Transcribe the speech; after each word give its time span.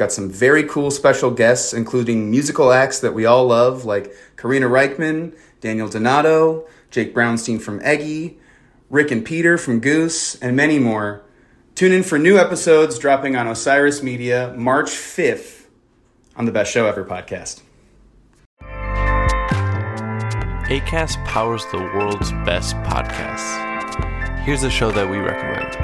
We've 0.00 0.06
got 0.06 0.12
some 0.12 0.30
very 0.30 0.64
cool 0.64 0.90
special 0.90 1.30
guests, 1.30 1.74
including 1.74 2.30
musical 2.30 2.72
acts 2.72 3.00
that 3.00 3.12
we 3.12 3.26
all 3.26 3.48
love, 3.48 3.84
like 3.84 4.10
Karina 4.38 4.66
Rykman, 4.66 5.36
Daniel 5.60 5.90
Donato, 5.90 6.66
Jake 6.90 7.14
Brownstein 7.14 7.60
from 7.60 7.82
Eggy, 7.82 8.38
Rick 8.88 9.10
and 9.10 9.22
Peter 9.22 9.58
from 9.58 9.78
Goose, 9.78 10.36
and 10.36 10.56
many 10.56 10.78
more. 10.78 11.22
Tune 11.74 11.92
in 11.92 12.02
for 12.02 12.18
new 12.18 12.38
episodes 12.38 12.98
dropping 12.98 13.36
on 13.36 13.46
Osiris 13.46 14.02
Media 14.02 14.54
March 14.56 14.88
5th 14.88 15.66
on 16.34 16.46
the 16.46 16.52
Best 16.52 16.72
Show 16.72 16.86
Ever 16.86 17.04
podcast. 17.04 17.60
ACAST 20.70 21.22
powers 21.26 21.66
the 21.72 21.76
world's 21.76 22.32
best 22.46 22.74
podcasts. 22.76 24.44
Here's 24.44 24.62
a 24.62 24.70
show 24.70 24.90
that 24.92 25.10
we 25.10 25.18
recommend. 25.18 25.76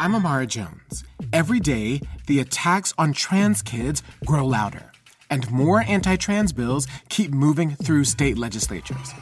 I'm 0.00 0.16
Amara 0.16 0.48
Jones. 0.48 1.04
Every 1.32 1.60
day, 1.60 2.00
the 2.26 2.40
attacks 2.40 2.92
on 2.98 3.12
trans 3.12 3.62
kids 3.62 4.02
grow 4.24 4.46
louder, 4.46 4.92
and 5.30 5.50
more 5.50 5.82
anti 5.82 6.16
trans 6.16 6.52
bills 6.52 6.86
keep 7.08 7.32
moving 7.32 7.74
through 7.76 8.04
state 8.04 8.38
legislatures. 8.38 9.12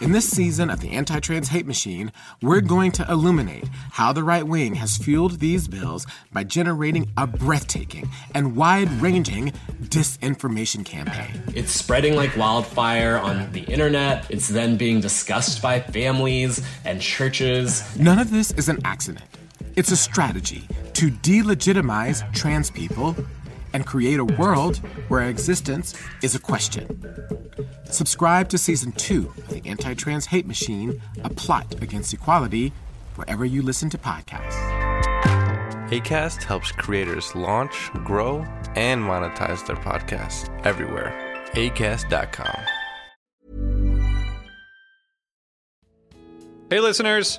In 0.00 0.12
this 0.12 0.30
season 0.30 0.70
of 0.70 0.78
the 0.78 0.90
Anti 0.90 1.18
Trans 1.18 1.48
Hate 1.48 1.66
Machine, 1.66 2.12
we're 2.40 2.60
going 2.60 2.92
to 2.92 3.10
illuminate 3.10 3.64
how 3.90 4.12
the 4.12 4.22
right 4.22 4.46
wing 4.46 4.76
has 4.76 4.96
fueled 4.96 5.40
these 5.40 5.66
bills 5.66 6.06
by 6.32 6.44
generating 6.44 7.10
a 7.16 7.26
breathtaking 7.26 8.08
and 8.32 8.54
wide 8.54 8.90
ranging 9.02 9.52
disinformation 9.82 10.84
campaign. 10.84 11.42
It's 11.52 11.72
spreading 11.72 12.14
like 12.14 12.36
wildfire 12.36 13.18
on 13.18 13.50
the 13.50 13.62
internet. 13.62 14.30
It's 14.30 14.46
then 14.46 14.76
being 14.76 15.00
discussed 15.00 15.60
by 15.60 15.80
families 15.80 16.64
and 16.84 17.00
churches. 17.00 17.82
None 17.98 18.20
of 18.20 18.30
this 18.30 18.52
is 18.52 18.68
an 18.68 18.78
accident. 18.84 19.24
It's 19.78 19.92
a 19.92 19.96
strategy 19.96 20.66
to 20.94 21.08
delegitimize 21.08 22.34
trans 22.34 22.68
people 22.68 23.14
and 23.72 23.86
create 23.86 24.18
a 24.18 24.24
world 24.24 24.78
where 25.06 25.28
existence 25.28 25.94
is 26.20 26.34
a 26.34 26.40
question. 26.40 27.00
Subscribe 27.84 28.48
to 28.48 28.58
season 28.58 28.90
two 28.90 29.32
of 29.38 29.46
the 29.46 29.62
Anti 29.64 29.94
Trans 29.94 30.26
Hate 30.26 30.48
Machine, 30.48 31.00
a 31.22 31.30
plot 31.30 31.80
against 31.80 32.12
equality, 32.12 32.72
wherever 33.14 33.44
you 33.44 33.62
listen 33.62 33.88
to 33.90 33.98
podcasts. 33.98 34.58
ACAST 35.92 36.42
helps 36.42 36.72
creators 36.72 37.32
launch, 37.36 37.92
grow, 38.02 38.38
and 38.74 39.00
monetize 39.00 39.64
their 39.64 39.76
podcasts 39.76 40.50
everywhere. 40.66 41.14
ACAST.com. 41.52 42.64
Hey, 46.68 46.80
listeners, 46.80 47.38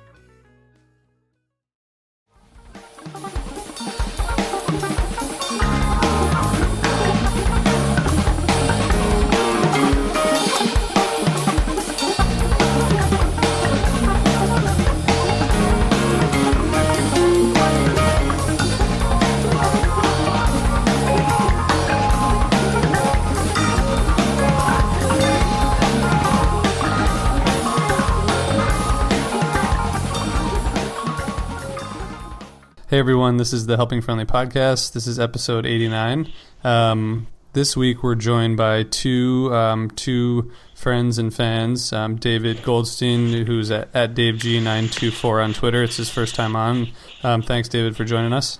Hey 32.91 32.99
everyone, 32.99 33.37
this 33.37 33.53
is 33.53 33.67
the 33.67 33.77
Helping 33.77 34.01
Friendly 34.01 34.25
podcast. 34.25 34.91
This 34.91 35.07
is 35.07 35.17
episode 35.17 35.65
89. 35.65 36.29
Um, 36.65 37.27
this 37.53 37.77
week 37.77 38.03
we're 38.03 38.15
joined 38.15 38.57
by 38.57 38.83
two 38.83 39.49
um, 39.53 39.91
two 39.91 40.51
friends 40.75 41.17
and 41.17 41.33
fans. 41.33 41.93
Um, 41.93 42.17
David 42.17 42.63
Goldstein, 42.63 43.45
who's 43.45 43.71
at, 43.71 43.87
at 43.93 44.13
DaveG924 44.13 45.41
on 45.41 45.53
Twitter. 45.53 45.83
It's 45.83 45.95
his 45.95 46.09
first 46.09 46.35
time 46.35 46.57
on. 46.57 46.89
Um, 47.23 47.41
thanks, 47.41 47.69
David, 47.69 47.95
for 47.95 48.03
joining 48.03 48.33
us. 48.33 48.59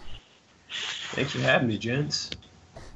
Thanks 1.10 1.34
for 1.34 1.40
having 1.40 1.68
me, 1.68 1.78
gents. 1.78 2.30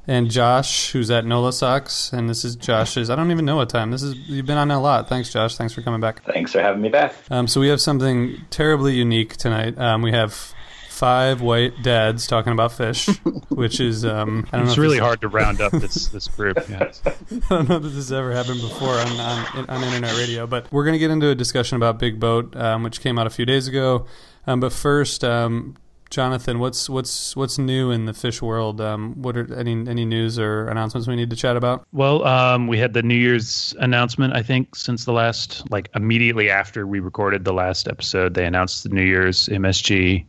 And 0.07 0.31
Josh, 0.31 0.91
who's 0.91 1.11
at 1.11 1.25
Nola 1.25 1.51
Socks, 1.51 2.13
and 2.13 2.29
this 2.29 2.45
is 2.45 2.55
Josh's. 2.55 3.09
I 3.09 3.17
don't 3.17 3.31
even 3.31 3.43
know 3.43 3.57
what 3.57 3.67
time 3.67 3.91
this 3.91 4.03
is. 4.03 4.15
You've 4.29 4.45
been 4.45 4.57
on 4.57 4.71
a 4.71 4.79
lot. 4.79 5.09
Thanks, 5.09 5.33
Josh. 5.33 5.57
Thanks 5.57 5.73
for 5.73 5.81
coming 5.81 5.99
back. 5.99 6.23
Thanks 6.23 6.53
for 6.53 6.61
having 6.61 6.81
me 6.81 6.87
back. 6.87 7.13
Um, 7.29 7.45
so 7.45 7.59
we 7.59 7.67
have 7.67 7.81
something 7.81 8.37
terribly 8.51 8.93
unique 8.93 9.35
tonight. 9.35 9.77
Um, 9.77 10.01
we 10.01 10.13
have 10.13 10.54
five 10.95 11.41
white 11.41 11.83
dads 11.83 12.25
talking 12.25 12.53
about 12.53 12.71
Phish, 12.71 13.15
which 13.49 13.79
is 13.79 14.05
um, 14.05 14.47
I 14.51 14.57
don't 14.57 14.67
It's 14.67 14.77
know. 14.77 14.81
really 14.83 14.97
hard 14.99 15.21
to 15.21 15.27
round 15.27 15.59
up 15.61 15.71
this 15.73 16.07
this 16.15 16.27
group. 16.27 16.57
Yeah. 16.69 16.91
I 17.05 17.11
don't 17.49 17.69
know 17.69 17.79
that 17.79 17.89
this 17.89 17.95
has 17.95 18.11
ever 18.11 18.31
happened 18.31 18.61
before 18.61 18.93
on, 18.93 19.19
on, 19.19 19.69
on 19.69 19.83
internet 19.83 20.15
radio, 20.17 20.47
but 20.47 20.71
we're 20.71 20.83
going 20.85 20.93
to 20.93 20.99
get 20.99 21.11
into 21.11 21.27
a 21.29 21.35
discussion 21.35 21.75
about 21.75 21.99
Big 21.99 22.19
Boat, 22.19 22.55
um, 22.55 22.83
which 22.83 23.01
came 23.01 23.19
out 23.19 23.27
a 23.27 23.29
few 23.29 23.45
days 23.45 23.67
ago. 23.67 24.05
Um, 24.47 24.59
but 24.59 24.71
first, 24.71 25.23
um, 25.23 25.75
Jonathan, 26.09 26.59
what's 26.59 26.89
what's 26.89 27.35
what's 27.35 27.57
new 27.57 27.91
in 27.91 28.05
the 28.05 28.11
Phish 28.11 28.41
world? 28.41 28.79
Um, 28.79 29.21
what 29.21 29.35
are 29.35 29.53
any 29.53 29.71
any 29.87 30.05
news 30.05 30.39
or 30.39 30.67
announcements 30.67 31.07
we 31.07 31.15
need 31.15 31.29
to 31.29 31.35
chat 31.35 31.57
about? 31.57 31.85
Well, 31.91 32.25
um, 32.25 32.67
we 32.67 32.77
had 32.77 32.93
the 32.93 33.03
New 33.03 33.15
Year's 33.15 33.75
announcement. 33.79 34.33
I 34.33 34.43
think 34.43 34.75
since 34.75 35.05
the 35.05 35.11
last, 35.13 35.69
like 35.71 35.89
immediately 35.95 36.49
after 36.49 36.85
we 36.87 36.99
recorded 36.99 37.43
the 37.43 37.53
last 37.53 37.87
episode, 37.87 38.33
they 38.33 38.45
announced 38.45 38.83
the 38.83 38.89
New 38.89 39.03
Year's 39.03 39.47
MSG, 39.49 40.25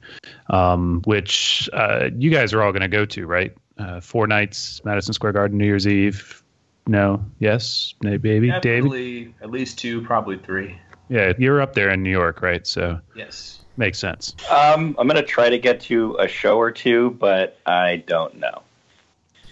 um, 0.50 1.02
which 1.04 1.68
uh, 1.72 2.10
you 2.16 2.30
guys 2.30 2.52
are 2.52 2.62
all 2.62 2.72
going 2.72 2.82
to 2.82 2.88
go 2.88 3.04
to, 3.06 3.26
right? 3.26 3.52
Uh, 3.78 4.00
four 4.00 4.26
nights, 4.26 4.82
Madison 4.84 5.12
Square 5.12 5.32
Garden, 5.32 5.58
New 5.58 5.66
Year's 5.66 5.86
Eve. 5.86 6.42
No, 6.88 7.24
yes, 7.38 7.94
maybe, 8.00 8.38
maybe. 8.40 8.52
David. 8.60 9.34
At 9.42 9.50
least 9.50 9.78
two, 9.78 10.02
probably 10.02 10.38
three. 10.38 10.78
Yeah, 11.08 11.32
you're 11.38 11.60
up 11.60 11.74
there 11.74 11.90
in 11.90 12.02
New 12.02 12.10
York, 12.10 12.42
right? 12.42 12.66
So 12.66 13.00
Yes. 13.14 13.60
Makes 13.76 13.98
sense. 13.98 14.34
Um, 14.50 14.94
I'm 14.98 15.06
gonna 15.06 15.22
try 15.22 15.48
to 15.50 15.58
get 15.58 15.80
to 15.82 16.16
a 16.18 16.28
show 16.28 16.58
or 16.58 16.70
two, 16.70 17.10
but 17.20 17.58
I 17.66 17.96
don't 18.06 18.34
know. 18.38 18.62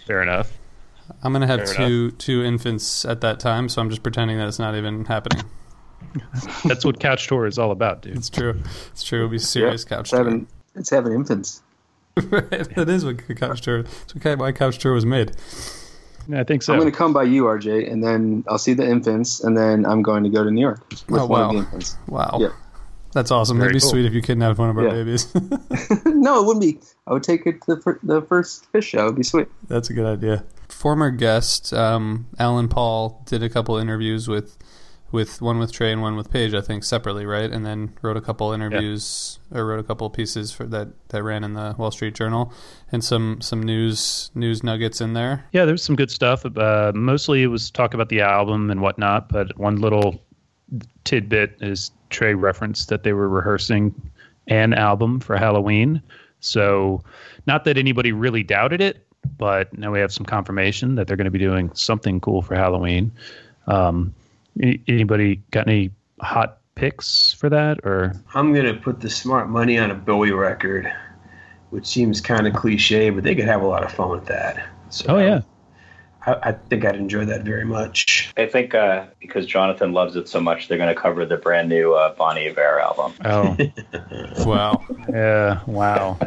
Fair 0.07 0.21
enough. 0.21 0.51
I'm 1.23 1.31
going 1.33 1.41
to 1.41 1.47
have 1.47 1.69
Fair 1.69 1.87
two 1.87 2.11
two 2.11 2.43
infants 2.43 3.05
at 3.05 3.21
that 3.21 3.39
time, 3.39 3.69
so 3.69 3.79
I'm 3.81 3.89
just 3.91 4.01
pretending 4.03 4.37
that 4.37 4.47
it's 4.47 4.57
not 4.59 4.75
even 4.75 5.05
happening. 5.05 5.43
That's 6.65 6.83
what 6.85 6.99
Couch 6.99 7.27
Tour 7.27 7.45
is 7.45 7.59
all 7.59 7.71
about, 7.71 8.01
dude. 8.01 8.17
It's 8.17 8.29
true. 8.29 8.59
It's 8.91 9.03
true. 9.03 9.19
It'll 9.19 9.29
be 9.29 9.37
serious 9.37 9.83
couch 9.83 10.01
It's 10.01 10.09
tour. 10.11 10.23
having, 10.23 10.47
it's 10.75 10.89
having 10.89 11.13
infants. 11.13 11.61
that 12.15 12.85
is 12.87 13.05
what 13.05 13.17
couch 13.37 13.61
tour. 13.61 13.83
That's 13.83 14.15
what 14.15 14.39
why 14.39 14.51
couch 14.51 14.79
tour 14.79 14.93
was 14.93 15.05
made. 15.05 15.33
Yeah, 16.27 16.39
I 16.39 16.43
think 16.43 16.63
so. 16.63 16.73
I'm 16.73 16.79
going 16.79 16.91
to 16.91 16.97
come 16.97 17.13
by 17.13 17.23
you, 17.23 17.43
RJ, 17.43 17.91
and 17.91 18.03
then 18.03 18.43
I'll 18.47 18.57
see 18.57 18.73
the 18.73 18.87
infants, 18.87 19.43
and 19.43 19.55
then 19.55 19.85
I'm 19.85 20.01
going 20.01 20.23
to 20.23 20.29
go 20.29 20.43
to 20.43 20.49
New 20.49 20.61
York 20.61 20.89
with 20.89 21.21
Oh, 21.21 21.25
one 21.27 21.29
wow. 21.29 21.47
of 21.49 21.53
the 21.53 21.59
infants. 21.59 21.97
Wow. 22.07 22.37
Yeah. 22.41 22.49
That's 23.15 23.31
awesome. 23.31 23.57
Very 23.57 23.69
That'd 23.69 23.75
be 23.77 23.81
cool. 23.81 23.89
sweet 23.91 24.05
if 24.05 24.13
you 24.13 24.21
kidnapped 24.21 24.59
one 24.59 24.69
of 24.69 24.77
our 24.77 24.83
Yeah. 24.83 24.91
babies. 24.91 25.33
no, 26.05 26.41
it 26.41 26.45
wouldn't 26.45 26.61
be. 26.61 26.79
I 27.07 27.13
would 27.13 27.23
take 27.23 27.47
it 27.47 27.61
to 27.63 27.75
the, 27.75 27.81
fir- 27.81 27.99
the 28.03 28.21
first 28.21 28.71
Phish 28.73 28.83
show. 28.83 29.05
It'd 29.05 29.15
be 29.15 29.23
sweet. 29.23 29.47
That's 29.69 29.89
a 29.89 29.93
good 29.93 30.05
idea. 30.05 30.43
Former 30.67 31.11
guest 31.11 31.71
um, 31.73 32.27
Alan 32.37 32.67
Paul 32.67 33.23
did 33.25 33.41
a 33.41 33.47
couple 33.49 33.77
interviews 33.77 34.27
with, 34.27 34.57
with 35.13 35.41
one 35.41 35.59
with 35.59 35.71
Trey 35.71 35.93
and 35.93 36.01
one 36.01 36.17
with 36.17 36.29
Page, 36.29 36.53
I 36.53 36.59
think 36.59 36.83
separately, 36.83 37.25
right? 37.25 37.49
And 37.49 37.65
then 37.65 37.93
wrote 38.01 38.17
a 38.17 38.21
couple 38.21 38.51
interviews 38.51 39.39
or 39.53 39.65
wrote 39.65 39.79
a 39.79 39.83
couple 39.83 40.09
pieces 40.09 40.51
for 40.51 40.65
that 40.65 40.89
that 41.09 41.23
ran 41.23 41.45
in 41.45 41.53
the 41.53 41.73
Wall 41.77 41.91
Street 41.91 42.15
Journal 42.15 42.51
and 42.91 43.01
some 43.01 43.39
some 43.39 43.63
news 43.63 44.29
news 44.35 44.61
nuggets 44.63 44.99
in 44.99 45.13
there. 45.13 45.45
Yeah, 45.53 45.63
there's 45.63 45.83
some 45.83 45.95
good 45.95 46.11
stuff. 46.11 46.45
Uh, 46.45 46.91
mostly 46.93 47.43
it 47.43 47.47
was 47.47 47.71
talk 47.71 47.93
about 47.93 48.09
the 48.09 48.19
album 48.21 48.69
and 48.71 48.81
whatnot, 48.81 49.29
but 49.29 49.57
one 49.57 49.77
little 49.77 50.19
tidbit 51.03 51.57
is 51.61 51.91
Trey 52.09 52.33
referenced 52.33 52.89
that 52.89 53.03
they 53.03 53.13
were 53.13 53.29
rehearsing 53.29 53.93
an 54.47 54.73
album 54.73 55.19
for 55.19 55.37
Halloween. 55.37 56.01
So, 56.39 57.03
not 57.47 57.63
that 57.63 57.77
anybody 57.77 58.11
really 58.11 58.43
doubted 58.43 58.81
it, 58.81 59.05
but 59.37 59.75
now 59.77 59.91
we 59.91 59.99
have 59.99 60.13
some 60.13 60.25
confirmation 60.25 60.95
that 60.95 61.07
they're 61.07 61.17
going 61.17 61.25
to 61.25 61.31
be 61.31 61.39
doing 61.39 61.71
something 61.73 62.19
cool 62.19 62.41
for 62.41 62.55
Halloween. 62.55 63.11
Um, 63.67 64.13
anybody 64.87 65.41
got 65.51 65.67
any 65.67 65.91
hot 66.21 66.59
picks 66.75 67.33
for 67.33 67.49
that, 67.49 67.79
or 67.83 68.13
I'm 68.33 68.53
gonna 68.53 68.73
put 68.73 68.99
the 68.99 69.09
smart 69.09 69.49
money 69.49 69.77
on 69.77 69.91
a 69.91 69.95
Bowie 69.95 70.31
record, 70.31 70.91
which 71.69 71.85
seems 71.85 72.21
kind 72.21 72.47
of 72.47 72.53
cliche, 72.53 73.09
but 73.09 73.23
they 73.23 73.35
could 73.35 73.45
have 73.45 73.61
a 73.61 73.67
lot 73.67 73.83
of 73.83 73.91
fun 73.91 74.09
with 74.09 74.25
that. 74.25 74.67
So 74.89 75.05
oh 75.09 75.17
yeah, 75.17 75.41
I, 76.25 76.49
I 76.49 76.51
think 76.53 76.85
I'd 76.85 76.95
enjoy 76.95 77.25
that 77.25 77.43
very 77.43 77.65
much. 77.65 78.33
I 78.37 78.45
think 78.47 78.73
uh, 78.73 79.05
because 79.19 79.45
Jonathan 79.45 79.93
loves 79.93 80.15
it 80.15 80.27
so 80.27 80.39
much, 80.39 80.67
they're 80.67 80.77
gonna 80.77 80.95
cover 80.95 81.25
the 81.25 81.37
brand 81.37 81.69
new 81.69 81.93
uh, 81.93 82.13
Bon 82.15 82.37
Iver 82.37 82.79
album. 82.79 83.13
oh 83.25 83.57
Wow, 84.45 84.83
yeah, 85.09 85.61
wow. 85.65 86.17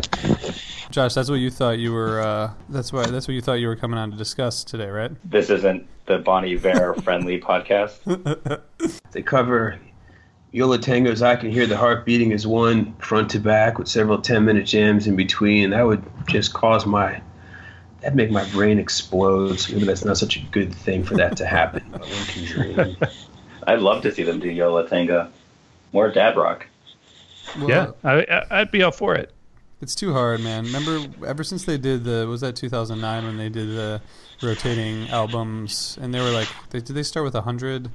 Josh, 0.91 1.15
that's 1.15 1.29
what 1.29 1.37
you 1.37 1.50
thought 1.50 1.79
you 1.79 1.93
were. 1.93 2.21
Uh, 2.21 2.53
that's 2.69 2.93
why 2.93 3.06
that's 3.06 3.29
what 3.29 3.35
you 3.35 3.43
thought 3.43 3.55
you 3.55 3.69
were 3.69 3.77
coming 3.77 3.99
on 3.99 4.11
to 4.11 4.17
discuss 4.17 4.65
today, 4.65 4.89
right? 4.89 5.11
This 5.31 5.50
isn't 5.50 5.87
the 6.06 6.19
Bon 6.19 6.45
Iver 6.45 6.95
friendly 7.03 7.41
podcast. 7.41 7.99
They 9.12 9.23
cover 9.23 9.79
Yo 10.53 10.67
La 10.67 10.77
Tengo's 10.77 11.23
"I 11.23 11.35
Can 11.37 11.50
Hear 11.50 11.67
the 11.67 11.77
Heart 11.77 12.05
Beating" 12.06 12.33
as 12.33 12.47
one 12.47 12.95
front 12.97 13.31
to 13.31 13.41
back 13.41 13.79
with 13.79 13.89
several 13.89 14.21
10 14.21 14.45
minute 14.45 14.67
jams 14.67 15.06
in 15.06 15.17
between. 15.17 15.71
That 15.71 15.83
would 15.83 16.05
just 16.27 16.53
cause 16.53 16.87
my 16.87 17.21
that'd 18.09 18.17
make 18.17 18.31
my 18.31 18.49
brain 18.51 18.79
explode. 18.79 19.61
So 19.61 19.75
maybe 19.75 19.85
that's 19.85 20.05
not 20.05 20.17
such 20.17 20.37
a 20.37 20.41
good 20.51 20.73
thing 20.75 21.05
for 21.05 21.15
that 21.17 21.37
to 21.37 21.47
happen. 21.47 21.85
But 21.93 22.01
one 22.01 22.25
can 22.27 22.45
dream. 22.47 22.97
I'd 23.67 23.81
love 23.81 24.03
to 24.03 24.13
see 24.15 24.23
them 24.23 24.41
do 24.41 24.49
Yo 24.51 24.73
La 24.73 24.83
Tengo. 24.83 25.29
More 25.93 26.11
dad 26.11 26.37
rock. 26.37 26.67
Well, 27.59 27.69
yeah, 27.69 27.91
I, 28.05 28.21
I- 28.23 28.61
I'd 28.61 28.71
be 28.71 28.83
all 28.83 28.93
for 28.93 29.15
it. 29.15 29.33
It's 29.81 29.95
too 29.95 30.13
hard, 30.13 30.41
man. 30.41 30.65
Remember, 30.65 31.07
ever 31.27 31.45
since 31.45 31.65
they 31.65 31.77
did 31.79 32.03
the 32.05 32.27
was 32.29 32.41
that 32.41 32.57
2009 32.57 33.25
when 33.25 33.37
they 33.37 33.49
did 33.49 33.69
the 33.69 34.01
rotating 34.43 35.09
albums, 35.11 35.97
and 36.01 36.13
they 36.13 36.19
were 36.21 36.31
like, 36.31 36.49
they, 36.71 36.81
did 36.81 36.95
they 36.97 37.03
start 37.05 37.25
with 37.25 37.35
hundred? 37.35 37.91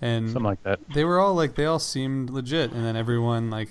And 0.00 0.28
Something 0.30 0.42
like 0.42 0.62
that. 0.64 0.80
they 0.92 1.04
were 1.04 1.20
all 1.20 1.34
like, 1.34 1.54
they 1.54 1.66
all 1.66 1.78
seemed 1.78 2.30
legit, 2.30 2.72
and 2.72 2.84
then 2.84 2.96
everyone 2.96 3.48
like, 3.50 3.68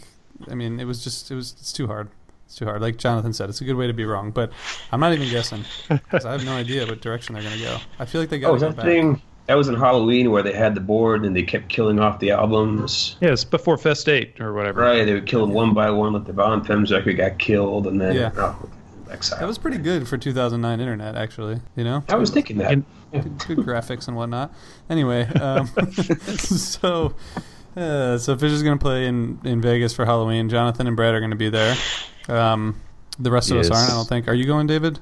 I 0.49 0.55
mean, 0.55 0.79
it 0.79 0.85
was 0.85 1.03
just, 1.03 1.29
it 1.31 1.35
was, 1.35 1.51
it's 1.59 1.73
too 1.73 1.87
hard. 1.87 2.09
It's 2.53 2.59
too 2.59 2.65
hard. 2.65 2.81
Like 2.83 2.97
Jonathan 2.97 3.33
said, 3.33 3.49
it's 3.49 3.61
a 3.61 3.63
good 3.63 3.75
way 3.77 3.87
to 3.87 3.93
be 3.93 4.05
wrong, 4.05 4.29
but 4.29 4.51
I'm 4.91 4.99
not 4.99 5.11
even 5.13 5.27
guessing 5.27 5.65
'cause 6.11 6.23
I 6.23 6.33
have 6.33 6.45
no 6.45 6.53
idea 6.53 6.85
what 6.85 7.01
direction 7.01 7.33
they're 7.33 7.41
gonna 7.41 7.57
go. 7.57 7.77
I 7.97 8.05
feel 8.05 8.21
like 8.21 8.29
they 8.29 8.37
got 8.37 8.51
Oh, 8.51 8.53
was 8.53 8.61
that 8.61 8.75
back. 8.75 8.85
thing? 8.85 9.19
That 9.47 9.55
was 9.55 9.69
in 9.69 9.73
Halloween 9.75 10.29
where 10.29 10.43
they 10.43 10.53
had 10.53 10.75
the 10.75 10.79
board 10.79 11.25
and 11.25 11.35
they 11.35 11.41
kept 11.41 11.67
killing 11.67 11.99
off 11.99 12.19
the 12.19 12.29
albums. 12.29 13.15
Yeah, 13.21 13.29
it's 13.31 13.43
before 13.43 13.79
Fest 13.79 14.07
8 14.07 14.39
or 14.39 14.53
whatever. 14.53 14.81
Right, 14.81 15.03
they 15.03 15.15
would 15.15 15.25
kill 15.25 15.43
them 15.47 15.55
one 15.55 15.73
by 15.73 15.89
one. 15.89 16.13
Like 16.13 16.25
the 16.25 16.33
Von 16.33 16.63
Femmes 16.63 16.91
record 16.91 17.17
got 17.17 17.39
killed, 17.39 17.87
and 17.87 17.99
then 17.99 18.15
Yeah. 18.15 18.29
oh, 18.37 18.55
exile. 19.09 19.39
That 19.39 19.47
was 19.47 19.57
pretty 19.57 19.79
good 19.79 20.07
for 20.07 20.19
2009 20.19 20.79
internet, 20.79 21.15
actually. 21.15 21.59
You 21.75 21.85
know, 21.85 22.03
I 22.07 22.17
was 22.17 22.29
thinking 22.29 22.59
that. 22.59 22.71
And- 22.71 22.85
good, 23.11 23.37
good 23.47 23.57
graphics 23.65 24.07
and 24.07 24.15
whatnot. 24.15 24.53
Anyway, 24.91 25.25
um, 25.41 25.65
so 26.37 27.15
uh, 27.75 28.19
so 28.19 28.35
Phish 28.35 28.51
is 28.51 28.61
going 28.61 28.77
to 28.77 28.83
play 28.83 29.07
in 29.07 29.39
in 29.43 29.59
Vegas 29.59 29.91
for 29.95 30.05
Halloween. 30.05 30.47
Jonathan 30.49 30.85
and 30.85 30.95
Brad 30.95 31.15
are 31.15 31.19
going 31.19 31.31
to 31.31 31.35
be 31.35 31.49
there. 31.49 31.75
Um, 32.27 32.79
the 33.19 33.31
rest 33.31 33.51
of 33.51 33.57
us 33.57 33.69
aren't. 33.69 33.89
I 33.89 33.93
don't 33.93 34.07
think. 34.07 34.27
Are 34.27 34.33
you 34.33 34.45
going, 34.45 34.67
David? 34.67 34.99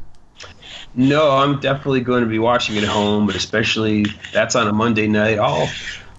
No, 0.95 1.31
I'm 1.31 1.59
definitely 1.59 2.01
going 2.01 2.23
to 2.23 2.29
be 2.29 2.39
watching 2.39 2.75
it 2.75 2.83
at 2.83 2.89
home, 2.89 3.25
but 3.25 3.35
especially 3.35 4.05
that's 4.33 4.55
on 4.55 4.67
a 4.67 4.73
Monday 4.73 5.07
night. 5.07 5.39
I'll 5.39 5.69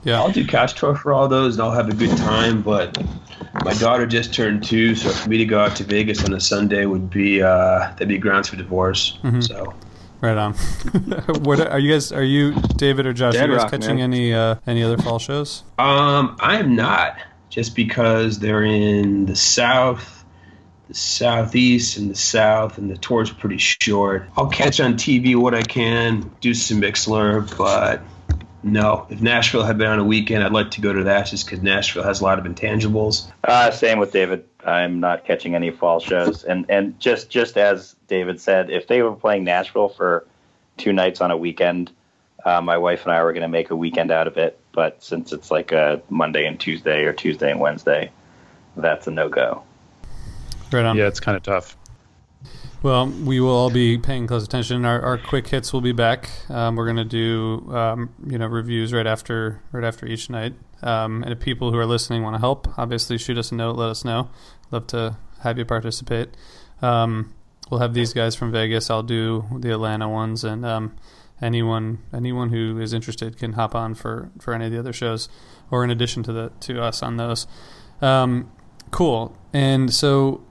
Yeah. 0.04 0.20
I'll 0.20 0.32
do 0.32 0.46
couch 0.46 0.74
tour 0.74 0.94
for 0.94 1.12
all 1.12 1.28
those, 1.28 1.54
and 1.56 1.62
I'll 1.62 1.72
have 1.72 1.88
a 1.88 1.94
good 1.94 2.16
time. 2.16 2.62
But 2.62 2.96
my 3.64 3.74
daughter 3.74 4.06
just 4.06 4.32
turned 4.32 4.64
two, 4.64 4.94
so 4.94 5.10
for 5.10 5.28
me 5.28 5.38
to 5.38 5.44
go 5.44 5.60
out 5.60 5.76
to 5.76 5.84
Vegas 5.84 6.24
on 6.24 6.32
a 6.32 6.40
Sunday 6.40 6.86
would 6.86 7.10
be 7.10 7.42
uh, 7.42 7.78
that'd 7.92 8.08
be 8.08 8.18
grounds 8.18 8.48
for 8.48 8.56
divorce. 8.56 9.18
So 9.40 9.74
Right 10.22 10.38
on. 10.38 10.54
what 11.42 11.60
are 11.60 11.80
you 11.80 11.90
guys? 11.92 12.12
Are 12.12 12.22
you 12.22 12.54
David 12.76 13.06
or 13.06 13.12
Josh? 13.12 13.34
Dead 13.34 13.48
are 13.48 13.52
you 13.52 13.58
guys 13.58 13.64
rock, 13.64 13.72
catching 13.72 13.96
man. 13.96 14.12
any 14.12 14.32
uh, 14.32 14.54
any 14.68 14.82
other 14.84 14.96
fall 14.96 15.18
shows? 15.18 15.64
um, 15.80 16.36
I 16.38 16.58
am 16.58 16.76
not 16.76 17.16
just 17.50 17.74
because 17.74 18.38
they're 18.38 18.64
in 18.64 19.26
the 19.26 19.34
south, 19.34 20.21
the 20.92 20.98
southeast, 20.98 21.96
and 21.96 22.10
the 22.10 22.14
south, 22.14 22.76
and 22.76 22.90
the 22.90 22.96
tour's 22.98 23.30
pretty 23.30 23.56
short. 23.56 24.28
I'll 24.36 24.48
catch 24.48 24.78
on 24.78 24.94
TV 24.94 25.34
what 25.34 25.54
I 25.54 25.62
can, 25.62 26.30
do 26.40 26.52
some 26.52 26.82
Mixlr, 26.82 27.56
but 27.56 28.02
no. 28.62 29.06
If 29.08 29.22
Nashville 29.22 29.64
had 29.64 29.78
been 29.78 29.86
on 29.86 29.98
a 29.98 30.04
weekend, 30.04 30.44
I'd 30.44 30.52
like 30.52 30.72
to 30.72 30.82
go 30.82 30.92
to 30.92 31.04
that 31.04 31.26
just 31.26 31.46
because 31.46 31.62
Nashville 31.62 32.02
has 32.02 32.20
a 32.20 32.24
lot 32.24 32.38
of 32.38 32.44
intangibles. 32.44 33.30
Uh, 33.42 33.70
same 33.70 33.98
with 33.98 34.12
David. 34.12 34.44
I'm 34.66 35.00
not 35.00 35.24
catching 35.24 35.54
any 35.54 35.70
fall 35.70 35.98
shows, 35.98 36.44
and 36.44 36.66
and 36.68 37.00
just 37.00 37.30
just 37.30 37.56
as 37.56 37.96
David 38.06 38.38
said, 38.38 38.68
if 38.68 38.86
they 38.86 39.00
were 39.00 39.14
playing 39.14 39.44
Nashville 39.44 39.88
for 39.88 40.26
two 40.76 40.92
nights 40.92 41.22
on 41.22 41.30
a 41.30 41.36
weekend, 41.38 41.90
uh, 42.44 42.60
my 42.60 42.76
wife 42.76 43.04
and 43.04 43.12
I 43.12 43.22
were 43.22 43.32
going 43.32 43.42
to 43.42 43.48
make 43.48 43.70
a 43.70 43.76
weekend 43.76 44.10
out 44.10 44.26
of 44.26 44.36
it. 44.36 44.58
But 44.72 45.02
since 45.02 45.32
it's 45.32 45.50
like 45.50 45.72
a 45.72 46.02
Monday 46.10 46.46
and 46.46 46.60
Tuesday 46.60 47.04
or 47.04 47.14
Tuesday 47.14 47.50
and 47.50 47.60
Wednesday, 47.60 48.10
that's 48.76 49.06
a 49.06 49.10
no 49.10 49.30
go. 49.30 49.64
Right 50.72 50.84
on. 50.84 50.96
Yeah, 50.96 51.08
it's 51.08 51.20
kind 51.20 51.36
of 51.36 51.42
tough. 51.42 51.76
Well, 52.82 53.06
we 53.06 53.38
will 53.38 53.54
all 53.54 53.70
be 53.70 53.96
paying 53.96 54.26
close 54.26 54.44
attention. 54.44 54.84
Our, 54.84 55.00
our 55.00 55.18
quick 55.18 55.46
hits 55.46 55.72
will 55.72 55.80
be 55.80 55.92
back. 55.92 56.30
Um, 56.48 56.74
we're 56.74 56.86
going 56.86 56.96
to 56.96 57.04
do 57.04 57.72
um, 57.72 58.10
you 58.26 58.38
know 58.38 58.46
reviews 58.46 58.92
right 58.92 59.06
after 59.06 59.62
right 59.70 59.84
after 59.84 60.06
each 60.06 60.28
night. 60.28 60.54
Um, 60.82 61.22
and 61.22 61.32
if 61.32 61.38
people 61.38 61.70
who 61.70 61.78
are 61.78 61.86
listening 61.86 62.22
want 62.24 62.34
to 62.34 62.40
help, 62.40 62.76
obviously 62.76 63.18
shoot 63.18 63.38
us 63.38 63.52
a 63.52 63.54
note. 63.54 63.76
Let 63.76 63.90
us 63.90 64.04
know. 64.04 64.30
Love 64.72 64.88
to 64.88 65.16
have 65.42 65.58
you 65.58 65.64
participate. 65.64 66.30
Um, 66.80 67.32
we'll 67.70 67.80
have 67.80 67.94
these 67.94 68.12
guys 68.12 68.34
from 68.34 68.50
Vegas. 68.50 68.90
I'll 68.90 69.04
do 69.04 69.44
the 69.58 69.70
Atlanta 69.70 70.08
ones, 70.08 70.42
and 70.42 70.66
um, 70.66 70.96
anyone 71.40 71.98
anyone 72.12 72.50
who 72.50 72.80
is 72.80 72.92
interested 72.92 73.38
can 73.38 73.52
hop 73.52 73.76
on 73.76 73.94
for, 73.94 74.30
for 74.40 74.54
any 74.54 74.66
of 74.66 74.72
the 74.72 74.78
other 74.80 74.92
shows, 74.92 75.28
or 75.70 75.84
in 75.84 75.90
addition 75.90 76.24
to 76.24 76.32
the 76.32 76.52
to 76.60 76.82
us 76.82 77.00
on 77.00 77.16
those. 77.16 77.46
Um, 78.00 78.50
cool. 78.90 79.36
And 79.52 79.94
so 79.94 80.42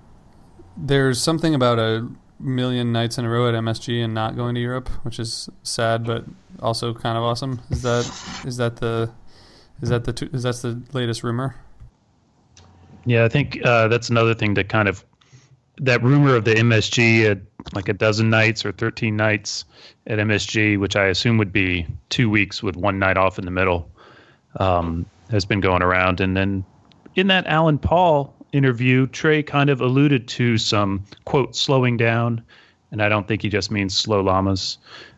there's 0.78 1.22
something 1.22 1.56
about 1.56 1.80
a 1.80 2.08
million 2.40 2.92
nights 2.92 3.18
in 3.18 3.26
a 3.26 3.30
row 3.30 3.48
at 3.48 3.54
MSG 3.54 4.04
and 4.04 4.14
not 4.14 4.36
going 4.36 4.56
to 4.56 4.62
Europe, 4.62 4.90
which 5.04 5.20
is 5.20 5.50
sad, 5.64 6.06
but 6.06 6.26
also 6.60 6.94
kind 6.94 7.18
of 7.18 7.24
awesome. 7.24 7.62
Is 7.70 7.82
that 7.84 8.06
is 8.46 8.58
that 8.58 8.78
the 8.78 9.12
is 9.82 9.90
that 9.90 10.04
the 10.04 10.30
is 10.34 10.44
that 10.44 10.56
the 10.56 10.82
latest 10.94 11.24
rumor? 11.24 11.56
Yeah, 13.06 13.26
I 13.26 13.30
think 13.30 13.60
uh, 13.66 13.88
that's 13.88 14.10
another 14.10 14.34
thing 14.34 14.54
that 14.56 14.70
kind 14.70 14.88
of 14.88 15.04
that 15.78 16.04
rumor 16.04 16.36
of 16.36 16.46
the 16.46 16.54
MSG 16.54 17.30
at 17.30 17.40
like 17.74 17.90
a 17.90 17.94
dozen 17.94 18.30
nights 18.30 18.66
or 18.66 18.72
13 18.72 19.16
nights 19.16 19.66
at 20.08 20.20
MSG, 20.20 20.80
which 20.80 20.96
I 20.96 21.06
assume 21.06 21.38
would 21.38 21.52
be 21.52 21.88
two 22.10 22.30
weeks 22.30 22.62
with 22.62 22.76
one 22.76 23.00
night 23.00 23.18
off 23.18 23.40
in 23.40 23.46
the 23.46 23.52
middle, 23.52 23.90
um, 24.58 25.06
has 25.30 25.46
been 25.46 25.60
going 25.60 25.82
around. 25.82 26.20
And 26.20 26.36
then 26.38 26.64
in 27.16 27.28
that 27.28 27.48
Alan 27.48 27.80
Paul 27.80 28.36
interview, 28.52 29.08
Trey 29.08 29.44
kind 29.44 29.70
of 29.70 29.82
alluded 29.82 30.28
to 30.30 30.58
some 30.58 31.04
quote 31.26 31.56
slowing 31.56 31.98
down, 31.98 32.44
and 32.92 33.02
I 33.02 33.10
don't 33.10 33.28
think 33.28 33.42
he 33.42 33.50
just 33.50 33.72
means 33.72 33.98
slow 33.98 34.22
llamas. 34.22 34.78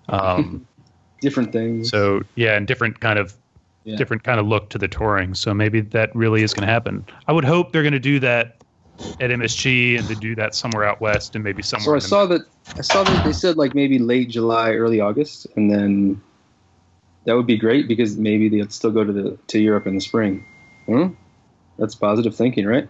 Um, 0.10 0.68
different 1.22 1.52
things. 1.52 1.90
So 1.90 2.22
yeah, 2.36 2.56
and 2.56 2.68
different 2.68 3.00
kind 3.00 3.20
of 3.20 3.34
yeah. 3.84 3.96
different 3.96 4.24
kind 4.24 4.40
of 4.40 4.48
look 4.48 4.70
to 4.70 4.78
the 4.78 4.88
touring. 4.88 5.34
So 5.34 5.54
maybe 5.54 5.82
that 5.82 6.16
really 6.16 6.44
is 6.44 6.54
going 6.54 6.68
to 6.68 6.72
happen. 6.72 7.06
I 7.28 7.34
would 7.34 7.46
hope 7.46 7.72
they're 7.72 7.84
going 7.84 7.94
to 7.94 8.00
do 8.00 8.20
that 8.20 8.58
at 9.20 9.32
MSG 9.32 9.98
and 9.98 10.08
to 10.08 10.16
do 10.16 10.36
that 10.36 10.54
somewhere 10.54 10.84
out 10.84 11.02
west 11.02 11.36
and 11.36 11.44
maybe 11.44 11.63
somewhere. 11.63 12.00
So 12.00 12.06
I 12.06 12.10
saw 12.10 12.25
that 12.28 12.42
I 12.78 12.82
saw 12.82 13.04
that 13.04 13.25
they 13.25 13.34
said 13.34 13.58
like 13.58 13.74
maybe 13.74 14.00
late 14.00 14.30
July, 14.30 14.74
early 14.74 15.00
August, 15.00 15.48
and 15.56 15.70
then 15.72 16.22
that 17.25 17.36
would 17.36 17.48
be 17.48 17.58
great 17.58 17.88
because 17.88 18.18
maybe 18.18 18.50
they'd 18.50 18.72
still 18.72 18.92
go 18.92 19.04
to 19.04 19.12
the 19.12 19.38
to 19.48 19.60
Europe 19.60 19.88
in 19.88 19.96
the 19.96 20.02
spring. 20.02 20.46
Hmm? 20.86 21.10
That's 21.78 21.96
positive 21.96 22.36
thinking, 22.36 22.66
right? 22.68 22.88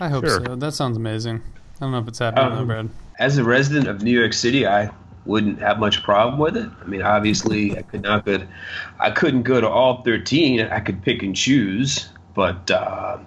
I 0.00 0.08
hope 0.08 0.24
sure. 0.24 0.44
so. 0.44 0.56
That 0.56 0.72
sounds 0.72 0.96
amazing. 0.96 1.42
I 1.76 1.80
don't 1.80 1.92
know 1.92 1.98
if 1.98 2.08
it's 2.08 2.18
happening 2.18 2.52
um, 2.52 2.56
though, 2.56 2.64
Brad. 2.64 2.90
As 3.18 3.38
a 3.38 3.44
resident 3.44 3.86
of 3.86 4.02
New 4.02 4.18
York 4.18 4.32
City, 4.32 4.66
I 4.66 4.90
wouldn't 5.26 5.60
have 5.60 5.78
much 5.78 6.02
problem 6.02 6.38
with 6.38 6.56
it. 6.56 6.68
I 6.80 6.84
mean, 6.84 7.02
obviously, 7.02 7.76
I 7.76 7.82
could 7.82 8.02
not 8.02 8.26
go. 8.26 8.44
I 9.00 9.10
couldn't 9.10 9.42
go 9.42 9.60
to 9.60 9.68
all 9.68 10.02
thirteen. 10.02 10.60
I 10.60 10.80
could 10.80 11.02
pick 11.02 11.22
and 11.22 11.34
choose, 11.34 12.08
but 12.34 12.70
uh, 12.70 13.18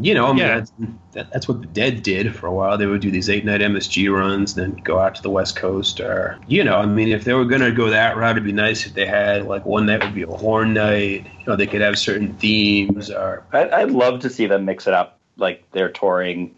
you 0.00 0.14
know, 0.14 0.26
I 0.26 0.28
mean, 0.30 0.38
yeah. 0.38 0.58
that's, 0.58 0.72
that, 1.12 1.32
that's 1.32 1.48
what 1.48 1.60
the 1.60 1.66
Dead 1.66 2.02
did 2.02 2.34
for 2.34 2.46
a 2.46 2.52
while. 2.52 2.76
They 2.76 2.86
would 2.86 3.00
do 3.00 3.10
these 3.10 3.30
eight 3.30 3.44
night 3.44 3.60
MSG 3.60 4.12
runs, 4.12 4.54
then 4.54 4.72
go 4.84 4.98
out 4.98 5.14
to 5.14 5.22
the 5.22 5.30
West 5.30 5.56
Coast. 5.56 6.00
Or, 6.00 6.38
you 6.46 6.62
know, 6.62 6.76
I 6.76 6.86
mean, 6.86 7.08
if 7.08 7.24
they 7.24 7.34
were 7.34 7.44
going 7.44 7.62
to 7.62 7.72
go 7.72 7.88
that 7.90 8.16
route, 8.16 8.32
it'd 8.32 8.44
be 8.44 8.52
nice 8.52 8.86
if 8.86 8.94
they 8.94 9.06
had 9.06 9.46
like 9.46 9.64
one 9.64 9.86
night 9.86 10.02
would 10.04 10.14
be 10.14 10.22
a 10.22 10.26
horn 10.26 10.74
night. 10.74 11.26
You 11.40 11.46
know, 11.46 11.56
they 11.56 11.66
could 11.66 11.80
have 11.80 11.98
certain 11.98 12.34
themes. 12.34 13.10
Or 13.10 13.44
I'd, 13.52 13.70
I'd 13.70 13.90
love 13.90 14.20
to 14.20 14.30
see 14.30 14.46
them 14.46 14.64
mix 14.64 14.86
it 14.86 14.94
up, 14.94 15.15
like 15.36 15.64
they're 15.72 15.90
touring, 15.90 16.54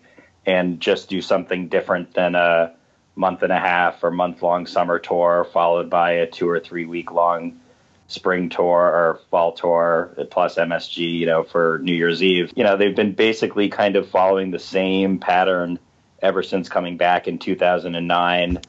and 0.46 0.80
just 0.80 1.08
do 1.08 1.20
something 1.20 1.68
different 1.68 2.14
than 2.14 2.34
a 2.34 2.74
month 3.16 3.42
and 3.42 3.52
a 3.52 3.58
half 3.58 4.02
or 4.04 4.10
month 4.10 4.42
long 4.42 4.64
summer 4.66 4.98
tour 4.98 5.46
followed 5.52 5.90
by 5.90 6.12
a 6.12 6.26
two 6.26 6.48
or 6.48 6.60
three 6.60 6.86
week 6.86 7.10
long 7.10 7.58
spring 8.06 8.48
tour 8.48 8.64
or 8.66 9.20
fall 9.30 9.52
tour 9.52 10.14
plus 10.30 10.56
MSG, 10.56 11.18
you 11.18 11.26
know, 11.26 11.42
for 11.42 11.78
New 11.82 11.92
Year's 11.92 12.22
Eve. 12.22 12.52
You 12.56 12.64
know, 12.64 12.76
they've 12.76 12.96
been 12.96 13.12
basically 13.12 13.68
kind 13.68 13.96
of 13.96 14.08
following 14.08 14.50
the 14.50 14.58
same 14.58 15.18
pattern 15.18 15.78
ever 16.20 16.42
since 16.42 16.68
coming 16.68 16.96
back 16.96 17.28
in 17.28 17.38
2009. 17.38 18.60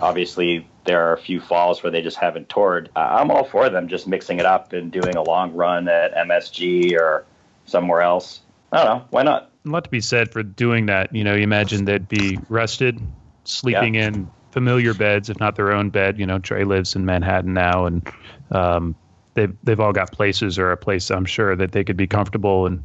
Obviously, 0.00 0.66
there 0.84 1.08
are 1.08 1.12
a 1.12 1.20
few 1.20 1.40
falls 1.40 1.82
where 1.82 1.92
they 1.92 2.02
just 2.02 2.16
haven't 2.16 2.48
toured. 2.48 2.90
Uh, 2.96 3.00
I'm 3.00 3.30
all 3.30 3.44
for 3.44 3.68
them 3.68 3.88
just 3.88 4.08
mixing 4.08 4.40
it 4.40 4.46
up 4.46 4.72
and 4.72 4.90
doing 4.90 5.16
a 5.16 5.22
long 5.22 5.54
run 5.54 5.88
at 5.88 6.14
MSG 6.14 6.98
or 6.98 7.24
somewhere 7.66 8.02
else. 8.02 8.40
I 8.72 8.84
don't 8.84 8.86
know. 8.86 9.04
Why 9.10 9.22
not? 9.22 9.50
A 9.68 9.72
lot 9.72 9.84
to 9.84 9.90
be 9.90 10.00
said 10.00 10.32
for 10.32 10.42
doing 10.42 10.86
that. 10.86 11.14
You 11.14 11.24
know, 11.24 11.34
you 11.34 11.42
imagine 11.42 11.84
they'd 11.84 12.08
be 12.08 12.38
rested, 12.48 13.00
sleeping 13.44 13.94
yeah. 13.94 14.08
in 14.08 14.30
familiar 14.50 14.94
beds, 14.94 15.28
if 15.28 15.38
not 15.38 15.56
their 15.56 15.72
own 15.72 15.90
bed. 15.90 16.18
You 16.18 16.26
know, 16.26 16.38
Trey 16.38 16.64
lives 16.64 16.96
in 16.96 17.04
Manhattan 17.04 17.54
now, 17.54 17.86
and 17.86 18.08
um, 18.50 18.94
they've 19.34 19.54
they've 19.64 19.80
all 19.80 19.92
got 19.92 20.12
places 20.12 20.58
or 20.58 20.72
a 20.72 20.76
place 20.76 21.10
I'm 21.10 21.24
sure 21.24 21.54
that 21.56 21.72
they 21.72 21.84
could 21.84 21.96
be 21.96 22.06
comfortable 22.06 22.66
and 22.66 22.82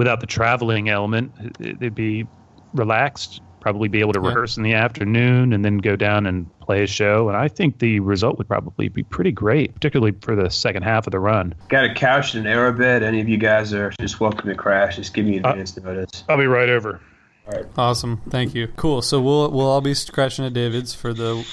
without 0.00 0.20
the 0.20 0.26
traveling 0.26 0.88
element, 0.88 1.30
they'd 1.58 1.94
be 1.94 2.26
relaxed. 2.72 3.42
Probably 3.60 3.88
be 3.88 4.00
able 4.00 4.12
to 4.14 4.20
yeah. 4.20 4.28
rehearse 4.28 4.56
in 4.56 4.62
the 4.62 4.74
afternoon 4.74 5.52
and 5.52 5.64
then 5.64 5.78
go 5.78 5.96
down 5.96 6.26
and 6.26 6.46
play 6.60 6.82
a 6.82 6.86
show. 6.86 7.28
And 7.28 7.36
I 7.36 7.48
think 7.48 7.78
the 7.78 8.00
result 8.00 8.38
would 8.38 8.48
probably 8.48 8.88
be 8.88 9.02
pretty 9.02 9.32
great, 9.32 9.74
particularly 9.74 10.12
for 10.20 10.34
the 10.34 10.50
second 10.50 10.82
half 10.82 11.06
of 11.06 11.10
the 11.12 11.20
run. 11.20 11.54
Got 11.68 11.84
a 11.84 11.94
couch 11.94 12.34
and 12.34 12.46
an 12.46 12.52
aero 12.52 12.72
bed. 12.72 13.02
Any 13.02 13.20
of 13.20 13.28
you 13.28 13.36
guys 13.36 13.72
are 13.72 13.90
just 14.00 14.20
welcome 14.20 14.48
to 14.48 14.54
crash. 14.54 14.96
Just 14.96 15.14
give 15.14 15.26
me 15.26 15.36
advance 15.36 15.76
uh, 15.76 15.82
notice. 15.82 16.24
I'll 16.28 16.38
be 16.38 16.46
right 16.46 16.68
over. 16.68 17.00
All 17.46 17.52
right. 17.52 17.66
Awesome. 17.76 18.20
Thank 18.28 18.54
you. 18.54 18.68
Cool. 18.68 19.02
So 19.02 19.20
we'll 19.20 19.50
we'll 19.50 19.66
all 19.66 19.80
be 19.80 19.94
crashing 20.10 20.44
at 20.44 20.52
David's 20.52 20.94
for 20.94 21.12
the 21.12 21.46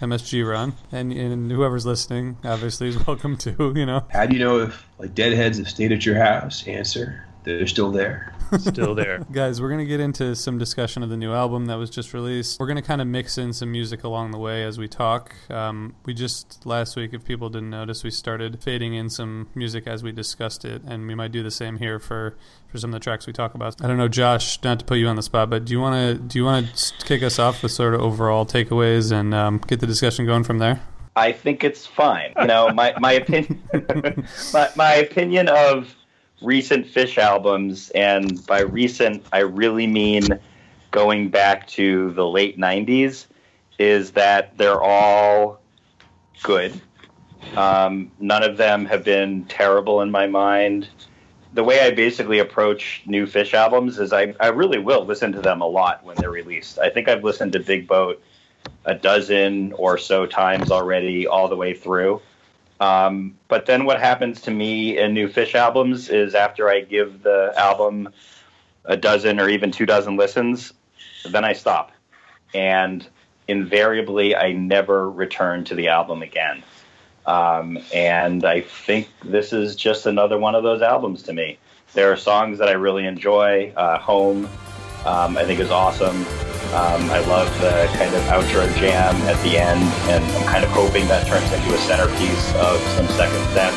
MSG 0.00 0.48
run, 0.48 0.74
and 0.90 1.12
and 1.12 1.50
whoever's 1.50 1.86
listening 1.86 2.38
obviously 2.44 2.88
is 2.88 3.06
welcome 3.06 3.36
to. 3.38 3.72
You 3.76 3.86
know. 3.86 4.04
How 4.10 4.26
do 4.26 4.34
you 4.34 4.42
know 4.42 4.60
if 4.60 4.86
like 4.98 5.14
deadheads 5.14 5.58
have 5.58 5.68
stayed 5.68 5.92
at 5.92 6.06
your 6.06 6.16
house? 6.16 6.66
Answer: 6.66 7.26
They're 7.44 7.66
still 7.66 7.90
there. 7.90 8.34
Still 8.58 8.94
there. 8.94 9.26
Guys, 9.32 9.60
we're 9.60 9.68
going 9.68 9.80
to 9.80 9.86
get 9.86 9.98
into 9.98 10.36
some 10.36 10.58
discussion 10.58 11.02
of 11.02 11.08
the 11.08 11.16
new 11.16 11.32
album 11.32 11.66
that 11.66 11.74
was 11.74 11.90
just 11.90 12.14
released. 12.14 12.60
We're 12.60 12.66
going 12.66 12.76
to 12.76 12.82
kind 12.82 13.00
of 13.00 13.06
mix 13.06 13.36
in 13.36 13.52
some 13.52 13.72
music 13.72 14.04
along 14.04 14.30
the 14.30 14.38
way 14.38 14.62
as 14.62 14.78
we 14.78 14.86
talk. 14.86 15.34
Um, 15.50 15.96
we 16.04 16.14
just, 16.14 16.64
last 16.64 16.94
week, 16.94 17.12
if 17.14 17.24
people 17.24 17.48
didn't 17.48 17.70
notice, 17.70 18.04
we 18.04 18.10
started 18.10 18.62
fading 18.62 18.94
in 18.94 19.10
some 19.10 19.48
music 19.54 19.86
as 19.86 20.02
we 20.02 20.12
discussed 20.12 20.64
it, 20.64 20.82
and 20.86 21.06
we 21.08 21.14
might 21.14 21.32
do 21.32 21.42
the 21.42 21.50
same 21.50 21.78
here 21.78 21.98
for, 21.98 22.36
for 22.68 22.78
some 22.78 22.90
of 22.90 22.94
the 22.94 23.02
tracks 23.02 23.26
we 23.26 23.32
talk 23.32 23.54
about. 23.54 23.82
I 23.82 23.88
don't 23.88 23.96
know, 23.98 24.08
Josh, 24.08 24.62
not 24.62 24.78
to 24.80 24.84
put 24.84 24.98
you 24.98 25.08
on 25.08 25.16
the 25.16 25.22
spot, 25.22 25.50
but 25.50 25.64
do 25.64 25.72
you 25.72 25.80
want 25.80 25.94
to 25.94 26.22
do 26.22 26.38
you 26.38 26.44
want 26.44 26.74
to 26.76 27.06
kick 27.06 27.22
us 27.22 27.38
off 27.38 27.62
with 27.62 27.72
sort 27.72 27.94
of 27.94 28.00
overall 28.00 28.46
takeaways 28.46 29.10
and 29.10 29.34
um, 29.34 29.58
get 29.66 29.80
the 29.80 29.86
discussion 29.86 30.26
going 30.26 30.44
from 30.44 30.58
there? 30.58 30.80
I 31.16 31.32
think 31.32 31.64
it's 31.64 31.86
fine. 31.86 32.32
You 32.38 32.46
know, 32.46 32.70
my, 32.70 32.94
my 32.98 33.12
opinion 33.12 33.62
my, 34.54 34.70
my 34.76 34.94
opinion 34.94 35.48
of 35.48 35.94
recent 36.42 36.86
Phish 36.86 37.18
albums, 37.18 37.90
and 37.90 38.44
by 38.46 38.60
recent, 38.60 39.24
I 39.32 39.40
really 39.40 39.86
mean 39.86 40.26
going 40.90 41.28
back 41.30 41.66
to 41.68 42.10
the 42.12 42.26
late 42.26 42.58
90s, 42.58 43.26
is 43.78 44.12
that 44.12 44.56
they're 44.58 44.82
all 44.82 45.60
good. 46.42 46.80
Um, 47.56 48.10
none 48.20 48.42
of 48.42 48.56
them 48.56 48.84
have 48.86 49.04
been 49.04 49.44
terrible 49.46 50.00
in 50.02 50.10
my 50.10 50.26
mind. 50.26 50.88
The 51.54 51.64
way 51.64 51.80
I 51.80 51.90
basically 51.90 52.38
approach 52.38 53.02
new 53.06 53.26
Phish 53.26 53.52
albums 53.52 53.98
is 53.98 54.12
I, 54.12 54.34
I 54.40 54.48
really 54.48 54.78
will 54.78 55.04
listen 55.04 55.32
to 55.32 55.40
them 55.40 55.60
a 55.60 55.66
lot 55.66 56.04
when 56.04 56.16
they're 56.16 56.30
released. 56.30 56.78
I 56.78 56.88
think 56.88 57.08
I've 57.08 57.24
listened 57.24 57.52
to 57.52 57.60
Big 57.60 57.86
Boat 57.86 58.22
a 58.84 58.94
dozen 58.94 59.72
or 59.72 59.98
so 59.98 60.26
times 60.26 60.70
already, 60.70 61.26
all 61.26 61.48
the 61.48 61.56
way 61.56 61.74
through. 61.74 62.20
Um, 62.82 63.38
but 63.46 63.66
then 63.66 63.84
what 63.84 64.00
happens 64.00 64.40
to 64.40 64.50
me 64.50 64.98
in 64.98 65.14
new 65.14 65.28
Phish 65.28 65.54
albums 65.54 66.08
is 66.08 66.34
after 66.34 66.68
I 66.68 66.80
give 66.80 67.22
the 67.22 67.52
album 67.56 68.08
a 68.84 68.96
dozen 68.96 69.38
or 69.38 69.48
even 69.48 69.70
two 69.70 69.86
dozen 69.86 70.16
listens, 70.16 70.72
then 71.30 71.44
I 71.44 71.52
stop. 71.52 71.92
And 72.52 73.06
invariably, 73.46 74.34
I 74.34 74.50
never 74.50 75.08
return 75.08 75.62
to 75.66 75.76
the 75.76 75.88
album 75.88 76.22
again. 76.22 76.64
Um, 77.24 77.78
and 77.94 78.44
I 78.44 78.62
think 78.62 79.08
this 79.24 79.52
is 79.52 79.76
just 79.76 80.06
another 80.06 80.36
one 80.36 80.56
of 80.56 80.64
those 80.64 80.82
albums 80.82 81.22
to 81.24 81.32
me. 81.32 81.58
There 81.94 82.10
are 82.10 82.16
songs 82.16 82.58
that 82.58 82.68
I 82.68 82.72
really 82.72 83.06
enjoy. 83.06 83.72
Uh, 83.76 84.00
Home, 84.00 84.48
um, 85.06 85.36
I 85.36 85.44
think, 85.44 85.60
is 85.60 85.70
awesome. 85.70 86.16
Um, 86.72 87.10
I 87.10 87.18
love 87.28 87.48
the 87.60 87.88
kind 87.98 88.14
of 88.14 88.22
outro 88.22 88.74
jam 88.78 89.14
at 89.28 89.42
the 89.42 89.58
end, 89.58 89.82
and 90.10 90.24
I'm 90.24 90.46
kind 90.46 90.64
of 90.64 90.70
hoping 90.70 91.06
that 91.08 91.26
turns 91.26 91.52
into 91.52 91.74
a 91.74 91.78
centerpiece 91.78 92.54
of 92.54 92.80
some 92.96 93.06
second 93.08 93.44
set. 93.52 93.72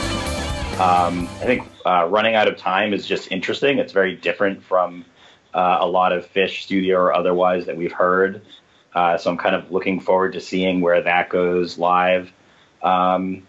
Um, 0.79 1.27
I 1.41 1.45
think 1.45 1.67
uh, 1.85 2.07
Running 2.09 2.35
Out 2.35 2.47
of 2.47 2.57
Time 2.57 2.93
is 2.93 3.05
just 3.05 3.31
interesting. 3.31 3.79
It's 3.79 3.93
very 3.93 4.15
different 4.15 4.63
from 4.63 5.05
uh, 5.53 5.77
a 5.79 5.87
lot 5.87 6.11
of 6.11 6.31
Phish 6.33 6.63
studio 6.63 6.97
or 6.97 7.13
otherwise 7.13 7.65
that 7.65 7.77
we've 7.77 7.91
heard. 7.91 8.41
Uh, 8.93 9.17
so 9.17 9.29
I'm 9.29 9.37
kind 9.37 9.55
of 9.55 9.71
looking 9.71 9.99
forward 9.99 10.33
to 10.33 10.41
seeing 10.41 10.81
where 10.81 11.01
that 11.01 11.29
goes 11.29 11.77
live. 11.77 12.31
Um, 12.81 13.47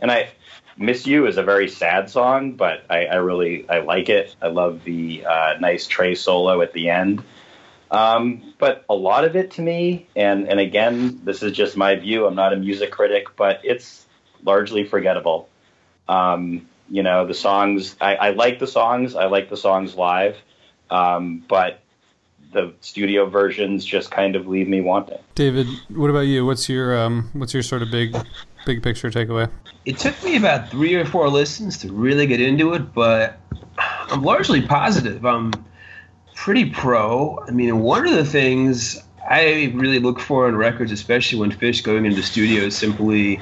and 0.00 0.10
I 0.10 0.30
Miss 0.78 1.06
You 1.06 1.26
is 1.26 1.36
a 1.36 1.42
very 1.42 1.68
sad 1.68 2.08
song, 2.08 2.52
but 2.52 2.84
I, 2.88 3.06
I 3.06 3.16
really 3.16 3.68
I 3.68 3.80
like 3.80 4.08
it. 4.08 4.34
I 4.40 4.46
love 4.46 4.84
the 4.84 5.24
uh, 5.26 5.54
nice 5.60 5.86
Trey 5.86 6.14
solo 6.14 6.62
at 6.62 6.72
the 6.72 6.88
end. 6.90 7.22
Um, 7.90 8.54
but 8.58 8.84
a 8.88 8.94
lot 8.94 9.24
of 9.24 9.34
it 9.34 9.52
to 9.52 9.62
me, 9.62 10.06
and, 10.14 10.48
and 10.48 10.60
again, 10.60 11.20
this 11.24 11.42
is 11.42 11.52
just 11.52 11.76
my 11.76 11.96
view. 11.96 12.26
I'm 12.26 12.34
not 12.34 12.52
a 12.52 12.56
music 12.56 12.90
critic, 12.90 13.28
but 13.36 13.60
it's 13.64 14.06
largely 14.44 14.84
forgettable. 14.84 15.48
Um, 16.06 16.68
you 16.90 17.02
know, 17.02 17.26
the 17.26 17.34
songs, 17.34 17.96
I, 18.00 18.14
I, 18.16 18.30
like 18.30 18.58
the 18.58 18.66
songs. 18.66 19.14
I 19.14 19.26
like 19.26 19.48
the 19.48 19.56
songs 19.56 19.94
live. 19.94 20.36
Um, 20.90 21.44
but 21.48 21.80
the 22.52 22.72
studio 22.80 23.26
versions 23.26 23.84
just 23.84 24.10
kind 24.10 24.36
of 24.36 24.46
leave 24.46 24.68
me 24.68 24.80
wanting. 24.80 25.18
David, 25.34 25.66
what 25.88 26.10
about 26.10 26.20
you? 26.20 26.46
What's 26.46 26.68
your 26.68 26.98
um, 26.98 27.30
what's 27.34 27.52
your 27.52 27.62
sort 27.62 27.82
of 27.82 27.90
big 27.90 28.16
big 28.68 28.82
picture 28.82 29.10
takeaway? 29.10 29.50
It 29.86 29.96
took 29.96 30.22
me 30.22 30.36
about 30.36 30.68
three 30.68 30.94
or 30.94 31.06
four 31.06 31.30
listens 31.30 31.78
to 31.78 31.90
really 31.90 32.26
get 32.26 32.38
into 32.38 32.74
it, 32.74 32.92
but 32.92 33.40
I'm 34.10 34.22
largely 34.22 34.60
positive. 34.60 35.24
I'm 35.24 35.52
pretty 36.34 36.68
pro. 36.68 37.42
I 37.48 37.50
mean, 37.50 37.80
one 37.80 38.06
of 38.06 38.14
the 38.14 38.26
things 38.26 39.02
I 39.28 39.72
really 39.74 39.98
look 39.98 40.20
for 40.20 40.46
in 40.50 40.54
records, 40.54 40.92
especially 40.92 41.38
when 41.38 41.50
Phish 41.50 41.82
going 41.82 42.04
into 42.04 42.22
studio, 42.22 42.64
is 42.64 42.76
simply 42.76 43.40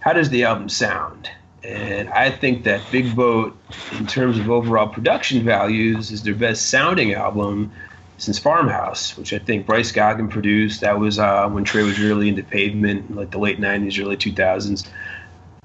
how 0.00 0.12
does 0.12 0.28
the 0.28 0.44
album 0.44 0.68
sound? 0.68 1.30
And 1.64 2.10
I 2.10 2.30
think 2.30 2.64
that 2.64 2.82
Big 2.92 3.16
Boat, 3.16 3.56
in 3.98 4.06
terms 4.06 4.38
of 4.38 4.50
overall 4.50 4.88
production 4.88 5.44
values, 5.44 6.10
is 6.10 6.24
their 6.24 6.34
best 6.34 6.68
sounding 6.68 7.14
album 7.14 7.72
since 8.18 8.38
Farmhouse, 8.38 9.16
which 9.16 9.32
I 9.32 9.38
think 9.38 9.64
Bryce 9.64 9.92
Goggin 9.92 10.28
produced. 10.28 10.82
That 10.82 10.98
was 10.98 11.18
uh, 11.18 11.48
when 11.48 11.64
Trey 11.64 11.84
was 11.84 11.98
really 11.98 12.28
into 12.28 12.42
pavement, 12.42 13.14
like 13.14 13.30
the 13.30 13.38
late 13.38 13.60
90s, 13.60 14.04
early 14.04 14.16
2000s. 14.16 14.86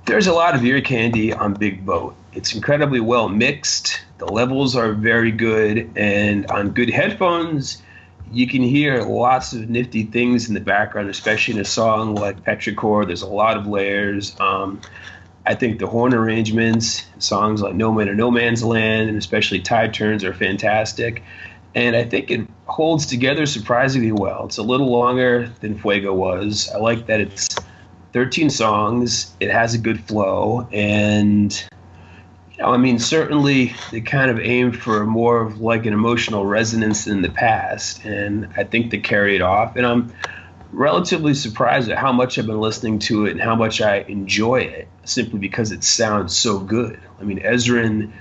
There's 0.05 0.27
a 0.27 0.33
lot 0.33 0.55
of 0.55 0.63
ear 0.63 0.81
candy 0.81 1.33
on 1.33 1.53
Big 1.53 1.85
Boat. 1.85 2.15
It's 2.31 2.53
incredibly 2.53 2.99
well 2.99 3.27
mixed. 3.27 4.01
The 4.19 4.25
levels 4.25 4.75
are 4.75 4.93
very 4.93 5.31
good. 5.31 5.91
And 5.95 6.45
on 6.47 6.71
good 6.71 6.89
headphones, 6.89 7.81
you 8.31 8.47
can 8.47 8.61
hear 8.61 9.01
lots 9.01 9.53
of 9.53 9.69
nifty 9.69 10.03
things 10.03 10.47
in 10.47 10.53
the 10.53 10.59
background, 10.59 11.09
especially 11.09 11.55
in 11.55 11.59
a 11.61 11.65
song 11.65 12.15
like 12.15 12.43
Petrichor. 12.43 13.05
There's 13.07 13.21
a 13.21 13.27
lot 13.27 13.57
of 13.57 13.65
layers. 13.65 14.39
Um, 14.39 14.81
I 15.45 15.55
think 15.55 15.79
the 15.79 15.87
horn 15.87 16.13
arrangements, 16.13 17.05
songs 17.19 17.61
like 17.61 17.75
No 17.75 17.91
Man 17.91 18.09
or 18.09 18.15
No 18.15 18.31
Man's 18.31 18.63
Land, 18.63 19.09
and 19.09 19.17
especially 19.17 19.59
Tide 19.59 19.93
Turns 19.93 20.23
are 20.23 20.33
fantastic. 20.33 21.23
And 21.75 21.95
I 21.95 22.03
think 22.03 22.29
it 22.29 22.47
holds 22.65 23.05
together 23.05 23.45
surprisingly 23.45 24.11
well. 24.11 24.45
It's 24.45 24.57
a 24.57 24.63
little 24.63 24.91
longer 24.91 25.51
than 25.59 25.77
Fuego 25.77 26.13
was. 26.13 26.69
I 26.73 26.77
like 26.77 27.07
that 27.07 27.19
it's 27.19 27.49
13 28.13 28.49
songs, 28.51 29.33
it 29.39 29.49
has 29.49 29.73
a 29.73 29.77
good 29.79 29.99
flow, 30.05 30.67
and 30.71 31.51
you 32.51 32.57
know, 32.59 32.69
I 32.69 32.77
mean, 32.77 32.99
certainly 32.99 33.73
they 33.91 34.01
kind 34.01 34.29
of 34.29 34.39
aimed 34.39 34.77
for 34.77 35.03
more 35.05 35.41
of 35.41 35.59
like 35.59 35.87
an 35.87 35.93
emotional 35.93 36.45
resonance 36.45 37.05
than 37.05 37.23
the 37.23 37.31
past, 37.31 38.05
and 38.05 38.47
I 38.55 38.63
think 38.63 38.91
they 38.91 38.99
carry 38.99 39.35
it 39.35 39.41
off. 39.41 39.75
And 39.75 39.85
I'm 39.87 40.13
relatively 40.71 41.33
surprised 41.33 41.89
at 41.89 41.97
how 41.97 42.11
much 42.11 42.37
I've 42.37 42.45
been 42.45 42.61
listening 42.61 42.99
to 42.99 43.25
it 43.25 43.31
and 43.31 43.41
how 43.41 43.55
much 43.55 43.81
I 43.81 44.01
enjoy 44.01 44.61
it, 44.61 44.87
simply 45.05 45.39
because 45.39 45.71
it 45.71 45.83
sounds 45.83 46.35
so 46.35 46.59
good. 46.59 46.99
I 47.19 47.23
mean, 47.23 47.39
Ezrin, 47.39 48.11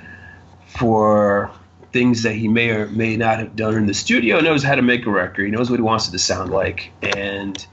for 0.66 1.50
things 1.92 2.22
that 2.22 2.32
he 2.32 2.48
may 2.48 2.70
or 2.70 2.88
may 2.88 3.16
not 3.16 3.38
have 3.38 3.54
done 3.54 3.74
in 3.74 3.86
the 3.86 3.94
studio, 3.94 4.40
knows 4.40 4.62
how 4.62 4.74
to 4.74 4.82
make 4.82 5.06
a 5.06 5.10
record. 5.10 5.44
He 5.44 5.50
knows 5.50 5.70
what 5.70 5.78
he 5.78 5.82
wants 5.82 6.08
it 6.08 6.12
to 6.12 6.18
sound 6.18 6.50
like, 6.50 6.90
and 7.02 7.64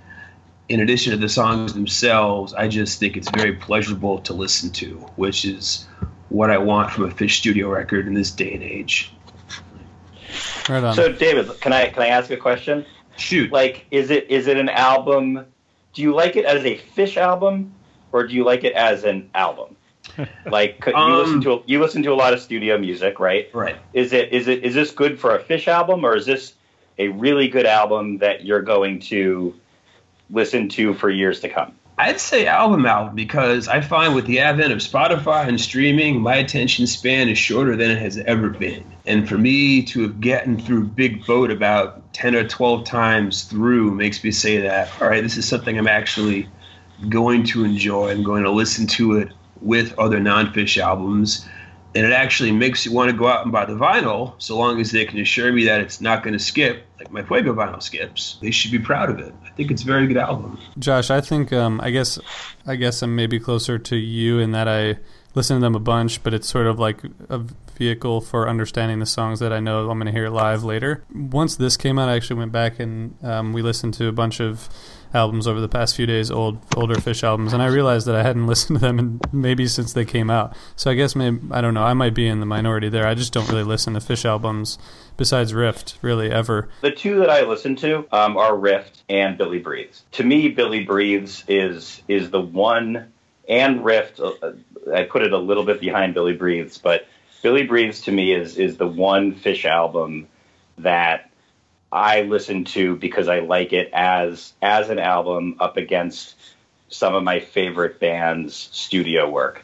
in 0.69 0.81
addition 0.81 1.11
to 1.11 1.17
the 1.17 1.29
songs 1.29 1.73
themselves, 1.73 2.53
I 2.53 2.67
just 2.67 2.99
think 2.99 3.17
it's 3.17 3.29
very 3.31 3.53
pleasurable 3.53 4.19
to 4.19 4.33
listen 4.33 4.69
to, 4.71 4.97
which 5.15 5.43
is 5.45 5.87
what 6.29 6.51
I 6.51 6.59
want 6.59 6.91
from 6.91 7.05
a 7.05 7.09
Phish 7.09 7.37
studio 7.37 7.69
record 7.69 8.07
in 8.07 8.13
this 8.13 8.29
day 8.29 8.53
and 8.53 8.63
age. 8.63 9.11
Right 10.69 10.83
on. 10.83 10.93
So, 10.93 11.11
David, 11.11 11.59
can 11.59 11.73
I 11.73 11.89
can 11.89 12.03
I 12.03 12.07
ask 12.07 12.29
a 12.29 12.37
question? 12.37 12.85
Shoot. 13.17 13.51
Like, 13.51 13.87
is 13.89 14.11
it 14.11 14.29
is 14.29 14.47
it 14.47 14.57
an 14.57 14.69
album? 14.69 15.45
Do 15.93 16.01
you 16.03 16.13
like 16.13 16.35
it 16.35 16.45
as 16.45 16.63
a 16.63 16.77
Phish 16.77 17.17
album, 17.17 17.73
or 18.11 18.27
do 18.27 18.35
you 18.35 18.43
like 18.43 18.63
it 18.63 18.73
as 18.73 19.03
an 19.03 19.29
album? 19.33 19.75
Like 20.45 20.83
you 20.85 20.93
Um, 20.93 21.13
listen 21.13 21.41
to 21.41 21.63
you 21.65 21.79
listen 21.79 22.03
to 22.03 22.11
a 22.11 22.15
lot 22.15 22.33
of 22.33 22.41
studio 22.41 22.77
music, 22.77 23.19
right? 23.19 23.49
Right. 23.53 23.77
Is 23.93 24.13
it 24.13 24.33
is 24.33 24.47
it 24.47 24.63
is 24.63 24.73
this 24.73 24.91
good 24.91 25.19
for 25.19 25.35
a 25.35 25.39
Phish 25.39 25.67
album, 25.67 26.05
or 26.05 26.15
is 26.15 26.25
this 26.25 26.53
a 26.97 27.09
really 27.09 27.47
good 27.47 27.65
album 27.65 28.17
that 28.19 28.45
you're 28.45 28.61
going 28.61 28.99
to 28.99 29.53
listen 30.29 30.69
to 30.69 30.93
for 30.95 31.09
years 31.09 31.39
to 31.41 31.49
come? 31.49 31.73
I'd 31.99 32.21
say 32.21 32.47
album 32.47 32.85
album 32.85 33.13
because 33.13 33.67
I 33.67 33.81
find 33.81 34.15
with 34.15 34.25
the 34.25 34.39
advent 34.39 34.71
of 34.71 34.79
Spotify 34.79 35.45
and 35.47 35.59
streaming, 35.59 36.21
my 36.21 36.35
attention 36.35 36.87
span 36.87 37.27
is 37.27 37.37
shorter 37.37 37.75
than 37.75 37.91
it 37.91 37.97
has 37.99 38.17
ever 38.19 38.49
been. 38.49 38.85
And 39.05 39.27
for 39.27 39.37
me 39.37 39.83
to 39.83 40.03
have 40.03 40.21
gotten 40.21 40.57
through 40.57 40.85
Big 40.85 41.25
Boat 41.25 41.51
about 41.51 42.13
10 42.13 42.35
or 42.35 42.47
12 42.47 42.85
times 42.85 43.43
through 43.43 43.91
makes 43.91 44.23
me 44.23 44.31
say 44.31 44.61
that, 44.61 44.89
all 45.01 45.09
right, 45.09 45.21
this 45.21 45.35
is 45.35 45.45
something 45.45 45.77
I'm 45.77 45.89
actually 45.89 46.47
going 47.09 47.43
to 47.47 47.65
enjoy. 47.65 48.11
I'm 48.11 48.23
going 48.23 48.43
to 48.43 48.51
listen 48.51 48.87
to 48.87 49.17
it 49.17 49.33
with 49.61 49.97
other 49.97 50.19
non 50.19 50.53
Phish 50.53 50.81
albums. 50.81 51.47
And 51.95 52.05
it 52.05 52.11
actually 52.11 52.51
makes 52.51 52.85
you 52.85 52.93
want 52.93 53.09
to 53.09 53.17
go 53.17 53.27
out 53.27 53.43
and 53.43 53.51
buy 53.51 53.65
the 53.65 53.73
vinyl, 53.73 54.35
so 54.37 54.55
long 54.55 54.79
as 54.79 54.91
they 54.91 55.05
can 55.05 55.19
assure 55.19 55.51
me 55.51 55.65
that 55.65 55.81
it's 55.81 55.99
not 55.99 56.21
going 56.21 56.33
to 56.33 56.39
skip, 56.39 56.85
like 56.99 57.11
my 57.11 57.23
Fuego 57.23 57.51
vinyl 57.51 57.81
skips. 57.81 58.37
They 58.43 58.51
should 58.51 58.71
be 58.71 58.77
proud 58.77 59.09
of 59.09 59.17
it. 59.17 59.33
I 59.43 59.49
think 59.49 59.71
it's 59.71 59.81
a 59.81 59.85
very 59.85 60.05
good 60.05 60.17
album. 60.17 60.59
Josh, 60.77 61.09
I 61.09 61.19
think 61.19 61.51
um, 61.51 61.81
I 61.81 61.89
guess 61.89 62.19
I 62.67 62.75
guess 62.75 63.01
I'm 63.01 63.15
maybe 63.15 63.39
closer 63.39 63.79
to 63.79 63.95
you 63.95 64.37
in 64.37 64.51
that 64.51 64.67
I 64.67 64.99
listen 65.33 65.57
to 65.57 65.61
them 65.61 65.73
a 65.73 65.79
bunch, 65.79 66.21
but 66.21 66.33
it's 66.33 66.47
sort 66.47 66.67
of 66.67 66.79
like 66.79 67.01
a 67.29 67.41
vehicle 67.75 68.21
for 68.21 68.47
understanding 68.47 68.99
the 68.99 69.05
songs 69.05 69.39
that 69.39 69.53
I 69.53 69.59
know 69.59 69.89
I'm 69.89 69.97
going 69.97 70.05
to 70.05 70.11
hear 70.11 70.29
live 70.29 70.63
later. 70.63 71.03
Once 71.13 71.55
this 71.55 71.77
came 71.77 71.97
out, 71.97 72.09
I 72.09 72.15
actually 72.15 72.37
went 72.37 72.51
back 72.51 72.79
and 72.79 73.15
um, 73.23 73.53
we 73.53 73.61
listened 73.61 73.93
to 73.95 74.07
a 74.07 74.11
bunch 74.11 74.39
of 74.39 74.69
albums 75.13 75.47
over 75.47 75.59
the 75.59 75.67
past 75.67 75.95
few 75.95 76.05
days, 76.05 76.29
old 76.29 76.59
older 76.75 76.95
Phish 76.95 77.23
albums, 77.23 77.53
and 77.53 77.61
I 77.61 77.67
realized 77.67 78.07
that 78.07 78.15
I 78.15 78.23
hadn't 78.23 78.47
listened 78.47 78.79
to 78.79 78.85
them 78.85 78.99
in 78.99 79.21
maybe 79.31 79.67
since 79.67 79.93
they 79.93 80.05
came 80.05 80.29
out. 80.29 80.55
So 80.75 80.91
I 80.91 80.93
guess 80.93 81.15
maybe 81.15 81.39
I 81.51 81.61
don't 81.61 81.73
know. 81.73 81.83
I 81.83 81.93
might 81.93 82.13
be 82.13 82.27
in 82.27 82.39
the 82.39 82.45
minority 82.45 82.89
there. 82.89 83.07
I 83.07 83.15
just 83.15 83.33
don't 83.33 83.49
really 83.49 83.63
listen 83.63 83.93
to 83.93 83.99
Phish 83.99 84.25
albums 84.25 84.77
besides 85.17 85.53
Rift, 85.53 85.97
really 86.01 86.31
ever. 86.31 86.69
The 86.81 86.91
two 86.91 87.19
that 87.19 87.29
I 87.29 87.41
listen 87.41 87.75
to 87.77 88.07
um, 88.11 88.37
are 88.37 88.55
Rift 88.55 89.03
and 89.09 89.37
Billy 89.37 89.59
Breathes. 89.59 90.03
To 90.13 90.23
me, 90.23 90.49
Billy 90.49 90.83
Breathes 90.83 91.43
is 91.47 92.01
is 92.07 92.29
the 92.31 92.41
one, 92.41 93.11
and 93.47 93.83
Rift. 93.83 94.19
Uh, 94.19 94.33
I 94.93 95.03
put 95.03 95.23
it 95.23 95.33
a 95.33 95.37
little 95.37 95.65
bit 95.65 95.79
behind 95.81 96.13
Billy 96.13 96.33
Breathes, 96.33 96.77
but 96.77 97.07
Billy 97.41 97.63
Breathes 97.63 98.01
to 98.01 98.11
me 98.11 98.33
is 98.33 98.57
is 98.57 98.77
the 98.77 98.87
one 98.87 99.35
Phish 99.35 99.65
album 99.65 100.27
that 100.77 101.28
I 101.91 102.21
listen 102.21 102.65
to 102.65 102.95
because 102.95 103.27
I 103.27 103.39
like 103.39 103.73
it 103.73 103.89
as 103.93 104.53
as 104.61 104.89
an 104.89 104.99
album 104.99 105.55
up 105.59 105.77
against 105.77 106.35
some 106.89 107.15
of 107.15 107.23
my 107.23 107.39
favorite 107.39 107.99
bands' 107.99 108.69
studio 108.71 109.29
work. 109.29 109.63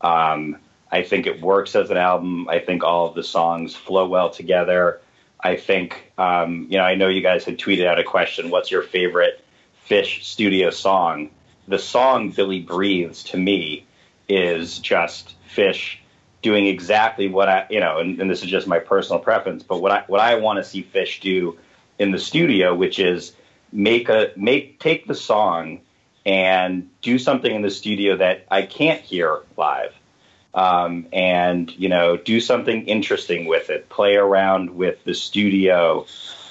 Um, 0.00 0.58
I 0.90 1.02
think 1.02 1.26
it 1.26 1.40
works 1.40 1.74
as 1.74 1.90
an 1.90 1.96
album. 1.96 2.48
I 2.48 2.60
think 2.60 2.84
all 2.84 3.08
of 3.08 3.14
the 3.14 3.22
songs 3.22 3.74
flow 3.74 4.06
well 4.06 4.30
together. 4.30 5.00
I 5.40 5.56
think, 5.56 6.12
um, 6.16 6.68
you 6.70 6.78
know, 6.78 6.84
I 6.84 6.94
know 6.94 7.08
you 7.08 7.20
guys 7.20 7.44
had 7.44 7.58
tweeted 7.58 7.86
out 7.86 7.98
a 7.98 8.04
question 8.04 8.50
what's 8.50 8.70
your 8.70 8.82
favorite 8.82 9.44
Phish 9.88 10.22
studio 10.22 10.70
song? 10.70 11.30
The 11.66 11.78
song 11.78 12.30
Billy 12.30 12.60
Breathes 12.60 13.24
to 13.24 13.36
me 13.36 13.86
is 14.28 14.78
just 14.78 15.34
Phish 15.54 15.96
doing 16.42 16.66
exactly 16.66 17.28
what 17.28 17.48
I, 17.48 17.66
you 17.70 17.80
know, 17.80 17.98
and, 17.98 18.20
and 18.20 18.30
this 18.30 18.42
is 18.42 18.50
just 18.50 18.66
my 18.66 18.78
personal 18.78 19.18
preference, 19.18 19.62
but 19.62 19.80
what 19.80 19.90
I, 19.90 20.04
what 20.06 20.20
I 20.20 20.36
want 20.36 20.58
to 20.58 20.64
see 20.64 20.82
Phish 20.82 21.20
do 21.20 21.58
in 21.98 22.10
the 22.10 22.18
studio, 22.18 22.74
which 22.74 22.98
is 22.98 23.34
make 23.72 24.08
a, 24.08 24.32
make, 24.36 24.78
take 24.80 25.06
the 25.06 25.14
song 25.14 25.80
and 26.26 26.88
do 27.02 27.18
something 27.18 27.54
in 27.54 27.62
the 27.62 27.70
studio 27.70 28.16
that 28.16 28.46
I 28.50 28.62
can't 28.62 29.00
hear 29.00 29.40
live. 29.56 29.92
Um, 30.54 31.08
and 31.12 31.68
you 31.76 31.88
know 31.88 32.16
do 32.16 32.40
something 32.40 32.86
interesting 32.86 33.46
with 33.46 33.70
it. 33.70 33.88
Play 33.88 34.14
around 34.14 34.70
with 34.70 35.02
the 35.02 35.12
studio. 35.12 36.06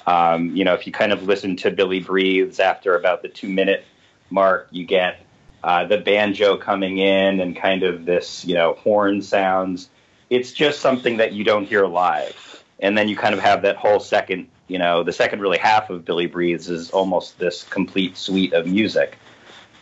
Um, 0.06 0.54
you 0.54 0.62
know 0.62 0.74
if 0.74 0.86
you 0.86 0.92
kind 0.92 1.10
of 1.10 1.22
listen 1.22 1.56
to 1.56 1.70
billy 1.70 2.00
breathes 2.00 2.60
after 2.60 2.94
about 2.96 3.22
the 3.22 3.28
two 3.28 3.48
minute 3.48 3.82
mark 4.28 4.68
you 4.70 4.84
get 4.84 5.20
uh, 5.62 5.86
the 5.86 5.96
banjo 5.96 6.58
coming 6.58 6.98
in 6.98 7.40
and 7.40 7.56
kind 7.56 7.82
of 7.82 8.04
this 8.04 8.44
you 8.44 8.54
know 8.54 8.74
horn 8.74 9.22
sounds. 9.22 9.88
It's 10.28 10.52
just 10.52 10.80
something 10.80 11.16
that 11.16 11.32
you 11.32 11.42
don't 11.42 11.64
hear 11.64 11.86
live. 11.86 12.62
And 12.80 12.98
then 12.98 13.08
you 13.08 13.16
kind 13.16 13.34
of 13.34 13.40
have 13.40 13.62
that 13.62 13.76
whole 13.76 14.00
second 14.00 14.48
you 14.68 14.78
know 14.78 15.02
the 15.02 15.12
second 15.12 15.40
really 15.40 15.58
half 15.58 15.90
of 15.90 16.04
billy 16.04 16.26
breathes 16.26 16.68
is 16.68 16.90
almost 16.90 17.38
this 17.38 17.64
complete 17.64 18.16
suite 18.16 18.52
of 18.52 18.66
music 18.66 19.18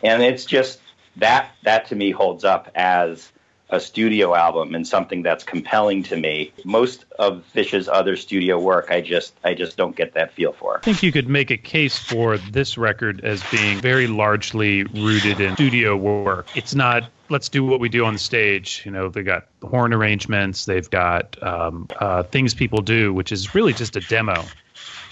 and 0.03 0.23
it's 0.23 0.45
just 0.45 0.81
that 1.17 1.51
that 1.63 1.87
to 1.87 1.97
me 1.97 2.11
holds 2.11 2.45
up 2.45 2.71
as 2.75 3.33
a 3.73 3.81
studio 3.81 4.35
album 4.35 4.75
and 4.75 4.87
something 4.87 5.23
that's 5.23 5.43
compelling 5.43 6.03
to 6.03 6.17
me. 6.17 6.53
Most 6.63 7.07
of 7.19 7.43
Phish's 7.55 7.89
other 7.89 8.17
studio 8.17 8.61
work, 8.61 8.89
I 8.91 9.01
just 9.01 9.35
I 9.43 9.55
just 9.55 9.79
don't 9.79 9.97
get 9.97 10.13
that 10.13 10.33
feel 10.35 10.53
for. 10.53 10.77
I 10.77 10.81
think 10.81 11.03
you 11.03 11.11
could 11.11 11.29
make 11.29 11.51
a 11.51 11.57
case 11.57 11.99
for 11.99 12.37
this 12.37 12.77
record 12.77 13.25
as 13.25 13.43
being 13.51 13.81
very 13.81 14.07
largely 14.07 14.85
rooted 14.85 15.41
in 15.41 15.55
studio 15.55 15.97
work. 15.97 16.55
It's 16.55 16.75
not 16.75 17.11
let's 17.31 17.49
do 17.49 17.65
what 17.65 17.81
we 17.81 17.89
do 17.89 18.05
on 18.05 18.19
stage. 18.19 18.83
You 18.85 18.91
know, 18.91 19.09
they 19.09 19.23
got 19.23 19.47
horn 19.63 19.95
arrangements, 19.95 20.67
they've 20.67 20.89
got 20.89 21.43
um, 21.43 21.89
uh, 21.99 22.25
things 22.25 22.53
people 22.53 22.83
do, 22.83 23.15
which 23.15 23.33
is 23.33 23.55
really 23.55 23.73
just 23.73 23.97
a 23.97 24.01
demo. 24.01 24.45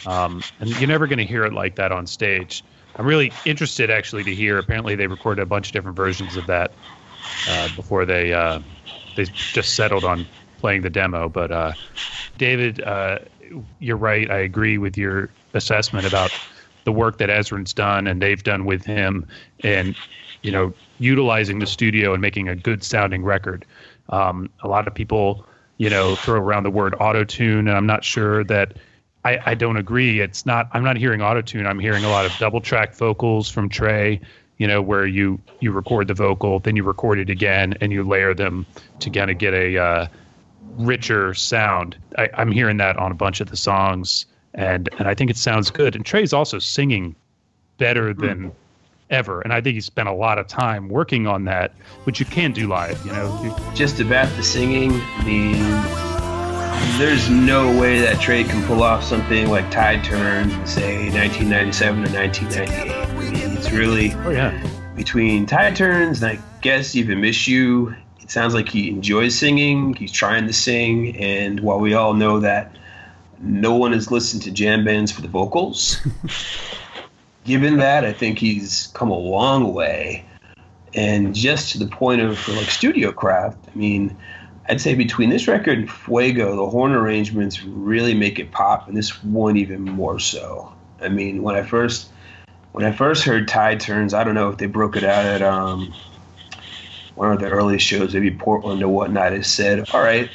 Um, 0.07 0.43
and 0.61 0.71
you're 0.71 0.89
never 0.89 1.07
going 1.07 1.19
to 1.19 1.25
hear 1.25 1.45
it 1.45 1.53
like 1.53 1.77
that 1.77 1.93
on 1.93 2.07
stage. 2.07 2.63
I'm 2.97 3.07
really 3.07 3.33
interested 3.47 3.91
actually 3.91 4.25
to 4.25 4.35
hear. 4.35 4.59
Apparently, 4.59 4.95
they 4.95 5.07
recorded 5.07 5.43
a 5.43 5.47
bunch 5.47 5.69
of 5.69 5.73
different 5.73 5.97
versions 5.97 6.37
of 6.37 6.47
that 6.47 6.73
uh, 7.49 7.69
before 7.77 8.05
they 8.05 8.33
uh, 8.33 8.61
they 9.17 9.25
just 9.25 9.75
settled 9.75 10.05
on 10.05 10.27
playing 10.59 10.83
the 10.83 10.91
demo. 10.91 11.29
But 11.29 11.51
uh, 11.51 11.73
David, 12.37 12.83
uh, 12.83 13.21
you're 13.79 13.97
right. 13.97 14.31
I 14.31 14.39
agree 14.39 14.79
with 14.79 14.97
your 14.97 15.31
assessment 15.55 16.07
about 16.07 16.31
the 16.85 16.93
work 16.93 17.19
that 17.19 17.29
Ezrin's 17.29 17.73
done 17.73 18.07
and 18.07 18.21
they've 18.21 18.43
done 18.43 18.65
with 18.65 18.85
him, 18.85 19.27
and 19.63 19.95
you 20.43 20.51
know, 20.51 20.73
utilizing 20.99 21.59
the 21.59 21.67
studio 21.67 22.13
and 22.13 22.21
making 22.21 22.49
a 22.49 22.57
good 22.57 22.83
sounding 22.83 23.23
record. 23.23 23.65
Um, 24.09 24.51
a 24.63 24.69
lot 24.69 24.89
of 24.89 24.95
people, 24.95 25.47
you 25.79 25.89
know, 25.89 26.17
throw 26.17 26.41
around 26.41 26.65
the 26.65 26.71
word 26.71 26.95
auto 27.01 27.25
tune, 27.25 27.69
and 27.69 27.77
I'm 27.77 27.87
not 27.87 28.05
sure 28.05 28.45
that 28.45 28.75
I, 29.25 29.39
I 29.47 29.55
don't 29.55 29.77
agree. 29.77 30.21
It's 30.21 30.47
not. 30.47 30.69
I'm 30.73 30.83
not 30.83 30.97
hearing 30.97 31.21
auto 31.21 31.43
tune. 31.43 31.67
I'm 31.67 31.79
hearing 31.79 32.05
a 32.05 32.09
lot 32.09 32.25
of 32.25 32.33
double 32.39 32.61
track 32.61 32.95
vocals 32.95 33.51
from 33.51 33.69
Trey. 33.69 34.21
You 34.59 34.67
know, 34.67 34.83
where 34.83 35.07
you 35.07 35.41
you 35.61 35.73
record 35.73 36.09
the 36.09 36.15
vocal, 36.15 36.59
then 36.61 36.77
you 36.77 36.85
record 36.85 37.19
it 37.19 37.31
again, 37.31 37.75
and 37.81 37.93
you 37.93 38.03
layer 38.03 38.35
them 38.35 38.67
to 39.01 39.11
kind 39.11 39.31
of 39.31 39.39
get 39.39 39.55
a 39.55 39.79
uh, 39.79 40.07
richer 40.77 41.35
sound. 41.35 41.97
I, 42.19 42.29
I'm 42.35 42.53
hearing 42.53 42.77
that 42.79 42.97
on 42.99 43.11
a 43.11 43.15
bunch 43.15 43.41
of 43.41 43.49
the 43.51 43.57
songs, 43.57 44.27
and 44.55 44.89
and 44.99 45.09
I 45.09 45.15
think 45.15 45.31
it 45.31 45.37
sounds 45.37 45.71
good. 45.71 45.97
And 45.97 46.05
Trey's 46.05 46.33
also 46.33 46.59
singing 46.59 47.15
better 47.79 48.13
than 48.13 48.53
ever, 49.09 49.41
and 49.41 49.53
I 49.53 49.61
think 49.61 49.75
he 49.75 49.81
spent 49.81 50.09
a 50.09 50.15
lot 50.15 50.39
of 50.39 50.47
time 50.47 50.89
working 50.89 51.27
on 51.27 51.45
that, 51.45 51.73
which 52.05 52.21
you 52.21 52.27
can 52.27 52.53
do 52.53 52.69
live. 52.69 53.05
You 53.05 53.13
know, 53.13 53.57
Just 53.75 54.01
about 54.01 54.29
the 54.37 54.43
singing, 54.43 54.93
I 54.93 55.25
mean, 55.25 56.10
there's 56.99 57.31
no 57.31 57.79
way 57.79 58.01
that 58.01 58.21
Trey 58.21 58.45
can 58.45 58.63
pull 58.67 58.83
off 58.83 59.03
something 59.03 59.49
like 59.49 59.71
Tide 59.71 60.05
Turns 60.05 60.53
in, 60.53 60.67
say, 60.67 61.11
1997 61.11 61.99
or 61.99 62.13
1998. 62.13 62.93
I 62.93 63.13
mean, 63.15 63.57
it's 63.57 63.71
really 63.71 64.13
oh 64.13 64.31
yeah, 64.31 64.67
between 64.97 65.47
Tide 65.47 65.77
Turns 65.77 66.23
and 66.23 66.39
I 66.39 66.43
guess 66.61 66.95
even 66.95 67.21
Miss 67.21 67.47
You. 67.49 67.95
It 68.21 68.31
sounds 68.31 68.55
like 68.55 68.69
he 68.69 68.91
enjoys 68.91 69.35
singing. 69.35 69.95
He's 69.95 70.13
trying 70.13 70.47
to 70.47 70.53
sing, 70.53 71.17
and 71.17 71.61
while 71.61 71.81
we 71.81 71.95
all 71.95 72.15
know 72.15 72.41
that 72.41 72.77
no 73.41 73.75
one 73.75 73.93
has 73.93 74.11
listened 74.11 74.43
to 74.43 74.51
jam 74.51 74.85
bands 74.85 75.11
for 75.11 75.23
the 75.23 75.29
vocals, 75.29 75.97
given 77.45 77.79
that, 77.79 78.05
I 78.05 78.13
think 78.13 78.39
he's 78.39 78.89
come 78.95 79.11
a 79.11 79.19
long 79.19 79.73
way. 79.73 80.25
And 80.95 81.35
just 81.35 81.73
to 81.73 81.79
the 81.79 81.87
point 81.87 82.21
of 82.21 82.39
for 82.39 82.53
like 82.53 82.71
studio 82.71 83.13
craft, 83.13 83.59
I 83.73 83.77
mean, 83.79 84.17
I'd 84.71 84.81
say 84.81 84.95
between 84.95 85.31
this 85.31 85.49
record 85.49 85.79
and 85.79 85.91
Fuego, 85.91 86.55
the 86.55 86.71
horn 86.71 86.93
arrangements 86.93 87.61
really 87.65 88.15
make 88.15 88.39
it 88.39 88.53
pop, 88.53 88.87
and 88.87 88.97
this 88.97 89.21
one 89.25 89.57
even 89.57 89.83
more 89.83 90.21
so. 90.21 90.73
I 91.01 91.09
mean, 91.09 91.43
when 91.43 91.57
I 91.57 91.65
first 91.65 92.09
when 92.71 92.85
I 92.85 92.93
first 92.93 93.25
heard 93.25 93.49
Tide 93.49 93.81
Turns, 93.81 94.15
I 94.15 94.23
don't 94.23 94.37
know 94.37 94.49
if 94.49 94.59
they 94.59 94.67
broke 94.67 94.95
it 94.95 95.03
out 95.03 95.27
at 95.27 95.43
um, 95.43 95.93
one 97.17 97.33
of 97.33 97.41
the 97.41 97.51
early 97.51 97.81
shows, 97.81 98.15
maybe 98.15 98.31
Portland 98.31 98.81
or 98.85 98.89
whatnot. 98.89 99.33
It 99.33 99.45
said, 99.45 99.91
"All 99.93 100.03
right, 100.03 100.31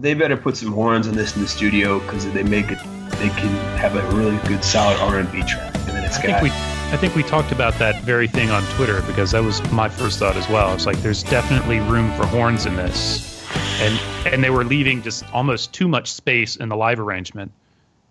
they 0.00 0.14
better 0.14 0.38
put 0.38 0.56
some 0.56 0.72
horns 0.72 1.06
on 1.06 1.14
this 1.14 1.36
in 1.36 1.42
the 1.42 1.48
studio 1.48 2.00
because 2.00 2.24
they 2.32 2.44
make 2.44 2.70
it, 2.70 2.78
they 3.18 3.28
can 3.28 3.50
have 3.76 3.94
a 3.94 4.16
really 4.16 4.38
good 4.48 4.64
solid 4.64 4.96
R&B 5.00 5.42
track." 5.42 5.74
And 5.74 5.88
then 5.88 6.04
it's 6.04 6.18
I 6.18 6.28
got 6.28 6.40
think 6.40 6.42
we 6.44 6.48
I 6.94 6.96
think 6.96 7.14
we 7.14 7.22
talked 7.22 7.52
about 7.52 7.74
that 7.74 8.02
very 8.04 8.26
thing 8.26 8.50
on 8.50 8.62
Twitter 8.76 9.02
because 9.02 9.32
that 9.32 9.44
was 9.44 9.60
my 9.70 9.90
first 9.90 10.18
thought 10.18 10.36
as 10.36 10.48
well. 10.48 10.72
It's 10.72 10.86
like 10.86 10.96
there's 11.02 11.22
definitely 11.24 11.80
room 11.80 12.10
for 12.14 12.24
horns 12.24 12.64
in 12.64 12.74
this. 12.76 13.33
And 13.54 13.98
and 14.32 14.42
they 14.42 14.50
were 14.50 14.64
leaving 14.64 15.02
just 15.02 15.24
almost 15.32 15.72
too 15.72 15.88
much 15.88 16.12
space 16.12 16.56
in 16.56 16.68
the 16.68 16.76
live 16.76 17.00
arrangement 17.00 17.52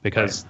because 0.02 0.46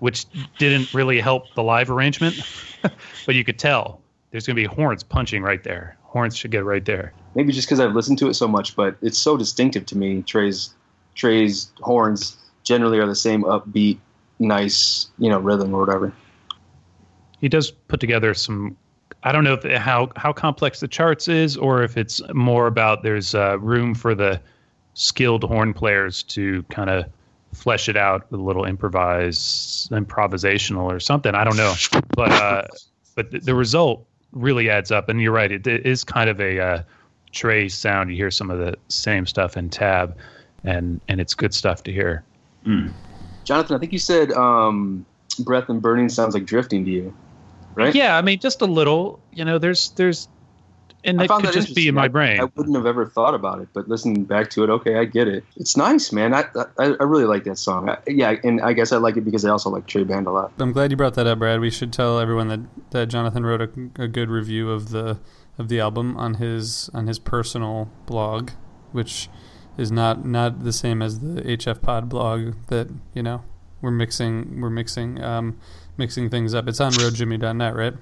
which 0.00 0.26
didn't 0.58 0.92
really 0.94 1.20
help 1.20 1.54
the 1.54 1.62
live 1.62 1.90
arrangement. 1.90 2.40
but 3.26 3.34
you 3.34 3.44
could 3.44 3.58
tell 3.58 4.00
there's 4.30 4.46
going 4.46 4.56
to 4.56 4.62
be 4.62 4.66
horns 4.66 5.02
punching 5.02 5.42
right 5.42 5.62
there. 5.64 5.96
Horns 6.02 6.36
should 6.36 6.50
get 6.50 6.64
right 6.64 6.84
there. 6.84 7.12
Maybe 7.34 7.52
just 7.52 7.68
because 7.68 7.80
I've 7.80 7.94
listened 7.94 8.18
to 8.18 8.28
it 8.28 8.34
so 8.34 8.48
much, 8.48 8.76
but 8.76 8.96
it's 9.02 9.18
so 9.18 9.36
distinctive 9.36 9.86
to 9.86 9.96
me. 9.96 10.22
Trey's 10.22 10.74
Trey's 11.14 11.70
horns 11.80 12.36
generally 12.62 12.98
are 12.98 13.06
the 13.06 13.14
same 13.14 13.42
upbeat, 13.44 13.98
nice, 14.38 15.08
you 15.18 15.28
know, 15.28 15.38
rhythm 15.38 15.74
or 15.74 15.80
whatever. 15.80 16.12
he 17.40 17.48
does 17.48 17.70
put 17.70 18.00
together 18.00 18.34
some 18.34 18.76
i 19.22 19.32
don't 19.32 19.44
know 19.44 19.54
if, 19.54 19.64
how 19.78 20.10
how 20.16 20.32
complex 20.32 20.80
the 20.80 20.88
charts 20.88 21.28
is 21.28 21.56
or 21.56 21.82
if 21.82 21.96
it's 21.96 22.20
more 22.34 22.66
about 22.66 23.02
there's 23.02 23.34
uh, 23.34 23.58
room 23.58 23.94
for 23.94 24.14
the 24.14 24.40
skilled 24.94 25.44
horn 25.44 25.72
players 25.72 26.22
to 26.24 26.62
kind 26.64 26.90
of 26.90 27.04
flesh 27.52 27.88
it 27.88 27.96
out 27.96 28.30
with 28.30 28.40
a 28.40 28.42
little 28.42 28.64
improvise 28.64 29.88
improvisational 29.92 30.82
or 30.82 31.00
something. 31.00 31.34
I 31.34 31.44
don't 31.44 31.56
know. 31.56 31.74
But 32.14 32.32
uh 32.32 32.62
but 33.14 33.30
the, 33.30 33.40
the 33.40 33.54
result 33.54 34.06
really 34.32 34.68
adds 34.70 34.90
up. 34.90 35.08
And 35.08 35.20
you're 35.20 35.32
right 35.32 35.50
it, 35.50 35.66
it 35.66 35.86
is 35.86 36.04
kind 36.04 36.28
of 36.28 36.40
a 36.40 36.60
uh, 36.60 36.82
Trey 37.32 37.68
sound. 37.68 38.10
You 38.10 38.16
hear 38.16 38.30
some 38.30 38.50
of 38.50 38.58
the 38.58 38.76
same 38.88 39.26
stuff 39.26 39.56
in 39.56 39.70
TAB 39.70 40.16
and 40.64 41.00
and 41.08 41.20
it's 41.20 41.34
good 41.34 41.54
stuff 41.54 41.82
to 41.84 41.92
hear. 41.92 42.24
Jonathan, 43.44 43.76
I 43.76 43.78
think 43.78 43.92
you 43.92 43.98
said 43.98 44.32
um, 44.32 45.06
"Breath 45.40 45.68
and 45.68 45.80
Burning" 45.80 46.08
sounds 46.08 46.34
like 46.34 46.44
drifting 46.44 46.84
to 46.84 46.90
you, 46.90 47.14
right? 47.78 47.94
yeah 47.94 48.16
i 48.16 48.22
mean 48.22 48.38
just 48.38 48.60
a 48.60 48.66
little 48.66 49.20
you 49.32 49.44
know 49.44 49.58
there's 49.58 49.90
there's 49.90 50.28
and 51.04 51.20
I 51.20 51.24
it 51.24 51.28
found 51.28 51.44
could 51.44 51.52
just 51.52 51.74
be 51.74 51.88
in 51.88 51.94
my 51.94 52.04
I- 52.04 52.08
brain 52.08 52.40
I, 52.40 52.44
wouldn't 52.44 52.76
have 52.76 52.86
ever 52.86 53.06
thought 53.06 53.34
about 53.34 53.60
it, 53.60 53.68
but 53.72 53.88
listening 53.88 54.24
back 54.24 54.50
to 54.50 54.64
it, 54.64 54.70
okay, 54.70 54.96
I 54.96 55.04
get 55.04 55.28
it. 55.28 55.44
It's 55.56 55.76
nice, 55.76 56.12
man. 56.12 56.34
I 56.34 56.44
I, 56.76 56.96
I 56.98 57.04
really 57.04 57.24
like 57.24 57.44
that 57.44 57.56
song. 57.56 57.88
I, 57.88 57.98
yeah, 58.06 58.34
and 58.42 58.60
I 58.60 58.72
guess 58.72 58.92
I 58.92 58.96
like 58.96 59.16
it 59.16 59.24
because 59.24 59.44
I 59.44 59.50
also 59.50 59.70
like 59.70 59.86
Trey 59.86 60.04
Band 60.04 60.26
a 60.26 60.30
lot. 60.30 60.52
I'm 60.58 60.72
glad 60.72 60.90
you 60.90 60.96
brought 60.96 61.14
that 61.14 61.26
up, 61.26 61.38
Brad. 61.38 61.60
We 61.60 61.70
should 61.70 61.92
tell 61.92 62.18
everyone 62.18 62.48
that, 62.48 62.60
that 62.90 63.06
Jonathan 63.06 63.46
wrote 63.46 63.62
a, 63.62 63.70
a 64.02 64.08
good 64.08 64.28
review 64.28 64.70
of 64.70 64.90
the 64.90 65.20
of 65.56 65.68
the 65.68 65.80
album 65.80 66.16
on 66.16 66.34
his 66.34 66.90
on 66.94 67.06
his 67.06 67.18
personal 67.18 67.90
blog, 68.06 68.50
which 68.92 69.28
is 69.76 69.92
not 69.92 70.24
not 70.24 70.64
the 70.64 70.72
same 70.72 71.00
as 71.00 71.20
the 71.20 71.42
HF 71.42 71.80
Pod 71.80 72.08
blog 72.08 72.54
that 72.68 72.88
you 73.14 73.22
know 73.22 73.44
we're 73.80 73.90
mixing 73.90 74.60
we're 74.60 74.70
mixing 74.70 75.22
um, 75.22 75.58
mixing 75.98 76.30
things 76.30 76.54
up. 76.54 76.68
It's 76.68 76.80
on 76.80 76.92
roadjimmy.net, 76.92 77.74
right? 77.74 77.94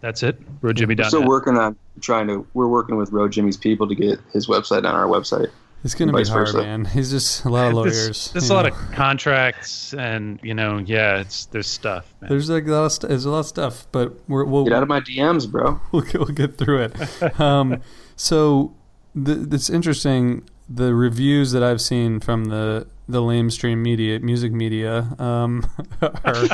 That's 0.00 0.22
it. 0.22 0.40
RoadJimmy.net. 0.60 0.98
We're 0.98 1.08
still 1.08 1.26
working 1.26 1.56
on 1.56 1.76
trying 2.00 2.28
to. 2.28 2.46
We're 2.54 2.68
working 2.68 2.96
with 2.96 3.10
Road 3.10 3.32
Jimmy's 3.32 3.56
people 3.56 3.88
to 3.88 3.94
get 3.94 4.20
his 4.32 4.46
website 4.46 4.78
on 4.78 4.94
our 4.94 5.06
website. 5.06 5.50
It's 5.84 5.94
gonna 5.94 6.12
be 6.12 6.24
hard, 6.24 6.48
versa. 6.48 6.58
man. 6.58 6.84
He's 6.84 7.10
just 7.10 7.44
a 7.44 7.48
lot 7.48 7.68
of 7.68 7.74
lawyers. 7.74 7.94
There's, 7.94 8.32
there's 8.32 8.50
a 8.50 8.52
you 8.52 8.56
lot 8.56 8.66
of 8.66 8.74
contracts, 8.92 9.94
and 9.94 10.40
you 10.42 10.52
know, 10.52 10.78
yeah, 10.78 11.20
it's 11.20 11.46
there's 11.46 11.68
stuff. 11.68 12.12
Man. 12.20 12.30
There's 12.30 12.50
like 12.50 12.66
a 12.66 12.70
lot 12.70 12.84
of 12.86 12.92
st- 12.92 13.08
there's 13.10 13.24
a 13.24 13.30
lot 13.30 13.40
of 13.40 13.46
stuff, 13.46 13.86
but 13.92 14.12
we're, 14.28 14.44
we'll 14.44 14.64
Get 14.64 14.72
out 14.72 14.82
of 14.82 14.88
my 14.88 15.00
DMs, 15.00 15.48
bro. 15.48 15.80
we'll 15.92 16.02
get, 16.02 16.14
we'll 16.14 16.28
get 16.28 16.58
through 16.58 16.82
it. 16.84 17.40
Um, 17.40 17.80
so 18.16 18.74
the, 19.14 19.48
it's 19.52 19.70
interesting. 19.70 20.48
The 20.68 20.94
reviews 20.94 21.52
that 21.52 21.62
I've 21.62 21.80
seen 21.80 22.18
from 22.20 22.46
the 22.46 22.86
the 23.08 23.20
lamestream 23.20 23.78
media, 23.78 24.20
music 24.20 24.52
media, 24.52 25.08
um, 25.18 25.64
are 26.02 26.48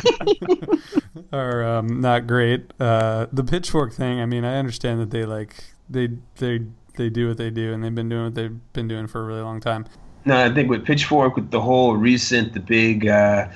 are 1.32 1.64
um, 1.64 2.00
not 2.00 2.26
great. 2.26 2.72
Uh, 2.78 3.26
the 3.32 3.44
pitchfork 3.44 3.92
thing. 3.92 4.20
I 4.20 4.26
mean, 4.26 4.44
I 4.44 4.56
understand 4.56 5.00
that 5.00 5.10
they 5.10 5.24
like 5.24 5.64
they 5.90 6.10
they 6.36 6.60
they 6.96 7.10
do 7.10 7.28
what 7.28 7.38
they 7.38 7.50
do, 7.50 7.72
and 7.72 7.82
they've 7.82 7.94
been 7.94 8.08
doing 8.08 8.24
what 8.24 8.34
they've 8.34 8.72
been 8.72 8.88
doing 8.88 9.06
for 9.06 9.22
a 9.22 9.24
really 9.24 9.42
long 9.42 9.60
time. 9.60 9.86
No, 10.24 10.42
I 10.42 10.52
think 10.54 10.70
with 10.70 10.84
Pitchfork, 10.84 11.36
with 11.36 11.50
the 11.50 11.60
whole 11.60 11.96
recent, 11.96 12.54
the 12.54 12.60
big, 12.60 13.06
uh, 13.06 13.48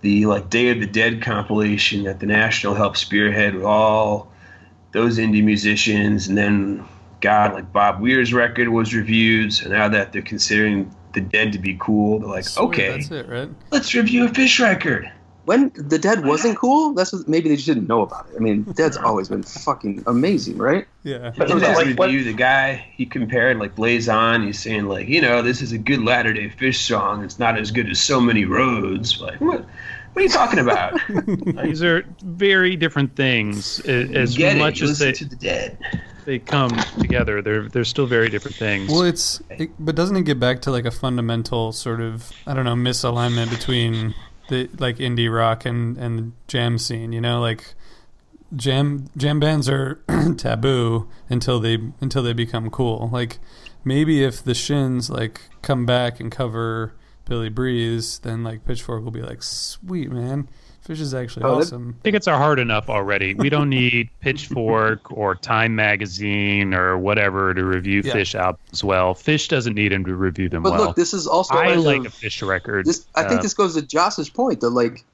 the 0.00 0.24
like 0.26 0.48
Day 0.48 0.70
of 0.70 0.80
the 0.80 0.86
Dead 0.86 1.20
compilation 1.20 2.04
that 2.04 2.20
the 2.20 2.26
National 2.26 2.74
helped 2.74 2.96
spearhead 2.96 3.54
with 3.54 3.64
all 3.64 4.32
those 4.92 5.18
indie 5.18 5.44
musicians, 5.44 6.28
and 6.28 6.38
then 6.38 6.84
God, 7.20 7.52
like 7.54 7.72
Bob 7.72 8.00
Weir's 8.00 8.32
record 8.32 8.68
was 8.68 8.94
reviewed. 8.94 9.52
So 9.52 9.68
now 9.68 9.88
that 9.88 10.12
they're 10.12 10.22
considering 10.22 10.94
the 11.16 11.20
Dead 11.22 11.52
to 11.54 11.58
be 11.58 11.76
cool, 11.80 12.20
they're 12.20 12.28
like, 12.28 12.44
Swear, 12.44 12.66
okay, 12.68 12.90
that's 12.90 13.10
it, 13.10 13.28
right? 13.28 13.48
let's 13.72 13.92
review 13.94 14.26
a 14.26 14.28
Phish 14.28 14.60
record. 14.62 15.10
When 15.46 15.70
the 15.76 15.96
Dead 15.98 16.24
wasn't 16.26 16.58
cool, 16.58 16.92
that's 16.92 17.12
what 17.12 17.28
maybe 17.28 17.48
they 17.48 17.54
just 17.54 17.68
didn't 17.68 17.86
know 17.86 18.02
about 18.02 18.28
it. 18.28 18.34
I 18.36 18.40
mean, 18.40 18.62
Dead's 18.64 18.96
always 18.96 19.28
been 19.28 19.44
fucking 19.44 20.02
amazing, 20.08 20.58
right? 20.58 20.88
Yeah. 21.04 21.32
But 21.36 21.50
In 21.52 21.56
is 21.58 21.62
it 21.62 21.68
his 21.68 21.76
like 21.78 21.98
what- 21.98 22.06
review, 22.08 22.24
the 22.24 22.32
guy 22.32 22.84
he 22.96 23.06
compared 23.06 23.58
like 23.60 23.76
Blaze 23.76 24.08
On. 24.08 24.42
He's 24.44 24.58
saying 24.58 24.86
like, 24.86 25.06
you 25.08 25.20
know, 25.20 25.42
this 25.42 25.62
is 25.62 25.70
a 25.70 25.78
good 25.78 26.02
Latter 26.02 26.32
Day 26.32 26.48
Phish 26.48 26.84
song. 26.86 27.22
It's 27.22 27.38
not 27.38 27.56
as 27.58 27.70
good 27.70 27.88
as 27.88 28.00
so 28.00 28.20
many 28.20 28.44
roads. 28.44 29.20
Like, 29.20 29.40
what? 29.40 29.64
What 30.12 30.20
are 30.20 30.22
you 30.22 30.28
talking 30.30 30.58
about? 30.58 30.98
These 31.62 31.82
are 31.84 32.04
very 32.22 32.74
different 32.74 33.14
things. 33.14 33.80
a- 33.86 34.12
As 34.16 34.34
Get 34.36 34.56
much 34.56 34.80
it? 34.82 34.88
As 34.90 34.98
they, 34.98 35.12
to 35.12 35.24
the 35.26 35.36
Dead. 35.36 35.78
They 36.26 36.40
come 36.40 36.76
together, 36.98 37.40
they're 37.40 37.68
they're 37.68 37.84
still 37.84 38.06
very 38.06 38.28
different 38.28 38.56
things. 38.56 38.90
Well, 38.90 39.02
it's 39.02 39.40
it, 39.48 39.70
but 39.78 39.94
doesn't 39.94 40.16
it 40.16 40.24
get 40.24 40.40
back 40.40 40.60
to 40.62 40.72
like 40.72 40.84
a 40.84 40.90
fundamental 40.90 41.72
sort 41.72 42.00
of 42.00 42.32
I 42.46 42.52
don't 42.52 42.64
know 42.64 42.74
misalignment 42.74 43.48
between 43.50 44.12
the 44.48 44.68
like 44.78 44.96
indie 44.96 45.32
rock 45.32 45.64
and 45.64 45.96
and 45.96 46.18
the 46.18 46.32
jam 46.48 46.78
scene? 46.78 47.12
You 47.12 47.20
know, 47.20 47.40
like 47.40 47.74
jam 48.56 49.08
jam 49.16 49.38
bands 49.38 49.68
are 49.68 50.02
taboo 50.36 51.08
until 51.30 51.60
they 51.60 51.78
until 52.00 52.24
they 52.24 52.32
become 52.32 52.70
cool. 52.70 53.08
Like 53.12 53.38
maybe 53.84 54.24
if 54.24 54.42
the 54.42 54.54
Shins 54.54 55.08
like 55.08 55.42
come 55.62 55.86
back 55.86 56.18
and 56.18 56.30
cover 56.30 56.94
Billy 57.24 57.48
Breathes, 57.48 58.18
then 58.18 58.42
like 58.42 58.64
Pitchfork 58.64 59.04
will 59.04 59.10
be 59.12 59.22
like, 59.22 59.42
sweet 59.42 60.10
man, 60.10 60.48
Phish 60.86 61.00
is 61.00 61.14
actually 61.14 61.44
Oh, 61.44 61.56
awesome. 61.58 61.96
Tickets 62.04 62.28
are 62.28 62.36
hard 62.38 62.58
enough 62.58 62.88
already. 62.88 63.34
We 63.34 63.48
don't 63.48 63.68
need 63.68 64.08
Pitchfork 64.20 65.10
or 65.10 65.34
Time 65.34 65.74
Magazine 65.74 66.74
or 66.74 66.96
whatever 66.96 67.52
to 67.54 67.64
review 67.64 68.02
Yeah. 68.04 68.12
Phish 68.14 68.34
albums 68.34 68.84
well. 68.84 69.14
Phish 69.14 69.48
doesn't 69.48 69.74
need 69.74 69.92
him 69.92 70.04
to 70.04 70.14
review 70.14 70.48
them 70.48 70.62
But 70.62 70.72
well. 70.72 70.84
look, 70.86 70.96
this 70.96 71.12
is 71.12 71.26
also 71.26 71.54
I 71.54 71.74
like 71.74 72.00
of- 72.00 72.06
a 72.06 72.10
Phish 72.10 72.46
record. 72.46 72.86
This 72.86 73.04
I 73.14 73.24
think 73.24 73.40
Uh, 73.40 73.42
this 73.42 73.54
goes 73.54 73.74
to 73.74 73.82
Josh's 73.82 74.30
point 74.30 74.60
that 74.60 74.70
like 74.70 75.04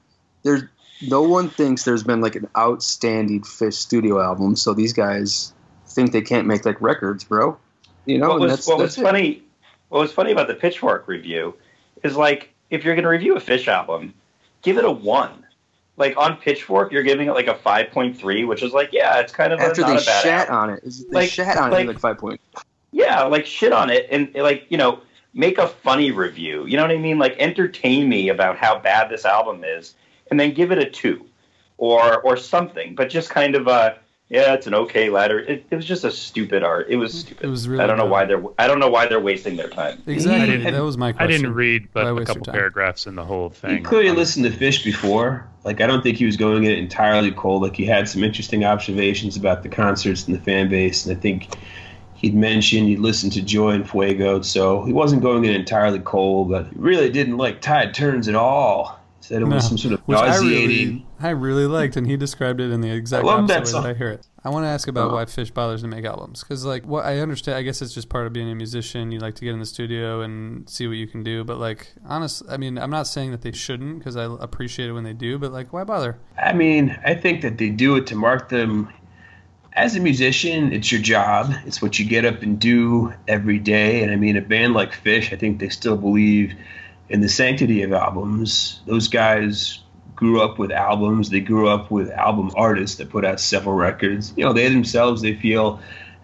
there's 0.43 0.63
no 1.07 1.23
one 1.23 1.49
thinks 1.49 1.83
there's 1.83 2.03
been 2.03 2.21
like 2.21 2.35
an 2.35 2.47
outstanding 2.57 3.41
Phish 3.41 3.73
studio 3.73 4.21
album, 4.21 4.55
so 4.55 4.73
these 4.73 4.93
guys 4.93 5.53
think 5.87 6.11
they 6.11 6.21
can't 6.21 6.47
make 6.47 6.65
like 6.65 6.79
records, 6.81 7.23
bro. 7.23 7.57
You 8.05 8.17
know, 8.19 8.29
what 8.29 8.39
was, 8.41 8.51
that's, 8.51 8.67
what 8.67 8.77
that's 8.79 8.97
was 8.97 9.05
funny 9.05 9.43
what 9.89 9.99
was 9.99 10.11
funny 10.11 10.31
about 10.31 10.47
the 10.47 10.55
pitchfork 10.55 11.07
review 11.07 11.55
is 12.03 12.15
like 12.15 12.53
if 12.69 12.83
you're 12.83 12.95
going 12.95 13.03
to 13.03 13.09
review 13.09 13.35
a 13.37 13.39
Phish 13.41 13.67
album 13.67 14.13
give 14.63 14.77
it 14.77 14.85
a 14.85 14.91
one. 14.91 15.42
Like 15.95 16.17
on 16.17 16.37
Pitchfork, 16.37 16.91
you're 16.91 17.03
giving 17.03 17.27
it 17.27 17.33
like 17.33 17.47
a 17.47 17.53
five 17.55 17.91
point 17.91 18.17
three, 18.17 18.45
which 18.45 18.63
is 18.63 18.73
like, 18.73 18.89
yeah, 18.91 19.19
it's 19.19 19.31
kind 19.31 19.53
of 19.53 19.59
After 19.59 19.81
not 19.81 19.87
they 19.89 19.93
a 20.01 20.05
bad 20.05 20.23
shat 20.23 20.49
album. 20.49 20.55
on 20.55 20.69
it, 20.71 20.83
they 20.83 21.15
Like- 21.19 21.29
shat 21.29 21.57
on 21.57 21.71
like- 21.71 21.83
it 21.83 21.87
like 21.87 21.99
five 21.99 22.17
point. 22.17 22.41
Yeah, 22.91 23.23
like 23.23 23.45
shit 23.45 23.71
on 23.73 23.89
it 23.89 24.07
and 24.11 24.33
like, 24.35 24.65
you 24.69 24.77
know, 24.77 24.99
make 25.33 25.57
a 25.57 25.67
funny 25.67 26.11
review. 26.11 26.65
You 26.67 26.77
know 26.77 26.83
what 26.83 26.91
I 26.91 26.97
mean? 26.97 27.17
Like 27.17 27.35
entertain 27.39 28.07
me 28.09 28.29
about 28.29 28.57
how 28.57 28.77
bad 28.79 29.09
this 29.09 29.25
album 29.25 29.63
is 29.63 29.95
and 30.29 30.39
then 30.39 30.53
give 30.53 30.71
it 30.71 30.77
a 30.77 30.89
two 30.89 31.25
or 31.77 32.21
or 32.21 32.37
something. 32.37 32.93
But 32.95 33.09
just 33.09 33.29
kind 33.29 33.55
of 33.55 33.67
uh 33.67 33.95
yeah, 34.33 34.53
it's 34.55 34.65
an 34.67 34.73
okay 34.73 35.09
ladder. 35.09 35.37
It, 35.39 35.65
it 35.69 35.75
was 35.75 35.85
just 35.85 36.03
a 36.03 36.11
stupid 36.11 36.63
art. 36.63 36.87
It 36.89 36.95
was 36.97 37.19
stupid. 37.19 37.43
It 37.45 37.47
was 37.49 37.67
really 37.69 37.83
I 37.83 37.87
don't 37.87 37.97
know 37.97 38.03
bad. 38.05 38.11
why 38.11 38.25
they're 38.25 38.43
I 38.57 38.67
don't 38.67 38.79
know 38.79 38.89
why 38.89 39.05
they're 39.05 39.19
wasting 39.19 39.55
their 39.57 39.69
time. 39.69 40.01
Exactly. 40.07 40.57
didn't- 40.57 40.73
that 40.73 40.83
was 40.83 40.97
my 40.97 41.13
I 41.17 41.27
didn't 41.27 41.53
read 41.53 41.87
but 41.93 42.07
a 42.07 42.25
couple 42.25 42.51
paragraphs 42.51 43.05
in 43.07 43.15
the 43.15 43.23
whole 43.23 43.49
He 43.49 43.55
thing. 43.55 43.83
clearly 43.83 44.11
listened 44.11 44.45
to 44.45 44.51
Phish 44.51 44.83
before. 44.83 45.47
Like 45.63 45.79
I 45.81 45.87
don't 45.87 46.01
think 46.01 46.17
he 46.17 46.25
was 46.25 46.35
going 46.35 46.63
in 46.63 46.71
it 46.71 46.79
entirely 46.79 47.31
cold. 47.31 47.61
Like 47.61 47.75
he 47.75 47.85
had 47.85 48.09
some 48.09 48.23
interesting 48.23 48.65
observations 48.65 49.37
about 49.37 49.61
the 49.63 49.69
concerts 49.69 50.25
and 50.27 50.35
the 50.35 50.41
fan 50.41 50.67
base, 50.67 51.05
and 51.05 51.15
I 51.15 51.19
think 51.19 51.53
he'd 52.15 52.33
mentioned 52.35 52.87
he'd 52.87 52.99
listened 52.99 53.33
to 53.33 53.41
Joy 53.41 53.71
and 53.71 53.87
Fuego, 53.89 54.41
so 54.41 54.83
he 54.83 54.91
wasn't 54.93 55.21
going 55.21 55.45
in 55.45 55.51
entirely 55.51 55.99
cold. 55.99 56.49
But 56.49 56.67
he 56.67 56.75
really 56.75 57.09
didn't 57.11 57.37
like 57.37 57.61
Tide 57.61 57.93
Turns 57.93 58.27
at 58.27 58.35
all. 58.35 58.99
He 59.21 59.27
said 59.27 59.41
it 59.41 59.45
No, 59.45 59.55
was 59.55 59.67
some 59.67 59.77
sort 59.77 59.93
of 59.93 60.01
which 60.01 60.17
I 60.17 60.27
nauseating. 60.27 61.05
I 61.19 61.29
really 61.29 61.67
liked, 61.67 61.95
and 61.95 62.05
he 62.07 62.17
described 62.17 62.59
it 62.59 62.71
in 62.71 62.81
the 62.81 62.91
exact 62.91 63.25
opposite 63.25 63.65
way 63.65 63.81
that 63.81 63.89
I 63.89 63.93
hear 63.93 64.09
it. 64.09 64.27
I 64.43 64.49
want 64.49 64.65
to 64.65 64.67
ask 64.67 64.87
about 64.87 65.11
Oh. 65.11 65.15
why 65.15 65.23
Phish 65.25 65.53
bothers 65.53 65.81
to 65.83 65.87
make 65.87 66.03
albums, 66.03 66.43
because 66.43 66.65
like 66.65 66.85
what 66.85 67.05
I 67.05 67.19
understand, 67.19 67.57
I 67.57 67.61
guess 67.61 67.81
it's 67.81 67.93
just 67.93 68.09
part 68.09 68.27
of 68.27 68.33
being 68.33 68.49
a 68.51 68.55
musician. 68.55 69.11
You 69.11 69.19
like 69.19 69.35
to 69.35 69.45
get 69.45 69.53
in 69.53 69.59
the 69.59 69.65
studio 69.65 70.21
and 70.21 70.69
see 70.69 70.87
what 70.87 70.97
you 70.97 71.07
can 71.07 71.23
do, 71.23 71.43
but 71.45 71.59
like 71.59 71.93
honest, 72.05 72.43
I 72.49 72.57
mean, 72.57 72.77
I'm 72.77 72.89
not 72.89 73.07
saying 73.07 73.31
that 73.31 73.41
they 73.41 73.53
shouldn't, 73.53 73.99
because 73.99 74.17
I 74.17 74.25
appreciate 74.25 74.89
it 74.89 74.93
when 74.93 75.03
they 75.05 75.13
do, 75.13 75.37
but 75.37 75.53
like, 75.53 75.71
why 75.71 75.83
bother? 75.85 76.17
I 76.37 76.51
mean, 76.53 76.97
I 77.05 77.15
think 77.15 77.41
that 77.41 77.57
they 77.57 77.69
do 77.69 77.95
it 77.95 78.07
to 78.07 78.15
mark 78.15 78.49
them. 78.49 78.89
As 79.75 79.95
a 79.95 79.99
musician, 79.99 80.71
it's 80.71 80.91
your 80.91 81.01
job. 81.01 81.51
It's 81.65 81.81
what 81.81 81.97
you 81.97 82.05
get 82.05 82.25
up 82.25 82.41
and 82.43 82.59
do 82.59 83.13
every 83.27 83.57
day. 83.59 84.03
And 84.03 84.11
I 84.11 84.17
mean, 84.17 84.37
a 84.37 84.41
band 84.41 84.73
like 84.73 84.91
Phish, 84.91 85.33
I 85.33 85.35
think 85.35 85.59
they 85.59 85.69
still 85.69 85.97
believe 85.97 86.53
in 87.09 87.21
the 87.21 87.29
sanctity 87.29 87.81
of 87.81 87.91
albums. 87.91 88.81
Those 88.85 89.07
guys 89.07 89.79
grew 90.15 90.41
up 90.41 90.59
with 90.59 90.71
albums. 90.71 91.29
They 91.29 91.39
grew 91.39 91.67
up 91.67 91.91
with 91.91 92.11
album 92.11 92.51
artists 92.55 92.97
that 92.97 93.09
put 93.09 93.25
out 93.25 93.39
several 93.39 93.75
records. 93.75 94.33
You 94.35 94.45
know, 94.45 94.53
they 94.53 94.69
themselves, 94.69 95.21
they 95.21 95.35
feel 95.35 95.79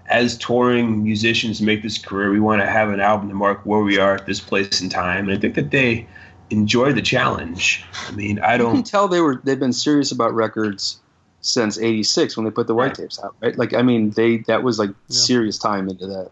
as 0.08 0.38
touring 0.38 1.04
musicians 1.04 1.62
make 1.62 1.84
this 1.84 1.98
career, 1.98 2.32
we 2.32 2.40
want 2.40 2.62
to 2.62 2.68
have 2.68 2.90
an 2.90 3.00
album 3.00 3.30
to 3.30 3.36
mark 3.36 3.62
where 3.64 3.82
we 3.82 4.00
are 4.00 4.16
at 4.16 4.26
this 4.26 4.40
place 4.40 4.82
in 4.82 4.90
time. 4.90 5.30
And 5.30 5.38
I 5.38 5.40
think 5.40 5.56
that 5.56 5.72
they 5.72 6.08
enjoy 6.50 6.94
the 6.94 7.02
challenge. 7.02 7.84
I 8.08 8.12
mean, 8.12 8.40
I 8.40 8.54
You 8.54 8.64
can 8.64 8.74
don't. 8.76 8.86
tell 8.86 9.08
they 9.08 9.22
were 9.22 9.40
they've 9.44 9.60
been 9.60 9.74
serious 9.74 10.12
about 10.12 10.34
records 10.34 11.00
since 11.42 11.78
'86 11.78 12.36
when 12.36 12.46
they 12.46 12.52
put 12.52 12.68
the 12.68 12.74
white 12.74 12.96
tapes 12.96 13.20
out, 13.24 13.36
right? 13.40 13.56
Like, 13.58 13.74
I 13.74 13.84
mean, 13.84 14.10
they 14.12 14.38
that 14.48 14.64
was 14.64 14.80
like 14.80 14.90
serious 15.10 15.58
time 15.60 15.88
into 15.90 16.08
that. 16.08 16.32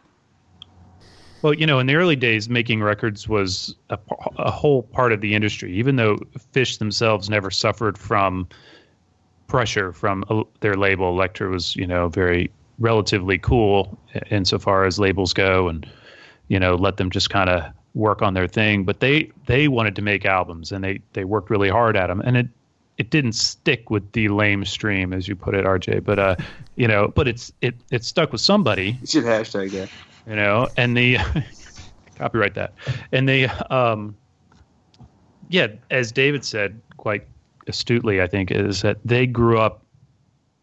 Well, 1.42 1.54
you 1.54 1.66
know, 1.66 1.80
in 1.80 1.88
the 1.88 1.96
early 1.96 2.16
days, 2.16 2.50
making 2.50 2.82
records 2.82 3.28
was 3.28 3.76
a 3.90 4.52
whole 4.52 4.84
part 4.84 5.12
of 5.14 5.22
the 5.22 5.36
industry. 5.36 5.74
Even 5.74 5.96
though 5.96 6.18
Phish 6.54 6.80
themselves 6.80 7.30
never 7.30 7.52
suffered 7.52 7.98
from 7.98 8.48
pressure 9.48 9.94
from 9.94 10.24
their 10.62 10.76
label, 10.76 11.10
Elektra 11.10 11.50
was, 11.50 11.76
you 11.76 11.86
know, 11.86 12.10
very 12.10 12.50
relatively 12.80 13.38
cool 13.38 13.98
insofar 14.30 14.86
as 14.86 15.00
labels 15.00 15.34
go, 15.34 15.68
and 15.68 15.88
you 16.48 16.60
know, 16.60 16.76
let 16.76 16.98
them 16.98 17.10
just 17.10 17.30
kind 17.30 17.50
of 17.50 17.64
work 17.94 18.22
on 18.22 18.34
their 18.34 18.48
thing. 18.48 18.84
But 18.84 19.00
they 19.00 19.32
they 19.46 19.68
wanted 19.68 19.96
to 19.96 20.02
make 20.02 20.26
albums, 20.26 20.72
and 20.72 20.84
they 20.84 21.02
they 21.14 21.24
worked 21.24 21.50
really 21.50 21.70
hard 21.70 21.96
at 21.96 22.08
them, 22.08 22.22
and 22.22 22.38
it 22.38 22.48
it 22.98 23.12
didn't 23.12 23.34
stick 23.34 23.90
with 23.90 24.12
the 24.14 24.28
lame 24.30 24.66
stream, 24.66 25.14
as 25.14 25.28
you 25.28 25.36
put 25.36 25.54
it, 25.54 25.66
RJ. 25.66 26.04
But 26.04 26.20
uh, 26.20 26.36
you 26.76 26.88
know, 26.88 27.10
but 27.10 27.28
it's 27.28 27.52
it 27.62 27.76
it 27.92 28.04
stuck 28.04 28.32
with 28.32 28.42
somebody 28.42 28.98
You 29.02 29.08
should 29.08 29.24
hashtag 29.24 29.72
that. 29.72 29.90
You 30.28 30.36
know 30.36 30.68
and 30.78 30.96
the 30.96 31.18
copyright 32.16 32.56
that. 32.56 32.74
And 33.12 33.28
the 33.28 33.48
um 33.74 34.16
yeah 35.50 35.68
as 35.90 36.12
david 36.12 36.44
said 36.44 36.82
quite 36.98 37.26
astutely 37.68 38.22
i 38.22 38.28
think 38.28 38.52
is 38.52 38.82
that 38.82 38.98
they 39.06 39.26
grew 39.26 39.58
up 39.60 39.86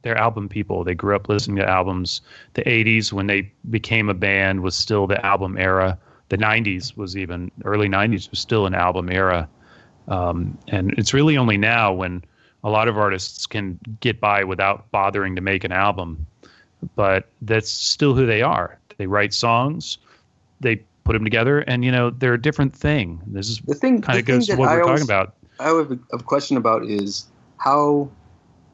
they're 0.04 0.16
album 0.16 0.48
people. 0.50 0.84
They 0.84 0.94
grew 0.94 1.16
up 1.16 1.28
listening 1.28 1.56
to 1.56 1.68
albums. 1.68 2.20
The 2.52 2.62
80s 2.62 3.10
when 3.10 3.26
they 3.26 3.50
became 3.70 4.10
a 4.10 4.14
band 4.14 4.60
was 4.60 4.76
still 4.76 5.06
the 5.06 5.24
album 5.24 5.56
era. 5.56 5.98
The 6.28 6.36
90s 6.36 6.96
was 6.96 7.16
even 7.16 7.50
early 7.64 7.88
90s 7.88 8.30
was 8.30 8.38
still 8.38 8.66
an 8.66 8.74
album 8.74 9.10
era. 9.10 9.48
Um, 10.06 10.58
and 10.68 10.92
it's 10.98 11.14
really 11.14 11.38
only 11.38 11.56
now 11.56 11.90
when 11.92 12.22
a 12.62 12.68
lot 12.68 12.86
of 12.86 12.98
artists 12.98 13.46
can 13.46 13.78
get 14.00 14.20
by 14.20 14.44
without 14.44 14.90
bothering 14.90 15.34
to 15.36 15.40
make 15.40 15.64
an 15.64 15.72
album. 15.72 16.26
But 16.96 17.30
that's 17.40 17.70
still 17.70 18.14
who 18.14 18.26
they 18.26 18.42
are. 18.42 18.78
They 18.98 19.06
write 19.06 19.34
songs, 19.34 19.98
they 20.60 20.76
put 21.04 21.12
them 21.14 21.24
together, 21.24 21.60
and 21.60 21.84
you 21.84 21.92
know 21.92 22.10
they're 22.10 22.34
a 22.34 22.40
different 22.40 22.74
thing. 22.74 23.20
This 23.26 23.48
is 23.48 23.58
The 23.66 23.74
thing 23.74 24.00
kind 24.02 24.18
of 24.18 24.24
goes 24.24 24.46
thing 24.46 24.56
to 24.56 24.60
what 24.60 24.68
I 24.68 24.76
we're 24.76 24.84
always- 24.84 25.00
talking 25.00 25.10
about. 25.14 25.34
I 25.60 25.64
have 25.68 25.92
a, 25.92 25.98
a 26.12 26.18
question 26.22 26.56
about 26.56 26.84
is 26.84 27.26
how 27.58 28.08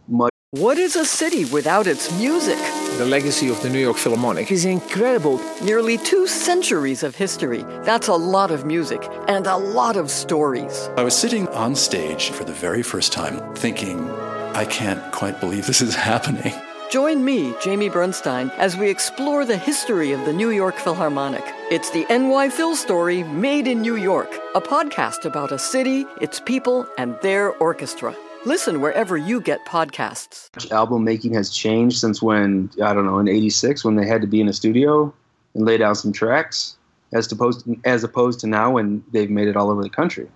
much 0.08 0.30
What 0.52 0.78
is 0.78 0.96
a 0.96 1.04
city 1.04 1.44
without 1.44 1.86
its 1.86 2.10
music? 2.18 2.58
The 2.98 3.04
legacy 3.04 3.48
of 3.50 3.60
the 3.62 3.68
New 3.68 3.78
York 3.78 3.96
Philharmonic 3.96 4.50
is 4.50 4.64
incredible. 4.64 5.40
Nearly 5.62 5.96
two 5.98 6.26
centuries 6.26 7.02
of 7.02 7.14
history. 7.14 7.62
That's 7.84 8.08
a 8.08 8.14
lot 8.14 8.50
of 8.50 8.64
music 8.64 9.02
and 9.28 9.46
a 9.46 9.56
lot 9.56 9.96
of 9.96 10.10
stories. 10.10 10.88
I 10.96 11.02
was 11.02 11.14
sitting 11.14 11.46
on 11.48 11.74
stage 11.74 12.30
for 12.30 12.44
the 12.44 12.52
very 12.52 12.82
first 12.82 13.12
time 13.12 13.38
thinking, 13.54 14.10
I 14.54 14.64
can't 14.64 15.02
quite 15.12 15.38
believe 15.40 15.66
this 15.66 15.80
is 15.82 15.94
happening. 16.10 16.52
Join 16.90 17.24
me, 17.24 17.54
Jamie 17.62 17.88
Bernstein, 17.88 18.50
as 18.56 18.76
we 18.76 18.90
explore 18.90 19.44
the 19.44 19.56
history 19.56 20.10
of 20.10 20.24
the 20.24 20.32
New 20.32 20.50
York 20.50 20.74
Philharmonic. 20.74 21.44
It's 21.70 21.90
the 21.90 22.04
NY 22.10 22.50
Phil 22.50 22.74
story 22.74 23.22
made 23.22 23.68
in 23.68 23.80
New 23.80 23.94
York, 23.94 24.28
a 24.56 24.60
podcast 24.60 25.24
about 25.24 25.52
a 25.52 25.58
city, 25.58 26.04
its 26.20 26.40
people, 26.40 26.88
and 26.98 27.16
their 27.22 27.52
orchestra. 27.58 28.12
Listen 28.44 28.80
wherever 28.80 29.16
you 29.16 29.40
get 29.40 29.64
podcasts. 29.66 30.48
album 30.72 31.04
making 31.04 31.32
has 31.34 31.50
changed 31.50 31.98
since 31.98 32.20
when 32.20 32.70
I 32.82 32.92
don't 32.92 33.06
know 33.06 33.20
in 33.20 33.28
'86 33.28 33.84
when 33.84 33.94
they 33.94 34.06
had 34.06 34.20
to 34.22 34.26
be 34.26 34.40
in 34.40 34.48
a 34.48 34.52
studio 34.52 35.14
and 35.54 35.64
lay 35.64 35.76
down 35.78 35.94
some 35.94 36.12
tracks, 36.12 36.76
as 37.12 37.30
opposed 37.30 37.68
as 37.84 38.02
opposed 38.02 38.40
to 38.40 38.48
now 38.48 38.72
when 38.72 39.04
they've 39.12 39.30
made 39.30 39.46
it 39.46 39.56
all 39.56 39.70
over 39.70 39.82
the 39.84 39.90
country, 39.90 40.26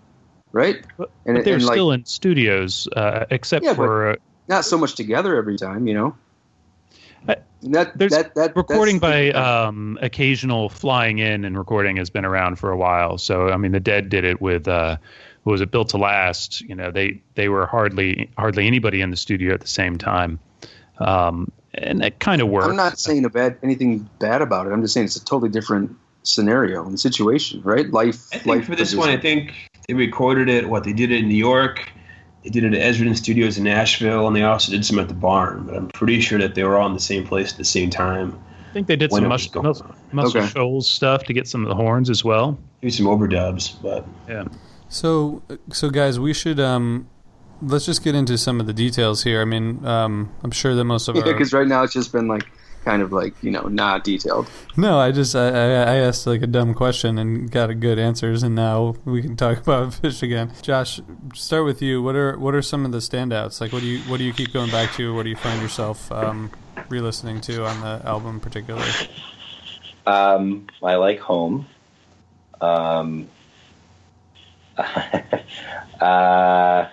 right? 0.53 0.85
But, 0.97 1.11
And- 1.27 1.37
but 1.37 1.45
they're 1.45 1.55
and, 1.55 1.65
like- 1.65 1.75
still 1.75 1.91
in 1.91 2.05
studios, 2.05 2.87
uh, 2.95 3.25
except 3.31 3.65
Yeah, 3.65 3.75
for 3.75 4.11
uh, 4.11 4.17
Not 4.47 4.65
so 4.67 4.79
much 4.79 4.95
together 4.95 5.37
every 5.37 5.57
time, 5.57 5.89
you 5.89 5.95
know. 5.95 6.15
I- 7.29 7.37
And 7.63 7.75
that 7.75 7.97
there's 7.97 8.13
that 8.13 8.35
that 8.35 8.55
recording 8.57 8.99
by 8.99 9.31
um, 9.31 9.99
occasional 10.03 10.69
flying 10.69 11.19
in 11.19 11.45
and 11.45 11.57
recording 11.57 11.97
has 11.97 12.11
been 12.11 12.25
around 12.25 12.59
for 12.59 12.71
a 12.71 12.77
while. 12.77 13.17
So 13.19 13.49
I 13.49 13.57
mean, 13.57 13.73
the 13.73 13.81
Dead 13.81 14.09
did 14.09 14.25
it 14.25 14.41
with 14.41 14.69
uh, 14.69 14.97
what 15.45 15.53
was 15.53 15.61
it 15.61 15.71
Built 15.71 15.91
to 15.91 15.99
Last? 15.99 16.61
You 16.61 16.75
know, 16.75 16.91
they 16.91 17.23
they 17.35 17.49
were 17.49 17.67
hardly 17.67 18.31
hardly 18.37 18.67
anybody 18.67 19.01
in 19.01 19.11
the 19.11 19.17
studio 19.17 19.55
at 19.55 19.61
the 19.61 19.67
same 19.67 19.97
time, 19.99 20.39
um, 20.99 21.51
and 21.73 22.01
that 22.01 22.19
kind 22.19 22.43
of 22.43 22.49
worked. 22.49 22.69
I'm 22.69 22.77
not 22.77 22.99
saying 22.99 23.25
a 23.25 23.31
bad 23.31 23.57
anything 23.63 24.09
bad 24.19 24.43
about 24.43 24.67
it. 24.67 24.73
I'm 24.73 24.83
just 24.83 24.95
saying 24.95 25.07
it's 25.07 25.17
a 25.17 25.25
totally 25.25 25.51
different 25.51 25.97
scenario 26.23 26.87
and 26.87 26.99
situation, 26.99 27.63
right? 27.63 27.91
Life. 27.91 28.27
I 28.33 28.37
think 28.39 28.47
life 28.47 28.65
for 28.67 28.71
this 28.73 28.91
position. 28.95 28.99
one, 28.99 29.09
I 29.11 29.17
think 29.17 29.53
they 29.89 29.95
recorded 29.95 30.49
it. 30.49 30.69
What 30.69 30.85
they 30.85 30.93
did 30.93 31.11
it 31.13 31.21
in 31.21 31.29
New 31.29 31.35
York, 31.35 31.91
they 32.45 32.51
did 32.51 32.63
it 32.65 32.75
at 32.75 32.81
Esriton 32.95 33.17
Studios 33.17 33.59
in 33.59 33.65
Nashville, 33.65 34.27
and 34.27 34.37
they 34.37 34.43
also 34.45 34.71
did 34.71 34.85
some 34.85 34.99
at 34.99 35.09
the 35.09 35.15
Barn. 35.15 35.65
But 35.67 35.77
I'm 35.77 35.89
pretty 35.89 36.21
sure 36.21 36.39
that 36.39 36.55
they 36.55 36.63
were 36.63 36.77
all 36.79 36.87
in 36.87 36.93
the 36.95 37.01
same 37.01 37.27
place 37.27 37.51
at 37.53 37.59
the 37.59 37.65
same 37.65 37.91
time. 37.91 38.39
I 38.71 38.73
think 38.75 38.87
they 38.87 38.97
did 38.97 39.11
some 39.13 39.25
it 39.25 39.29
mus- 39.29 39.43
was 39.45 39.51
going 39.51 39.67
mus- 39.67 39.83
Muscle 40.13 40.41
Okay. 40.41 40.49
Shoals 40.51 40.89
stuff 40.89 41.25
to 41.25 41.33
get 41.33 41.49
some 41.49 41.63
of 41.63 41.69
the 41.69 41.75
horns 41.75 42.11
as 42.11 42.25
well. 42.25 42.59
Maybe 42.83 42.91
some 42.93 43.07
overdubs, 43.07 43.81
but 43.83 44.07
Yeah. 44.29 44.45
So, 44.89 45.43
so 45.73 45.91
guys, 45.91 46.21
we 46.21 46.35
should 46.35 46.61
um, 46.61 47.09
let's 47.63 47.87
just 47.87 48.05
get 48.05 48.15
into 48.15 48.37
some 48.37 48.61
of 48.61 48.67
the 48.67 48.73
details 48.73 49.23
here. 49.25 49.41
I 49.41 49.45
mean, 49.45 49.85
um, 49.87 50.31
I'm 50.43 50.51
sure 50.51 50.75
that 50.75 50.85
most 50.85 51.09
of 51.09 51.17
Yeah, 51.17 51.23
our 51.23 51.33
because 51.33 51.53
right 51.53 51.67
now 51.67 51.83
it's 51.83 51.93
just 51.95 52.13
been 52.13 52.29
like 52.29 52.47
kind 52.85 53.03
of 53.03 53.13
like 53.13 53.35
you 53.43 53.51
know 53.51 53.63
not 53.63 54.05
detailed. 54.05 54.49
no, 54.77 54.99
I 54.99 55.11
just 55.11 55.35
I, 55.35 55.49
I 55.49 55.67
I 55.95 55.97
asked 55.97 56.27
like 56.27 56.43
a 56.43 56.47
dumb 56.47 56.75
question 56.75 57.19
and 57.19 57.51
got 57.51 57.71
a 57.71 57.75
good 57.75 57.99
answers, 57.99 58.43
and 58.43 58.55
now 58.55 58.97
we 59.05 59.23
can 59.23 59.37
talk 59.37 59.59
about 59.63 59.93
Phish 59.93 60.23
again. 60.23 60.53
Josh, 60.63 61.01
start 61.35 61.65
with 61.65 61.83
you. 61.83 62.03
What 62.03 62.15
are 62.15 62.39
what 62.39 62.55
are 62.55 62.63
some 62.63 62.85
of 62.85 62.93
the 62.93 62.99
standouts? 62.99 63.61
Like, 63.61 63.73
what 63.73 63.81
do 63.81 63.87
you 63.87 63.99
what 64.11 64.19
do 64.19 64.25
you 64.25 64.33
keep 64.33 64.53
going 64.53 64.71
back 64.71 64.93
to? 64.95 65.15
What 65.15 65.25
do 65.25 65.31
you 65.31 65.37
find 65.37 65.61
yourself 65.61 66.13
um, 66.13 66.51
re-listening 66.89 67.41
to 67.43 67.65
on 67.65 67.81
the 67.81 68.07
album, 68.07 68.41
particularly? 68.41 68.89
Um, 70.07 70.67
I 70.83 70.97
like 70.97 71.19
home. 71.19 71.67
Um, 72.61 73.29
uh, 76.01 76.89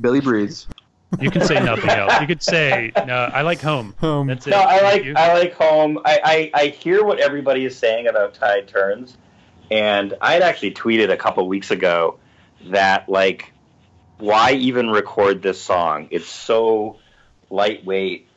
Billy 0.00 0.20
breathes. 0.20 0.66
You 1.20 1.30
can 1.30 1.42
say 1.42 1.62
nothing 1.62 1.90
else. 1.90 2.20
You 2.20 2.26
could 2.26 2.42
say, 2.42 2.92
"No, 3.06 3.30
I 3.32 3.42
like 3.42 3.60
home." 3.60 3.94
Home. 3.98 4.26
That's 4.26 4.46
it. 4.46 4.50
no, 4.50 4.58
I 4.58 4.80
like. 4.82 5.06
I 5.16 5.34
like 5.34 5.54
home. 5.54 5.98
I, 6.04 6.50
I, 6.54 6.62
I 6.62 6.66
hear 6.68 7.04
what 7.04 7.20
everybody 7.20 7.64
is 7.64 7.78
saying 7.78 8.08
about 8.08 8.34
Tide 8.34 8.66
Turns, 8.68 9.16
and 9.70 10.14
I 10.20 10.32
had 10.32 10.42
actually 10.42 10.72
tweeted 10.72 11.10
a 11.10 11.16
couple 11.16 11.46
weeks 11.48 11.70
ago 11.70 12.18
that 12.70 13.08
like 13.08 13.52
why 14.18 14.52
even 14.52 14.90
record 14.90 15.42
this 15.42 15.60
song? 15.60 16.08
It's 16.10 16.28
so 16.28 16.98
lightweight 17.50 18.28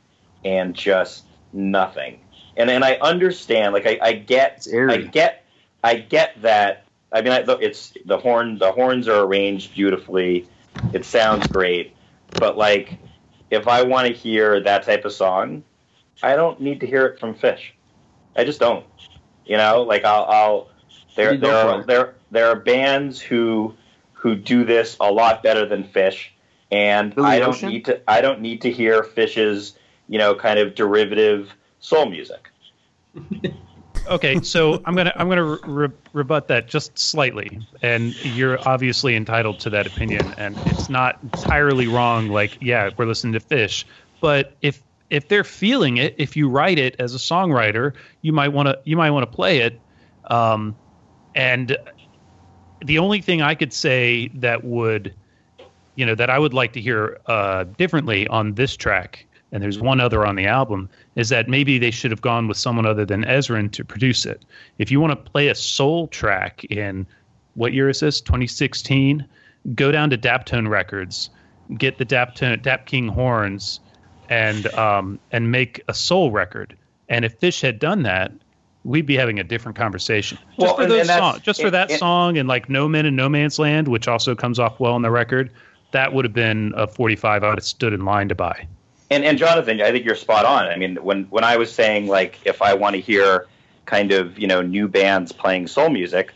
and 0.44 0.76
just 0.76 1.26
nothing. 1.54 2.20
And 2.58 2.70
and 2.70 2.84
I 2.84 2.96
understand, 2.96 3.74
like 3.74 3.86
I, 3.86 4.00
I 4.02 4.14
get, 4.14 4.68
I 4.74 4.98
get, 4.98 5.46
I 5.84 5.96
get 5.96 6.42
that. 6.42 6.86
I 7.12 7.22
mean, 7.22 7.34
I, 7.34 7.44
it's 7.62 7.94
the 8.06 8.18
horn. 8.18 8.58
The 8.58 8.72
horns 8.72 9.08
are 9.08 9.24
arranged 9.24 9.74
beautifully. 9.74 10.48
It 10.94 11.06
sounds 11.06 11.48
great, 11.48 11.96
but 12.34 12.58
like, 12.58 12.98
if 13.50 13.68
I 13.68 13.84
want 13.84 14.08
to 14.08 14.14
hear 14.14 14.60
that 14.62 14.84
type 14.84 15.06
of 15.06 15.12
song, 15.12 15.64
I 16.22 16.36
don't 16.36 16.60
need 16.60 16.82
to 16.82 16.88
hear 16.88 17.06
it 17.06 17.20
from 17.20 17.36
Phish. 17.36 17.72
I 18.36 18.44
just 18.44 18.60
don't. 18.60 18.86
You 19.46 19.58
know, 19.58 19.82
like 19.82 20.06
I'll, 20.06 20.26
I'll 20.26 20.68
there 21.16 21.36
there 21.38 21.56
are, 21.56 21.84
there 21.84 22.16
there 22.32 22.48
are 22.48 22.56
bands 22.56 23.20
who 23.20 23.74
who 24.14 24.36
do 24.36 24.64
this 24.64 24.98
a 25.00 25.12
lot 25.12 25.42
better 25.42 25.66
than 25.66 25.84
Phish, 25.84 26.28
and 26.72 27.16
Billy 27.16 27.28
I 27.28 27.40
don't 27.40 27.50
Ocean? 27.50 27.70
need 27.70 27.86
to 27.86 28.02
I 28.10 28.22
don't 28.22 28.42
need 28.42 28.62
to 28.62 28.72
hear 28.72 29.02
Phish's 29.02 29.76
you 30.08 30.20
know 30.20 30.36
kind 30.36 30.60
of 30.60 30.76
derivative 30.76 31.52
soul 31.80 32.06
music. 32.06 32.50
okay, 34.08 34.42
so 34.42 34.82
I'm 34.86 34.96
gonna 34.96 35.14
I'm 35.16 35.30
gonna 35.30 35.44
re- 35.44 35.60
re- 35.64 35.96
rebut 36.14 36.48
that 36.48 36.68
just 36.68 36.98
slightly, 36.98 37.60
and 37.82 38.14
you're 38.24 38.60
obviously 38.68 39.16
entitled 39.16 39.60
to 39.60 39.70
that 39.72 39.88
opinion, 39.88 40.34
and 40.38 40.58
it's 40.66 40.90
not 40.90 41.20
entirely 41.24 41.88
wrong. 41.88 42.30
Like, 42.30 42.58
yeah, 42.62 42.90
we're 42.98 43.06
listening 43.06 43.34
to 43.34 43.40
Phish, 43.40 43.86
but 44.22 44.58
if 44.62 44.84
if 45.10 45.28
they're 45.28 45.44
feeling 45.44 45.98
it, 45.98 46.16
if 46.18 46.38
you 46.38 46.50
write 46.50 46.78
it 46.78 46.96
as 47.00 47.16
a 47.16 47.18
songwriter, 47.18 47.94
you 48.22 48.32
might 48.32 48.50
want 48.50 48.68
to 48.68 48.80
you 48.84 48.96
might 48.98 49.12
want 49.12 49.30
to 49.30 49.36
play 49.36 49.60
it, 49.60 49.80
um, 50.26 50.76
and 51.36 51.78
the 52.86 53.00
only 53.00 53.22
thing 53.22 53.42
I 53.42 53.56
could 53.56 53.74
say 53.74 54.30
that 54.36 54.64
would 54.64 55.14
you 55.96 56.06
know 56.06 56.16
that 56.16 56.30
I 56.30 56.40
would 56.40 56.54
like 56.54 56.74
to 56.74 56.82
hear 56.82 57.20
uh, 57.26 57.64
differently 57.64 58.28
on 58.28 58.54
this 58.54 58.76
track, 58.76 59.26
and 59.52 59.62
there's 59.62 59.80
one 59.80 60.00
other 60.00 60.26
on 60.26 60.36
the 60.36 60.46
album, 60.46 60.90
is 61.20 61.28
that 61.30 61.50
maybe 61.50 61.78
they 61.78 61.92
should 61.92 62.12
have 62.12 62.22
gone 62.22 62.48
with 62.48 62.56
someone 62.56 62.86
other 62.86 63.04
than 63.06 63.26
Ezrin 63.26 63.70
to 63.74 63.84
produce 63.84 64.26
it. 64.26 64.46
If 64.78 64.90
you 64.90 65.02
want 65.02 65.12
to 65.12 65.32
play 65.32 65.50
a 65.50 65.56
soul 65.56 66.08
track 66.08 66.64
in 66.66 67.06
what 67.56 67.74
year 67.74 67.90
is 67.90 68.00
this? 68.00 68.22
2016. 68.22 69.26
Go 69.76 69.92
down 69.92 70.10
to 70.12 70.18
Daptone 70.18 70.70
Records, 70.70 71.30
get 71.78 71.98
the 71.98 72.06
Daptone 72.06 72.62
Dap 72.62 72.86
King 72.86 73.10
horns, 73.10 73.82
and 74.30 74.68
um, 74.76 75.20
and 75.32 75.52
make 75.52 75.82
a 75.90 75.94
soul 75.94 76.32
record. 76.32 76.78
And 77.10 77.26
if 77.26 77.38
Phish 77.42 77.62
had 77.62 77.80
done 77.80 78.04
that, 78.04 78.32
we'd 78.86 79.06
be 79.06 79.18
having 79.18 79.40
a 79.40 79.44
different 79.44 79.78
conversation. 79.78 80.38
Just 80.38 80.58
Well, 80.60 80.76
for 80.78 80.84
and- 80.84 80.92
those 80.92 81.10
and 81.10 81.20
songs, 81.20 81.42
just 81.42 81.60
for 81.60 81.68
it- 81.68 81.72
that 81.72 81.92
it- 81.92 82.00
song 82.00 82.38
and 82.38 82.48
like 82.48 82.70
No 82.70 82.88
Men 82.88 83.06
and 83.06 83.18
No 83.18 83.28
Man's 83.28 83.60
Land, 83.60 83.90
which 83.90 84.08
also 84.08 84.36
comes 84.36 84.58
off 84.58 84.80
well 84.80 84.94
on 84.94 85.02
the 85.02 85.12
record, 85.12 85.52
that 85.92 86.14
would 86.14 86.24
have 86.24 86.34
been 86.34 86.72
a 86.78 86.88
45 86.88 87.44
I 87.44 87.50
would 87.50 87.58
have 87.58 87.66
stood 87.66 87.92
in 87.92 88.06
line 88.06 88.30
to 88.30 88.36
buy. 88.36 88.66
And 89.10 89.24
and 89.24 89.38
Jonathan, 89.38 89.82
I 89.82 89.92
think 89.92 90.06
you're 90.06 90.16
spot 90.16 90.46
on. 90.46 90.68
I 90.68 90.76
mean, 90.76 90.98
when 90.98 91.24
when 91.26 91.44
I 91.44 91.58
was 91.58 91.72
saying 91.72 92.08
like 92.08 92.40
if 92.46 92.62
I 92.62 92.74
want 92.76 92.96
to 92.96 93.02
hear 93.02 93.48
kind 93.86 94.12
of 94.12 94.38
you 94.38 94.48
know 94.48 94.62
new 94.62 94.88
bands 94.88 95.32
playing 95.32 95.68
soul 95.68 95.90
music, 95.90 96.34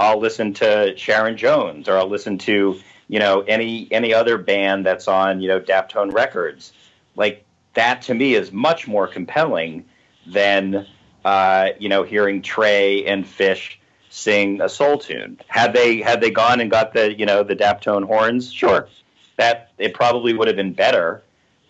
I'll 0.00 0.18
listen 0.18 0.52
to 0.54 0.96
Sharon 0.96 1.36
Jones 1.36 1.88
or 1.88 1.96
I'll 1.96 2.08
listen 2.08 2.38
to 2.38 2.80
you 3.08 3.18
know 3.18 3.42
any 3.42 3.88
any 3.92 4.12
other 4.12 4.38
band 4.38 4.84
that's 4.84 5.06
on 5.08 5.40
you 5.40 5.48
know 5.48 5.60
Daptone 5.60 6.12
Records. 6.12 6.72
Like 7.14 7.44
that 7.74 8.02
to 8.02 8.14
me 8.14 8.34
is 8.34 8.50
much 8.50 8.88
more 8.88 9.06
compelling 9.06 9.84
than 10.26 10.86
uh, 11.24 11.68
you 11.78 11.88
know 11.88 12.02
hearing 12.02 12.42
Trey 12.42 13.04
and 13.06 13.26
Fish 13.26 13.78
sing 14.10 14.60
a 14.60 14.68
soul 14.68 14.98
tune. 14.98 15.38
Had 15.46 15.72
they 15.74 16.00
had 16.00 16.20
they 16.20 16.30
gone 16.30 16.60
and 16.60 16.70
got 16.70 16.92
the 16.92 17.16
you 17.16 17.26
know 17.26 17.44
the 17.44 17.54
Daptone 17.54 18.04
horns, 18.04 18.52
sure, 18.52 18.88
that 19.36 19.70
it 19.78 19.94
probably 19.94 20.32
would 20.32 20.48
have 20.48 20.56
been 20.56 20.72
better 20.72 21.22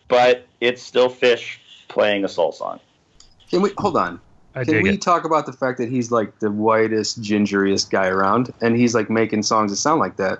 but 0.08 0.46
it's 0.60 0.82
still 0.82 1.08
Phish 1.08 1.58
playing 1.88 2.24
a 2.24 2.28
soul 2.28 2.52
song. 2.52 2.80
Can 3.50 3.62
we 3.62 3.70
hold 3.78 3.96
on? 3.96 4.20
I 4.54 4.64
Can 4.64 4.74
dig 4.74 4.82
we 4.84 4.90
it. 4.94 5.02
talk 5.02 5.24
about 5.24 5.46
the 5.46 5.52
fact 5.52 5.78
that 5.78 5.88
he's 5.88 6.10
like 6.10 6.38
the 6.38 6.50
whitest, 6.50 7.20
gingeriest 7.22 7.90
guy 7.90 8.08
around, 8.08 8.52
and 8.62 8.76
he's 8.76 8.94
like 8.94 9.10
making 9.10 9.42
songs 9.42 9.70
that 9.70 9.76
sound 9.76 10.00
like 10.00 10.16
that? 10.16 10.38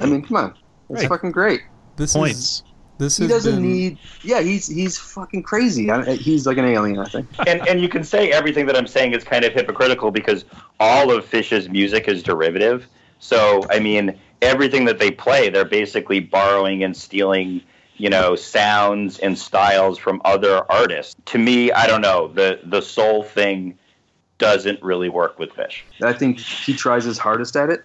I 0.00 0.06
mean, 0.06 0.22
come 0.22 0.36
on, 0.36 0.54
it's 0.90 1.02
Right. 1.02 1.08
fucking 1.08 1.32
great. 1.32 1.62
This 1.96 2.14
Points. 2.14 2.36
is 2.36 2.62
this 2.98 3.18
He 3.18 3.26
doesn't 3.26 3.56
been, 3.56 3.62
need. 3.62 3.98
Yeah, 4.22 4.40
he's 4.40 4.66
he's 4.66 4.98
fucking 4.98 5.42
crazy. 5.42 5.90
I, 5.90 6.16
he's 6.16 6.46
like 6.46 6.58
an 6.58 6.66
alien. 6.66 6.98
I 6.98 7.04
think. 7.06 7.26
and 7.46 7.66
and 7.66 7.80
you 7.80 7.88
can 7.88 8.04
say 8.04 8.30
everything 8.30 8.66
that 8.66 8.76
I'm 8.76 8.86
saying 8.86 9.14
is 9.14 9.24
kind 9.24 9.44
of 9.44 9.52
hypocritical 9.54 10.10
because 10.10 10.44
all 10.78 11.10
of 11.10 11.24
Phish's 11.24 11.68
music 11.68 12.08
is 12.08 12.22
derivative. 12.22 12.86
So 13.18 13.66
I 13.70 13.80
mean, 13.80 14.18
everything 14.42 14.84
that 14.84 14.98
they 14.98 15.10
play, 15.10 15.48
they're 15.48 15.64
basically 15.64 16.20
borrowing 16.20 16.84
and 16.84 16.94
stealing, 16.96 17.62
you 18.00 18.08
know, 18.08 18.34
sounds 18.34 19.18
and 19.18 19.38
styles 19.38 19.98
from 19.98 20.22
other 20.24 20.64
artists. 20.72 21.14
To 21.26 21.38
me, 21.38 21.70
I 21.70 21.86
don't 21.86 22.00
know 22.00 22.28
the 22.28 22.58
the 22.64 22.80
soul 22.80 23.22
thing 23.22 23.78
doesn't 24.38 24.82
really 24.82 25.10
work 25.10 25.38
with 25.38 25.52
Fish. 25.52 25.84
I 26.02 26.14
think 26.14 26.38
he 26.40 26.72
tries 26.72 27.04
his 27.04 27.18
hardest 27.18 27.56
at 27.56 27.68
it, 27.68 27.84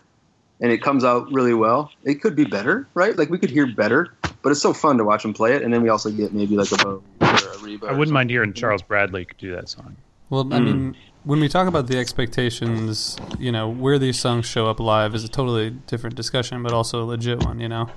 and 0.62 0.72
it 0.72 0.82
comes 0.82 1.04
out 1.04 1.30
really 1.34 1.54
well. 1.54 1.92
It 2.06 2.22
could 2.22 2.34
be 2.34 2.46
better, 2.46 2.88
right? 2.94 3.18
Like 3.18 3.30
we 3.30 3.38
could 3.38 3.50
hear 3.50 3.68
better, 3.68 4.14
but 4.42 4.52
it's 4.52 4.62
so 4.62 4.72
fun 4.72 4.98
to 5.00 5.04
watch 5.04 5.26
him 5.26 5.34
play 5.34 5.54
it, 5.54 5.64
and 5.64 5.74
then 5.74 5.82
we 5.82 5.90
also 5.90 6.10
get 6.10 6.34
maybe 6.34 6.56
like 6.56 6.72
a 6.72 6.78
Bo 6.78 7.04
or 7.20 7.28
a 7.28 7.58
Reba. 7.58 7.88
I 7.88 7.92
wouldn't 7.92 8.14
mind 8.14 8.30
hearing 8.30 8.54
Charles 8.54 8.84
Bradley 8.84 9.28
do 9.38 9.54
that 9.54 9.68
song. 9.68 9.98
Well, 10.30 10.52
I 10.54 10.62
mean, 10.62 10.94
hmm. 10.94 11.00
when 11.26 11.42
we 11.42 11.50
talk 11.50 11.68
about 11.68 11.88
the 11.88 12.00
expectations, 12.00 13.18
you 13.38 13.52
know, 13.52 13.68
where 13.68 14.00
these 14.00 14.18
songs 14.18 14.46
show 14.46 14.68
up 14.68 14.80
live 14.80 15.14
is 15.14 15.26
a 15.26 15.30
totally 15.30 15.72
different 15.72 16.16
discussion, 16.16 16.64
but 16.64 16.72
also 16.72 17.04
a 17.04 17.06
legit 17.06 17.44
one. 17.44 17.60
You 17.60 17.68
know, 17.68 17.90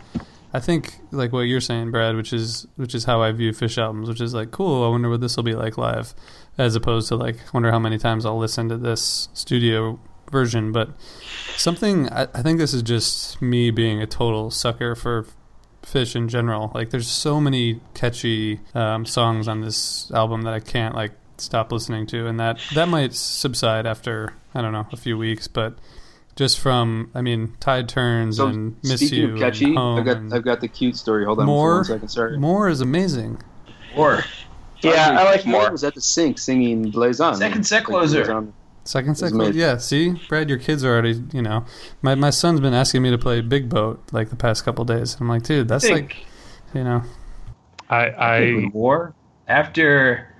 I 0.52 0.60
think 0.60 0.98
like 1.10 1.32
what 1.32 1.42
you're 1.42 1.60
saying, 1.60 1.90
Brad, 1.90 2.16
which 2.16 2.32
is 2.32 2.66
which 2.76 2.94
is 2.94 3.04
how 3.04 3.20
I 3.20 3.32
view 3.32 3.52
Phish 3.52 3.76
albums, 3.76 4.08
which 4.08 4.20
is 4.20 4.32
like, 4.32 4.50
cool. 4.50 4.84
I 4.84 4.88
wonder 4.88 5.10
what 5.10 5.20
this 5.20 5.36
will 5.36 5.44
be 5.44 5.54
like 5.54 5.76
live, 5.76 6.14
as 6.56 6.74
opposed 6.74 7.08
to 7.08 7.16
like, 7.16 7.36
wonder 7.52 7.70
how 7.70 7.78
many 7.78 7.98
times 7.98 8.24
I'll 8.24 8.38
listen 8.38 8.68
to 8.70 8.78
this 8.78 9.28
studio 9.34 10.00
version. 10.30 10.72
But 10.72 10.90
something 11.56 12.08
I, 12.10 12.28
I 12.34 12.42
think 12.42 12.58
this 12.58 12.72
is 12.72 12.82
just 12.82 13.42
me 13.42 13.70
being 13.70 14.00
a 14.00 14.06
total 14.06 14.50
sucker 14.50 14.94
for 14.94 15.26
Phish 15.82 16.16
in 16.16 16.28
general. 16.28 16.70
Like, 16.74 16.90
there's 16.90 17.08
so 17.08 17.40
many 17.40 17.80
catchy 17.94 18.60
um, 18.74 19.04
songs 19.04 19.48
on 19.48 19.60
this 19.60 20.10
album 20.12 20.42
that 20.42 20.54
I 20.54 20.60
can't 20.60 20.94
like 20.94 21.12
stop 21.36 21.70
listening 21.72 22.06
to, 22.06 22.26
and 22.26 22.40
that 22.40 22.58
that 22.74 22.88
might 22.88 23.12
subside 23.14 23.86
after 23.86 24.32
I 24.54 24.62
don't 24.62 24.72
know 24.72 24.86
a 24.92 24.96
few 24.96 25.18
weeks, 25.18 25.46
but. 25.46 25.78
Just 26.38 26.60
from, 26.60 27.10
I 27.16 27.20
mean, 27.20 27.54
Tide 27.58 27.88
Turns 27.88 28.36
So 28.36 28.46
and 28.46 28.76
Miss 28.84 29.00
speaking 29.00 29.18
You 29.18 29.34
of 29.34 29.40
catchy, 29.40 29.64
and 29.64 29.76
Home 29.76 29.98
I've 29.98 30.04
got 30.04 30.16
I've 30.36 30.44
got 30.44 30.60
the 30.60 30.68
cute 30.68 30.94
story. 30.96 31.24
Hold 31.24 31.40
on 31.40 31.46
more. 31.46 31.72
for 31.84 31.90
one 31.94 31.98
second. 32.00 32.08
Sorry. 32.10 32.38
More 32.38 32.68
is 32.68 32.80
amazing. 32.80 33.42
Or 33.96 34.22
Yeah, 34.82 35.18
I 35.18 35.24
like 35.24 35.44
more. 35.44 35.68
was 35.72 35.82
at 35.82 35.94
the 35.96 36.00
sink 36.00 36.38
singing 36.38 36.90
"Blaze 36.92 37.20
On." 37.20 37.34
Second 37.34 37.66
set 37.66 37.82
closer. 37.84 38.24
Second 38.84 39.10
It's 39.10 39.20
second, 39.20 39.40
amazing. 39.40 39.60
yeah. 39.60 39.78
See, 39.78 40.12
Brad, 40.28 40.48
your 40.48 40.58
kids 40.58 40.84
are 40.84 40.92
already. 40.92 41.20
You 41.32 41.42
know, 41.42 41.64
my 42.02 42.14
my 42.14 42.30
son's 42.30 42.60
been 42.60 42.72
asking 42.72 43.02
me 43.02 43.10
to 43.10 43.18
play 43.18 43.40
Big 43.40 43.68
Boat 43.68 44.00
like 44.12 44.30
the 44.30 44.36
past 44.36 44.64
couple 44.64 44.84
days. 44.84 45.16
I'm 45.20 45.28
like, 45.28 45.42
dude, 45.42 45.66
that's 45.66 45.84
think- 45.84 46.14
like, 46.14 46.26
you 46.72 46.84
know, 46.84 47.02
I, 47.90 48.06
I 48.10 48.36
I 48.36 48.50
more 48.72 49.12
after 49.48 50.32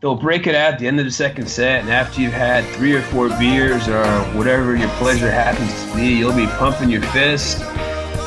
they'll 0.00 0.14
break 0.14 0.46
it 0.46 0.54
out 0.54 0.74
at 0.74 0.78
the 0.78 0.86
end 0.86 0.98
of 0.98 1.04
the 1.04 1.10
second 1.10 1.48
set, 1.48 1.80
and 1.80 1.90
after 1.90 2.20
you've 2.20 2.32
had 2.32 2.64
three 2.76 2.94
or 2.94 3.02
four 3.02 3.28
beers 3.30 3.88
or 3.88 4.04
whatever 4.36 4.76
your 4.76 4.88
pleasure 4.90 5.30
happens 5.30 5.72
to 5.84 5.96
be, 5.96 6.06
you'll 6.14 6.34
be 6.36 6.46
pumping 6.46 6.90
your 6.90 7.02
fist. 7.02 7.58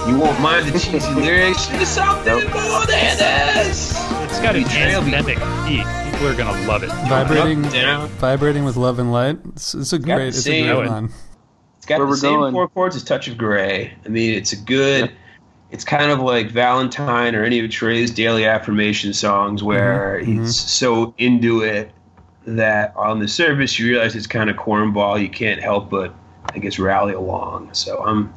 You 0.07 0.17
won't 0.17 0.39
mind 0.41 0.67
the 0.67 0.79
cheesy 0.79 1.13
lyrics. 1.13 1.67
There's 1.67 1.87
something 1.87 2.33
more 2.33 2.85
than 2.87 3.17
this. 3.17 3.91
it's 4.23 4.39
got 4.41 4.55
an 4.55 4.63
Betrayal 4.63 5.01
anthemic 5.03 5.67
beat. 5.67 6.11
People 6.11 6.27
are 6.27 6.35
gonna 6.35 6.67
love 6.67 6.83
it. 6.83 6.89
vibrating, 7.07 7.65
Up, 7.65 7.71
down. 7.73 8.07
vibrating 8.09 8.65
with 8.65 8.75
love 8.77 8.97
and 8.99 9.11
light. 9.11 9.37
It's, 9.53 9.75
it's 9.75 9.93
a 9.93 9.99
got 9.99 10.15
great, 10.15 10.31
the 10.31 10.37
it's 10.37 10.47
a 10.47 10.63
great 10.75 10.87
one. 10.89 11.11
It's 11.77 11.85
got 11.85 11.97
Where 11.99 12.05
the 12.07 12.09
we're 12.11 12.15
same 12.17 12.39
going. 12.39 12.53
four 12.53 12.67
chords 12.67 12.95
as 12.95 13.03
Touch 13.03 13.27
of 13.27 13.37
Grey. 13.37 13.93
I 14.05 14.09
mean, 14.09 14.33
it's 14.33 14.53
a 14.53 14.55
good. 14.57 15.11
It's 15.71 15.85
kind 15.85 16.11
of 16.11 16.19
like 16.19 16.51
Valentine 16.51 17.33
or 17.33 17.43
any 17.43 17.63
of 17.63 17.71
Trey's 17.71 18.11
daily 18.11 18.45
affirmation 18.45 19.13
songs, 19.13 19.63
where 19.63 20.19
Mhm, 20.21 20.25
he's 20.25 20.55
so 20.59 21.13
into 21.17 21.61
it 21.61 21.91
that 22.45 22.93
on 22.97 23.19
the 23.19 23.27
surface 23.27 23.79
you 23.79 23.87
realize 23.89 24.15
it's 24.15 24.27
kind 24.27 24.49
of 24.49 24.57
cornball. 24.57 25.21
You 25.21 25.29
can't 25.29 25.61
help 25.61 25.89
but, 25.89 26.13
I 26.53 26.59
guess, 26.59 26.77
rally 26.77 27.13
along. 27.13 27.69
So 27.73 28.03
I'm, 28.03 28.33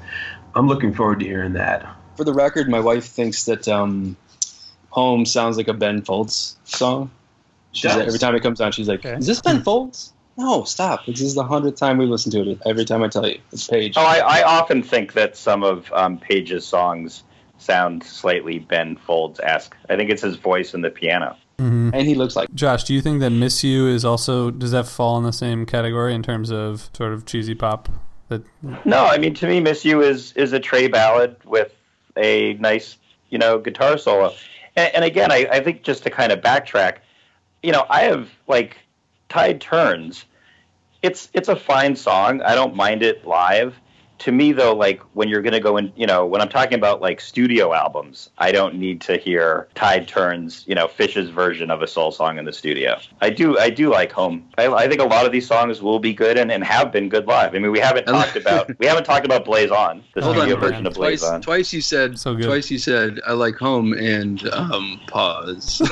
I'm 0.55 0.69
looking 0.69 0.95
forward 0.95 1.21
to 1.21 1.27
hearing 1.27 1.55
that. 1.55 1.85
For 2.17 2.23
the 2.25 2.33
record, 2.33 2.69
my 2.69 2.79
wife 2.81 3.07
thinks 3.07 3.45
that 3.47 3.67
um, 3.67 4.17
"Home" 4.91 5.27
sounds 5.27 5.57
like 5.57 5.67
a 5.67 5.75
Ben 5.75 6.03
Folds 6.03 6.57
song. 6.65 7.11
She's, 7.73 7.91
Does. 7.91 8.07
every 8.07 8.21
time 8.21 8.37
it 8.37 8.43
comes 8.45 8.61
on, 8.61 8.71
she's 8.71 8.87
like, 8.87 9.05
Okay. 9.05 9.19
"Is 9.19 9.27
this 9.27 9.41
Ben 9.41 9.61
Folds?" 9.65 10.13
No, 10.37 10.65
stop. 10.65 11.07
This 11.07 11.21
is 11.21 11.35
the 11.35 11.45
hundredth 11.45 11.79
time 11.79 11.99
we 11.99 12.07
listen 12.07 12.33
to 12.33 12.51
it. 12.51 12.59
Every 12.67 12.85
time 12.85 13.03
I 13.03 13.09
tell 13.09 13.27
you, 13.27 13.39
it's 13.53 13.69
Page. 13.69 13.95
Oh, 13.97 14.05
I, 14.05 14.41
I 14.41 14.43
often 14.43 14.83
think 14.83 15.13
that 15.13 15.37
some 15.37 15.63
of 15.63 15.93
um, 15.93 16.19
Page's 16.19 16.67
songs 16.67 17.23
sound 17.59 18.03
slightly 18.03 18.59
Ben 18.59 18.97
Folds 18.97 19.39
esque. 19.41 19.77
I 19.89 19.97
think 19.97 20.11
it's 20.11 20.23
his 20.23 20.37
voice 20.37 20.75
and 20.75 20.85
the 20.85 20.91
piano. 20.91 21.37
Mm-hmm. 21.59 21.91
and 21.95 22.05
he 22.05 22.17
looks 22.17 22.35
like 22.35 22.53
Josh, 22.53 22.83
do 22.83 22.93
you 22.93 23.01
think 23.01 23.21
that 23.21 23.31
"Miss 23.31 23.63
You" 23.63 23.87
is 23.87 24.05
also 24.05 24.51
does 24.51 24.73
that 24.73 24.89
fall 24.89 25.17
in 25.19 25.23
the 25.23 25.33
same 25.33 25.67
category 25.67 26.13
in 26.13 26.21
terms 26.21 26.51
of 26.51 26.91
sort 26.97 27.13
of 27.13 27.27
cheesy 27.27 27.55
pop? 27.55 27.89
That 28.29 28.43
No, 28.85 29.05
I 29.05 29.19
mean 29.19 29.35
to 29.35 29.47
me, 29.47 29.61
"Miss 29.61 29.85
You" 29.85 30.03
is 30.03 30.33
is 30.33 30.53
a 30.53 30.59
Trey 30.59 30.89
ballad 30.89 31.37
with 31.45 31.73
a 32.17 32.55
nice, 32.55 32.97
you 33.31 33.39
know, 33.39 33.59
guitar 33.59 33.99
solo. 33.99 34.35
And, 34.75 34.97
and 34.97 35.05
again, 35.05 35.31
I, 35.31 35.47
I 35.51 35.61
think 35.61 35.85
just 35.85 36.03
to 36.03 36.11
kind 36.11 36.33
of 36.33 36.41
backtrack, 36.41 36.99
you 37.63 37.71
know, 37.71 37.87
I 37.89 38.03
have 38.03 38.31
like 38.49 38.77
Tide 39.35 39.61
Turns. 39.61 40.27
It's 41.03 41.29
it's 41.33 41.49
a 41.49 41.57
fine 41.57 41.97
song. 41.97 42.41
I 42.43 42.55
don't 42.55 42.77
mind 42.77 43.03
it 43.03 43.27
live. 43.27 43.75
To 44.19 44.33
me, 44.33 44.53
though, 44.53 44.75
like 44.75 45.01
when 45.15 45.29
you're 45.29 45.43
gonna 45.43 45.61
go 45.61 45.77
in, 45.77 45.93
you 45.97 46.07
know, 46.07 46.25
when 46.25 46.41
I'm 46.41 46.49
talking 46.49 46.75
about 46.75 47.01
like 47.01 47.21
studio 47.21 47.73
albums, 47.75 48.31
I 48.39 48.53
don't 48.53 48.77
need 48.77 49.01
to 49.03 49.17
hear 49.17 49.69
Tide 49.75 50.07
Turns, 50.09 50.65
you 50.67 50.75
know, 50.75 50.87
Phish's 50.89 51.31
version 51.31 51.71
of 51.71 51.83
a 51.83 51.87
soul 51.87 52.11
song 52.13 52.39
in 52.39 52.45
the 52.45 52.53
studio. 52.53 52.99
I 53.21 53.31
do, 53.31 53.59
I 53.59 53.71
do 53.71 53.91
like 53.91 54.13
Home. 54.13 54.49
I, 54.57 54.67
I 54.69 54.89
think 54.89 55.01
a 55.01 55.05
lot 55.05 55.27
of 55.27 55.33
these 55.33 55.47
songs 55.47 55.83
will 55.83 55.99
be 55.99 56.15
good 56.15 56.39
and, 56.39 56.51
and 56.53 56.63
have 56.65 56.93
been 56.93 57.09
good 57.09 57.27
live. 57.27 57.55
I 57.55 57.59
mean, 57.59 57.73
we 57.73 57.81
haven't 57.81 58.07
talked 58.09 58.37
about 58.37 58.71
we 58.79 58.87
haven't 58.87 59.05
talked 59.05 59.27
about 59.27 59.45
Blaze 59.45 59.71
On, 59.71 60.03
the 60.15 60.23
Hold 60.23 60.37
studio 60.37 60.55
on, 60.55 60.61
version 60.61 60.87
of 60.87 60.95
Blaze 60.95 61.21
twice, 61.21 61.31
On. 61.31 61.41
twice 61.43 61.73
you 61.73 61.81
said 61.81 62.17
twice 62.21 62.71
you 62.71 62.79
said 62.79 63.21
I 63.27 63.33
like 63.33 63.57
home 63.57 63.93
and 63.93 64.47
um 64.49 65.01
pause. 65.09 65.83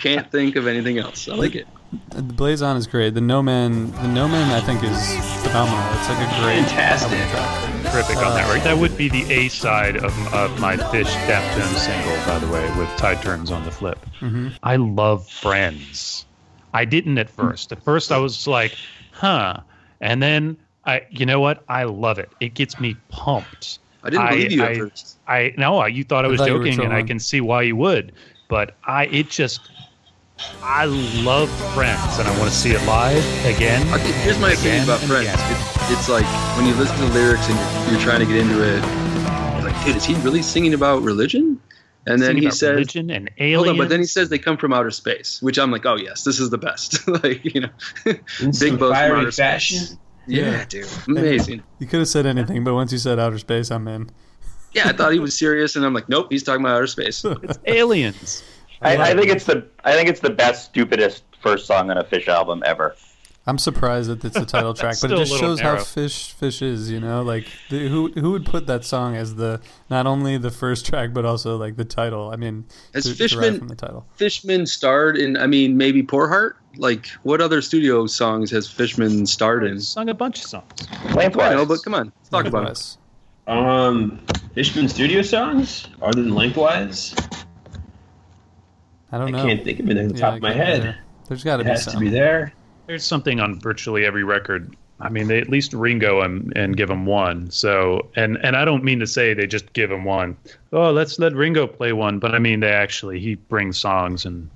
Can't 0.00 0.30
think 0.30 0.56
of 0.56 0.66
anything 0.66 0.98
else. 0.98 1.28
I 1.28 1.34
like 1.34 1.54
it. 1.54 1.66
The 2.10 2.22
Blaze 2.22 2.62
On 2.62 2.76
is 2.76 2.86
great. 2.86 3.14
The 3.14 3.20
No 3.20 3.42
Man, 3.42 3.90
the 3.92 4.08
No 4.08 4.26
Man, 4.28 4.50
I 4.50 4.60
think 4.60 4.82
is 4.82 5.43
phenomenal. 5.54 5.98
It's 6.00 6.08
like 6.08 6.18
a 6.18 6.42
great 6.42 6.66
Fantastic. 6.66 7.12
album 7.12 7.30
track. 7.30 7.92
Terrific 7.92 8.16
on 8.16 8.34
that, 8.34 8.48
right? 8.52 8.64
That 8.64 8.76
would 8.76 8.96
be 8.96 9.08
the 9.08 9.22
A 9.32 9.48
side 9.48 9.96
of, 9.98 10.34
of 10.34 10.58
my 10.60 10.76
Phish 10.76 11.14
Daptones 11.28 11.76
single, 11.76 12.16
by 12.26 12.40
the 12.40 12.48
way, 12.52 12.68
with 12.76 12.88
Tide 12.96 13.22
Turns 13.22 13.52
on 13.52 13.64
the 13.64 13.70
flip. 13.70 14.04
Mhm. 14.20 14.52
I 14.64 14.74
love 14.74 15.28
Friends. 15.28 16.26
I 16.72 16.84
didn't 16.84 17.18
at 17.18 17.30
first. 17.30 17.70
At 17.70 17.84
first, 17.84 18.10
I 18.10 18.18
was 18.18 18.48
like, 18.48 18.74
huh. 19.12 19.58
And 20.00 20.20
then, 20.20 20.56
I, 20.86 21.02
you 21.10 21.24
know 21.24 21.38
what? 21.38 21.62
I 21.68 21.84
love 21.84 22.18
it. 22.18 22.30
It 22.40 22.54
gets 22.54 22.80
me 22.80 22.96
pumped. 23.10 23.78
I 24.02 24.10
didn't 24.10 24.28
believe 24.30 24.50
you 24.52 24.62
at 24.64 24.70
I, 24.72 24.78
first. 24.78 25.18
I 25.28 25.54
no, 25.56 25.86
you 25.86 26.02
thought 26.02 26.24
I 26.24 26.28
I 26.28 26.30
was 26.32 26.40
thought 26.40 26.48
joking, 26.48 26.80
and 26.80 26.92
I 26.92 27.04
can 27.04 27.20
see 27.20 27.40
why 27.40 27.62
you 27.62 27.76
would. 27.76 28.10
But 28.48 28.74
I, 28.86 29.06
it 29.06 29.30
just, 29.30 29.60
I 30.62 30.86
love 31.22 31.48
Friends, 31.74 32.18
and 32.18 32.26
I 32.26 32.38
want 32.38 32.50
to 32.50 32.56
see 32.56 32.70
it 32.72 32.84
live 32.86 33.24
again. 33.46 33.86
Okay, 33.94 34.12
here's 34.22 34.38
my 34.40 34.52
opinion 34.52 34.84
about 34.84 35.00
Friends. 35.00 35.28
It, 35.28 35.92
it's 35.92 36.08
like 36.08 36.24
when 36.56 36.66
you 36.66 36.74
listen 36.74 36.96
to 36.96 37.04
the 37.06 37.12
lyrics 37.14 37.48
and 37.48 37.58
you're, 37.86 37.92
you're 37.92 38.00
trying 38.00 38.20
to 38.20 38.26
get 38.26 38.36
into 38.36 38.62
it, 38.62 38.80
like, 39.62 39.84
dude, 39.84 39.96
is 39.96 40.04
he 40.04 40.14
really 40.16 40.42
singing 40.42 40.74
about 40.74 41.02
religion? 41.02 41.60
And 42.06 42.20
then 42.20 42.30
Singing 42.30 42.42
he 42.42 42.50
says, 42.50 42.70
religion 42.70 43.10
and 43.10 43.30
Hold 43.38 43.68
on, 43.68 43.78
but 43.78 43.88
then 43.88 44.00
he 44.00 44.04
says 44.06 44.28
they 44.28 44.38
come 44.38 44.58
from 44.58 44.74
outer 44.74 44.90
space, 44.90 45.40
which 45.40 45.58
I'm 45.58 45.70
like, 45.70 45.86
oh 45.86 45.96
yes, 45.96 46.22
this 46.24 46.38
is 46.38 46.50
the 46.50 46.58
best. 46.58 47.06
like 47.24 47.42
you 47.54 47.62
know, 47.62 47.70
In 48.40 48.52
some 48.52 48.70
big 48.70 48.78
boat 48.78 48.94
from 48.94 49.20
outer 49.20 49.32
fashion. 49.32 49.78
space. 49.78 49.98
Yeah, 50.26 50.50
Yeah. 50.50 50.64
dude, 50.66 50.88
amazing. 51.06 51.62
You 51.78 51.86
could 51.86 52.00
have 52.00 52.08
said 52.08 52.26
anything, 52.26 52.62
but 52.64 52.74
once 52.74 52.92
you 52.92 52.98
said 52.98 53.18
outer 53.18 53.38
space, 53.38 53.70
I'm 53.70 53.86
in. 53.88 54.10
Yeah, 54.72 54.88
I 54.88 54.92
thought 54.92 55.12
he 55.12 55.18
was 55.20 55.38
serious, 55.38 55.76
and 55.76 55.84
I'm 55.86 55.94
like, 55.94 56.08
nope, 56.08 56.26
he's 56.30 56.42
talking 56.42 56.62
about 56.64 56.76
outer 56.76 56.86
space. 56.88 57.24
It's 57.24 57.58
aliens. 57.66 58.42
I, 58.84 59.10
I 59.10 59.14
think 59.14 59.28
it's 59.30 59.44
the 59.44 59.66
I 59.84 59.92
think 59.94 60.08
it's 60.08 60.20
the 60.20 60.30
best 60.30 60.66
stupidest 60.66 61.24
first 61.40 61.66
song 61.66 61.90
on 61.90 61.98
a 61.98 62.04
Phish 62.04 62.28
album 62.28 62.62
ever. 62.66 62.96
I'm 63.46 63.58
surprised 63.58 64.08
that 64.08 64.24
it's 64.24 64.38
the 64.38 64.46
title 64.46 64.72
track, 64.74 64.96
but 65.02 65.12
it 65.12 65.16
just 65.16 65.32
little 65.32 65.48
shows 65.48 65.60
how 65.60 65.78
fish 65.78 66.32
fish 66.32 66.62
is. 66.62 66.90
You 66.90 67.00
know, 67.00 67.22
like 67.22 67.46
the, 67.68 67.88
who 67.88 68.10
who 68.12 68.32
would 68.32 68.46
put 68.46 68.66
that 68.68 68.84
song 68.84 69.16
as 69.16 69.34
the 69.34 69.60
not 69.90 70.06
only 70.06 70.38
the 70.38 70.50
first 70.50 70.86
track 70.86 71.12
but 71.12 71.24
also 71.24 71.56
like 71.56 71.76
the 71.76 71.84
title. 71.84 72.30
I 72.30 72.36
mean, 72.36 72.64
Has 72.94 73.04
to- 73.04 73.14
Fishman 73.14 73.58
from 73.58 73.68
the 73.68 73.74
title. 73.74 74.06
Fishman 74.14 74.66
starred 74.66 75.16
in? 75.16 75.36
I 75.36 75.46
mean, 75.46 75.76
maybe 75.76 76.02
Poor 76.02 76.28
Heart. 76.28 76.56
Like, 76.76 77.06
what 77.22 77.40
other 77.40 77.62
studio 77.62 78.06
songs 78.06 78.50
has 78.50 78.68
Fishman 78.68 79.26
starred 79.26 79.64
in? 79.64 79.80
Sung 79.80 80.08
a 80.08 80.14
bunch 80.14 80.40
of 80.42 80.46
songs. 80.46 80.88
I 81.04 81.28
know, 81.28 81.64
but 81.64 81.84
come 81.84 81.94
on, 81.94 82.12
let's 82.16 82.28
talk 82.30 82.46
about 82.46 82.68
it. 82.68 82.96
Um, 83.46 84.24
Fishman 84.54 84.88
studio 84.88 85.22
songs 85.22 85.86
other 86.02 86.22
than 86.22 86.34
Lengthwise. 86.34 87.14
I 89.14 89.18
don't 89.18 89.34
I 89.34 89.38
know. 89.38 89.46
can't 89.46 89.62
think 89.64 89.80
of 89.80 89.88
it 89.90 89.98
off 89.98 90.08
the 90.08 90.14
Yeah, 90.14 90.20
top 90.20 90.32
I 90.32 90.36
of 90.36 90.42
my 90.42 90.52
head. 90.52 90.80
either. 90.80 90.96
There's 91.28 91.44
got 91.44 91.58
to 91.58 91.64
be 91.64 91.70
has 91.70 91.84
some. 91.84 91.94
to 91.94 91.98
be 92.00 92.08
there. 92.08 92.52
There's 92.86 93.04
something 93.04 93.40
on 93.40 93.60
virtually 93.60 94.04
every 94.04 94.24
record. 94.24 94.76
I 95.00 95.08
mean, 95.08 95.28
they 95.28 95.38
at 95.38 95.48
least 95.48 95.72
Ringo 95.72 96.20
and, 96.20 96.52
and 96.56 96.76
give 96.76 96.90
him 96.90 97.06
one. 97.06 97.50
So, 97.50 98.08
and 98.16 98.36
and 98.42 98.56
I 98.56 98.64
don't 98.64 98.84
mean 98.84 99.00
to 99.00 99.06
say 99.06 99.34
they 99.34 99.46
just 99.46 99.72
give 99.72 99.90
him 99.90 100.04
one. 100.04 100.36
Oh, 100.72 100.90
let's 100.90 101.18
let 101.18 101.34
Ringo 101.34 101.66
play 101.66 101.92
one. 101.92 102.18
But 102.18 102.34
I 102.34 102.38
mean, 102.38 102.60
they 102.60 102.70
actually 102.72 103.20
he 103.20 103.34
brings 103.36 103.78
songs 103.78 104.24
and 104.24 104.48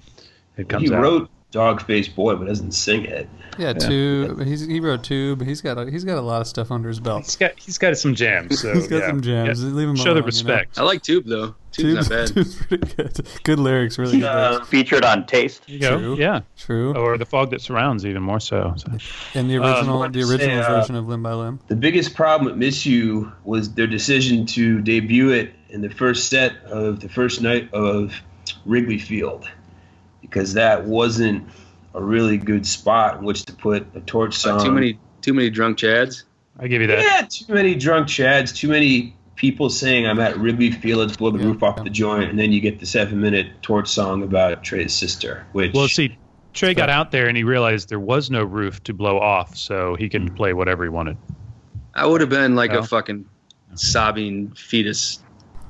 it 0.56 0.68
comes 0.68 0.88
he 0.88 0.94
out. 0.94 1.00
wrote 1.02 1.30
Dog 1.50 1.82
Face 1.82 2.08
Boy, 2.08 2.34
but 2.36 2.46
doesn't 2.46 2.72
sing 2.72 3.04
it. 3.06 3.28
Yeah, 3.58 3.72
two. 3.72 4.36
He's, 4.44 4.64
he 4.66 4.78
wrote 4.80 5.02
tube. 5.02 5.42
he's 5.42 5.60
got 5.62 5.78
a, 5.78 5.90
he's 5.90 6.04
got 6.04 6.18
a 6.18 6.20
lot 6.20 6.40
of 6.42 6.46
stuff 6.46 6.70
under 6.70 6.88
his 6.88 7.00
belt. 7.00 7.24
He's 7.24 7.36
got 7.36 7.58
he's 7.58 7.78
got 7.78 7.96
some 7.96 8.14
jams. 8.14 8.60
So 8.60 8.72
He's 8.74 8.86
got 8.86 8.98
yeah. 8.98 9.06
some 9.08 9.20
jams. 9.22 9.62
Yeah. 9.64 9.70
Leave 9.70 9.88
him 9.88 9.96
Show 9.96 10.02
alone, 10.04 10.14
the 10.14 10.18
you 10.18 10.20
know? 10.20 10.26
respect. 10.26 10.78
I 10.78 10.82
like 10.82 11.02
Tube 11.02 11.24
though. 11.26 11.54
Tube's 11.72 12.08
not 12.08 12.08
bad. 12.18 12.28
Tube's 12.28 12.54
pretty 12.54 12.94
good. 12.94 13.28
Good 13.44 13.58
lyrics, 13.58 13.98
really 13.98 14.20
good. 14.20 14.26
Uh, 14.26 14.50
lyrics. 14.52 14.68
Featured 14.68 15.04
on 15.04 15.26
Taste. 15.26 15.62
There 15.66 15.78
go. 15.78 15.98
True. 15.98 16.16
Yeah. 16.18 16.40
True. 16.56 16.94
Or 16.94 17.18
the 17.18 17.26
fog 17.26 17.50
that 17.50 17.60
surrounds, 17.62 18.04
even 18.06 18.22
more 18.22 18.40
so. 18.40 18.74
so. 18.76 18.92
And 19.34 19.50
the 19.50 19.56
Uh, 19.58 19.66
original, 19.74 19.98
wanted 19.98 20.12
the 20.12 20.30
original 20.30 20.62
say, 20.62 20.68
uh, 20.68 20.80
version 20.80 20.94
of 20.96 21.08
Limb 21.08 21.22
by 21.22 21.32
Limb. 21.32 21.60
The 21.68 21.76
biggest 21.76 22.14
problem 22.14 22.46
with 22.50 22.56
Miss 22.58 22.86
You 22.86 23.32
was 23.44 23.72
their 23.74 23.86
decision 23.88 24.46
to 24.46 24.80
debut 24.82 25.30
it 25.30 25.52
in 25.70 25.80
the 25.80 25.90
first 25.90 26.28
set 26.28 26.52
of 26.64 27.00
the 27.00 27.08
first 27.08 27.40
night 27.42 27.72
of 27.74 28.14
Wrigley 28.64 28.98
Field, 28.98 29.48
because 30.28 30.54
that 30.54 30.84
wasn't 30.84 31.48
a 31.94 32.02
really 32.02 32.36
good 32.36 32.66
spot 32.66 33.18
in 33.18 33.24
which 33.24 33.44
to 33.46 33.52
put 33.52 33.86
a 33.94 34.00
torch 34.00 34.34
song. 34.36 34.60
Uh, 34.60 34.64
too 34.64 34.72
many, 34.72 34.98
too 35.22 35.32
many 35.34 35.50
drunk 35.50 35.78
chads. 35.78 36.24
I 36.58 36.66
give 36.68 36.80
you 36.80 36.88
that. 36.88 37.02
Yeah, 37.02 37.26
too 37.28 37.52
many 37.54 37.74
drunk 37.74 38.08
chads, 38.08 38.54
too 38.54 38.68
many 38.68 39.16
people 39.36 39.70
saying 39.70 40.06
I'm 40.06 40.18
at 40.18 40.36
Wrigley 40.36 40.72
Field, 40.72 40.98
let's 40.98 41.16
blow 41.16 41.30
the 41.30 41.38
roof 41.38 41.62
off 41.62 41.82
the 41.82 41.90
joint, 41.90 42.28
and 42.30 42.38
then 42.38 42.52
you 42.52 42.60
get 42.60 42.80
the 42.80 42.86
seven 42.86 43.20
minute 43.20 43.46
torch 43.62 43.88
song 43.88 44.22
about 44.22 44.64
Trey's 44.64 44.92
sister, 44.92 45.46
which 45.52 45.72
Well, 45.72 45.86
see, 45.88 46.18
Trey 46.54 46.74
got 46.74 46.90
out 46.90 47.12
there 47.12 47.28
and 47.28 47.36
he 47.36 47.44
realized 47.44 47.88
there 47.88 48.00
was 48.00 48.30
no 48.30 48.42
roof 48.42 48.82
to 48.84 48.92
blow 48.92 49.18
off, 49.18 49.56
so 49.56 49.94
he 49.94 50.08
could 50.08 50.34
play 50.34 50.52
whatever 50.52 50.82
he 50.82 50.88
wanted. 50.90 51.16
I 51.94 52.04
would 52.06 52.20
have 52.20 52.30
been 52.30 52.56
like 52.56 52.72
Oh. 52.72 52.78
a 52.78 52.82
fucking 52.82 53.24
sobbing 53.74 54.50
fetus 54.56 55.20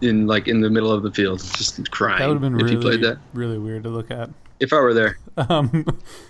in 0.01 0.27
like 0.27 0.49
in 0.49 0.61
the 0.63 0.71
middle 0.71 0.91
of 0.93 1.03
the 1.03 1.11
field, 1.11 1.41
just 1.57 1.91
crying. 1.91 2.19
That 2.21 2.29
would 2.29 2.35
have 2.35 2.41
been 2.43 2.55
if 2.55 2.63
really, 2.63 2.75
you 2.75 2.81
played 2.81 3.03
that. 3.03 3.19
really 3.35 3.59
weird 3.59 3.83
to 3.83 3.91
look 3.91 4.11
at. 4.11 4.31
If 4.61 4.73
I 4.73 4.81
were 4.81 4.95
there, 4.95 5.19
Um, 5.37 5.87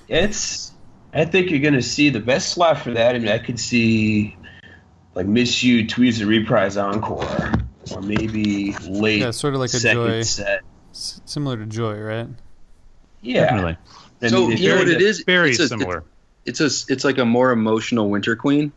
it's 0.09 0.73
I 1.15 1.25
think 1.25 1.51
you're 1.51 1.61
gonna 1.61 1.83
see 1.83 2.11
the 2.11 2.21
best 2.21 2.51
slot 2.53 2.79
for 2.81 2.91
that. 2.93 3.15
I 3.15 3.19
mean, 3.19 3.29
I 3.31 3.39
could 3.39 3.59
see 3.59 4.37
like 5.15 5.27
Miss 5.27 5.63
You 5.63 5.87
Tweezer 5.87 6.27
reprise 6.29 6.77
encore, 6.77 7.53
or 7.95 8.03
maybe 8.03 8.75
late 8.89 9.21
yeah, 9.21 9.31
sort 9.31 9.55
of 9.55 9.61
like 9.61 9.73
a 9.75 9.79
joy, 9.79 10.23
set. 10.23 10.61
s- 10.91 11.21
similar 11.25 11.57
to 11.57 11.65
Joy, 11.67 11.99
right? 11.99 12.29
Yeah, 13.23 13.45
Definitely. 13.47 13.77
I 14.23 14.29
so 14.29 14.41
mean, 14.43 14.53
if 14.53 14.61
you 14.61 14.69
know 14.69 14.77
what 14.77 14.89
it 14.89 14.99
the- 14.99 15.07
is? 15.07 15.21
Very 15.25 15.51
it's 15.51 15.59
a, 15.61 15.69
similar. 15.69 16.05
It's 16.45 16.61
a 16.61 16.67
it's 16.93 17.05
like 17.05 17.19
a 17.19 17.25
more 17.25 17.51
emotional 17.53 18.11
Winter 18.11 18.37
Queen, 18.37 18.73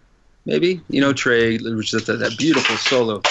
maybe. 0.45 0.81
You 0.89 1.01
know, 1.01 1.13
Trey, 1.13 1.57
which 1.57 1.93
is 1.93 2.05
that, 2.05 2.19
that 2.19 2.37
beautiful 2.37 2.75
solo. 2.77 3.21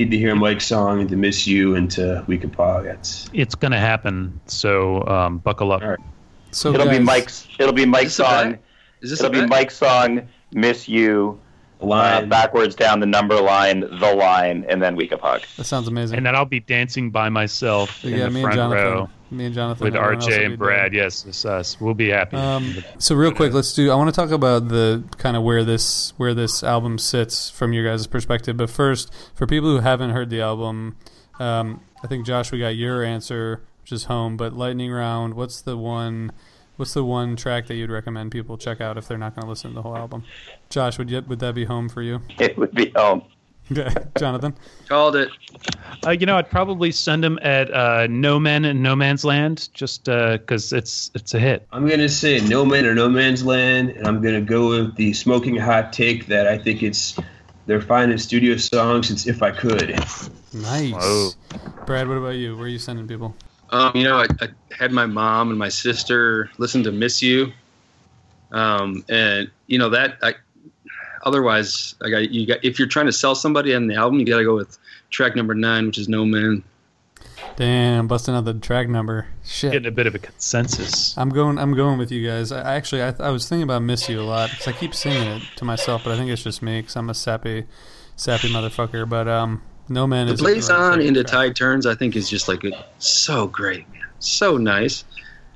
Need 0.00 0.12
to 0.12 0.18
hear 0.18 0.34
Mike's 0.34 0.66
song 0.66 1.02
and 1.02 1.10
to 1.10 1.16
Miss 1.16 1.46
You 1.46 1.74
and 1.74 1.90
to 1.90 2.24
Weekapaug. 2.26 2.84
That's 2.84 3.28
It's 3.34 3.54
going 3.54 3.72
to 3.72 3.78
happen, 3.78 4.40
so 4.46 5.06
um, 5.06 5.36
buckle 5.38 5.72
up. 5.72 5.82
All 5.82 5.90
right. 5.90 5.98
So 6.52 6.72
It'll 6.72 6.88
be 6.88 6.98
Mike's. 6.98 7.46
It'll 7.58 7.74
be 7.74 7.84
Mike's 7.84 8.12
Is 8.12 8.16
this 8.16 8.26
song. 8.26 8.58
Is 9.02 9.10
this 9.10 9.20
It'll 9.20 9.42
be? 9.42 9.46
Mike's 9.46 9.76
song. 9.76 10.26
Miss 10.52 10.88
you. 10.88 11.38
Uh, 11.82 11.86
line. 11.86 12.28
backwards 12.30 12.74
down 12.74 13.00
the 13.00 13.06
number 13.06 13.38
line, 13.40 13.80
the 13.80 14.14
line, 14.14 14.64
and 14.70 14.80
then 14.82 14.96
we 14.96 15.06
could 15.06 15.20
hug. 15.20 15.42
that 15.58 15.64
sounds 15.64 15.86
amazing. 15.86 16.16
And 16.16 16.24
then 16.24 16.34
I'll 16.34 16.46
be 16.46 16.60
dancing 16.60 17.10
by 17.10 17.28
myself 17.28 18.02
in 18.02 18.12
yeah, 18.12 18.24
the 18.24 18.30
me 18.30 18.40
front 18.40 18.56
Jonathan, 18.56 18.92
row 18.92 19.10
me 19.30 19.46
and 19.46 19.54
Jonathan, 19.54 19.84
with 19.84 19.96
everyone 19.96 20.20
RJ 20.20 20.46
and 20.46 20.58
Brad. 20.58 20.92
Yes, 20.92 21.24
it's 21.26 21.44
us. 21.44 21.80
We'll 21.80 21.94
be 21.94 22.08
happy. 22.08 22.36
Um, 22.36 22.76
so 22.98 23.14
real 23.14 23.32
quick, 23.32 23.52
let's 23.52 23.72
do. 23.72 23.90
I 23.90 23.94
want 23.94 24.08
to 24.08 24.18
talk 24.18 24.30
about 24.30 24.68
the 24.68 25.04
kind 25.18 25.36
of 25.36 25.42
where 25.42 25.64
this 25.64 26.12
where 26.16 26.34
this 26.34 26.62
album 26.62 26.98
sits 26.98 27.50
from 27.50 27.72
your 27.72 27.84
guys' 27.84 28.06
perspective. 28.06 28.56
But 28.56 28.70
first, 28.70 29.12
for 29.34 29.46
people 29.46 29.70
who 29.70 29.80
haven't 29.80 30.10
heard 30.10 30.30
the 30.30 30.40
album, 30.40 30.96
um, 31.38 31.80
I 32.02 32.06
think 32.06 32.26
Josh, 32.26 32.52
we 32.52 32.58
got 32.58 32.76
your 32.76 33.02
answer, 33.02 33.62
which 33.82 33.92
is 33.92 34.04
Home. 34.04 34.36
But 34.36 34.52
Lightning 34.52 34.90
Round, 34.90 35.34
what's 35.34 35.60
the 35.62 35.76
one? 35.76 36.32
What's 36.76 36.94
the 36.94 37.04
one 37.04 37.36
track 37.36 37.66
that 37.66 37.74
you'd 37.74 37.90
recommend 37.90 38.32
people 38.32 38.56
check 38.56 38.80
out 38.80 38.96
if 38.96 39.06
they're 39.06 39.18
not 39.18 39.34
going 39.34 39.42
to 39.42 39.50
listen 39.50 39.70
to 39.72 39.74
the 39.74 39.82
whole 39.82 39.96
album? 39.96 40.24
Josh, 40.70 40.96
would 40.96 41.10
you, 41.10 41.20
would 41.20 41.38
that 41.40 41.54
be 41.54 41.66
Home 41.66 41.90
for 41.90 42.00
you? 42.00 42.22
It 42.38 42.56
would 42.56 42.72
be 42.72 42.94
um 42.94 43.22
Okay, 43.70 43.88
Jonathan. 44.18 44.54
Called 44.88 45.16
it. 45.16 45.30
Uh, 46.04 46.10
you 46.10 46.26
know, 46.26 46.36
I'd 46.36 46.50
probably 46.50 46.90
send 46.90 47.22
them 47.22 47.38
at 47.42 47.72
uh, 47.72 48.06
No 48.08 48.40
Man 48.40 48.64
and 48.64 48.82
No 48.82 48.96
Man's 48.96 49.24
Land, 49.24 49.68
just 49.74 50.04
because 50.04 50.72
it's 50.72 51.10
it's 51.14 51.34
a 51.34 51.38
hit. 51.38 51.66
I'm 51.72 51.86
gonna 51.88 52.08
say 52.08 52.40
No 52.40 52.64
Man 52.64 52.86
or 52.86 52.94
No 52.94 53.08
Man's 53.08 53.44
Land, 53.44 53.90
and 53.90 54.06
I'm 54.06 54.20
gonna 54.22 54.40
go 54.40 54.70
with 54.70 54.96
the 54.96 55.12
smoking 55.12 55.56
hot 55.56 55.92
take 55.92 56.26
that 56.26 56.46
I 56.46 56.58
think 56.58 56.82
it's 56.82 57.16
their 57.66 57.80
finest 57.80 58.24
studio 58.24 58.56
song 58.56 59.02
since 59.02 59.26
If 59.26 59.42
I 59.42 59.52
Could. 59.52 59.90
Nice. 60.52 60.92
Whoa. 60.92 61.30
Brad, 61.86 62.08
what 62.08 62.16
about 62.16 62.30
you? 62.30 62.56
Where 62.56 62.64
are 62.64 62.68
you 62.68 62.78
sending 62.78 63.06
people? 63.06 63.34
Um, 63.70 63.92
you 63.94 64.02
know, 64.02 64.18
I, 64.18 64.26
I 64.40 64.48
had 64.76 64.90
my 64.90 65.06
mom 65.06 65.50
and 65.50 65.58
my 65.58 65.68
sister 65.68 66.50
listen 66.58 66.82
to 66.84 66.92
"Miss 66.92 67.22
You," 67.22 67.52
um, 68.50 69.04
and 69.08 69.50
you 69.68 69.78
know 69.78 69.90
that 69.90 70.18
I 70.22 70.34
Otherwise, 71.22 71.94
I 72.02 72.10
got 72.10 72.30
you. 72.30 72.46
Got 72.46 72.64
if 72.64 72.78
you're 72.78 72.88
trying 72.88 73.06
to 73.06 73.12
sell 73.12 73.34
somebody 73.34 73.74
on 73.74 73.86
the 73.86 73.94
album, 73.94 74.18
you 74.18 74.26
got 74.26 74.38
to 74.38 74.44
go 74.44 74.54
with 74.56 74.78
track 75.10 75.36
number 75.36 75.54
nine, 75.54 75.86
which 75.86 75.98
is 75.98 76.08
No 76.08 76.24
Man. 76.24 76.62
Damn, 77.56 78.06
busting 78.08 78.34
out 78.34 78.46
the 78.46 78.54
track 78.54 78.88
number. 78.88 79.26
Shit. 79.44 79.72
Getting 79.72 79.88
a 79.88 79.90
bit 79.90 80.06
of 80.06 80.14
a 80.14 80.18
consensus. 80.18 81.16
I'm 81.18 81.28
going. 81.28 81.58
I'm 81.58 81.74
going 81.74 81.98
with 81.98 82.10
you 82.10 82.26
guys. 82.26 82.52
I 82.52 82.74
actually, 82.74 83.02
I, 83.02 83.14
I 83.18 83.30
was 83.30 83.48
thinking 83.48 83.64
about 83.64 83.82
"Miss 83.82 84.08
You" 84.08 84.20
a 84.20 84.22
lot 84.22 84.50
because 84.50 84.68
I 84.68 84.72
keep 84.72 84.94
singing 84.94 85.28
it 85.28 85.42
to 85.56 85.64
myself, 85.64 86.04
but 86.04 86.12
I 86.12 86.16
think 86.16 86.30
it's 86.30 86.42
just 86.42 86.62
me 86.62 86.80
because 86.80 86.96
I'm 86.96 87.10
a 87.10 87.14
sappy, 87.14 87.66
sappy 88.16 88.48
motherfucker. 88.48 89.06
But 89.08 89.28
um, 89.28 89.62
No 89.88 90.06
Man 90.06 90.26
The 90.26 90.34
is 90.34 90.40
Blaze 90.40 90.70
right 90.70 90.78
On 90.78 90.94
track. 90.94 91.06
into 91.06 91.22
Tide 91.24 91.54
Turns, 91.54 91.84
I 91.84 91.94
think, 91.94 92.16
is 92.16 92.30
just 92.30 92.48
like 92.48 92.64
a, 92.64 92.84
so 92.98 93.46
great, 93.46 93.90
man. 93.92 94.04
So 94.20 94.56
nice. 94.56 95.04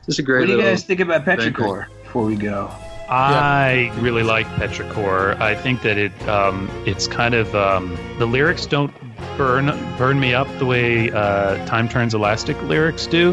Just 0.04 0.18
a 0.18 0.22
great 0.22 0.40
What 0.40 0.46
do 0.48 0.52
you 0.56 0.62
guys 0.62 0.84
think 0.84 1.00
about 1.00 1.24
banger. 1.24 1.50
Petrichor 1.50 1.86
before 2.02 2.24
we 2.24 2.36
go? 2.36 2.70
I 3.08 3.92
really 4.00 4.22
like 4.22 4.46
Petrichor. 4.56 5.38
I 5.40 5.54
think 5.54 5.82
that 5.82 5.98
it 5.98 6.28
um, 6.28 6.68
it's 6.86 7.06
kind 7.06 7.34
of 7.34 7.54
um, 7.54 7.96
the 8.18 8.26
lyrics 8.26 8.66
don't 8.66 8.92
burn 9.36 9.66
burn 9.98 10.18
me 10.20 10.34
up 10.34 10.48
the 10.58 10.66
way 10.66 11.10
uh, 11.10 11.64
Time 11.66 11.88
Turns 11.88 12.14
Elastic 12.14 12.60
lyrics 12.62 13.06
do, 13.06 13.32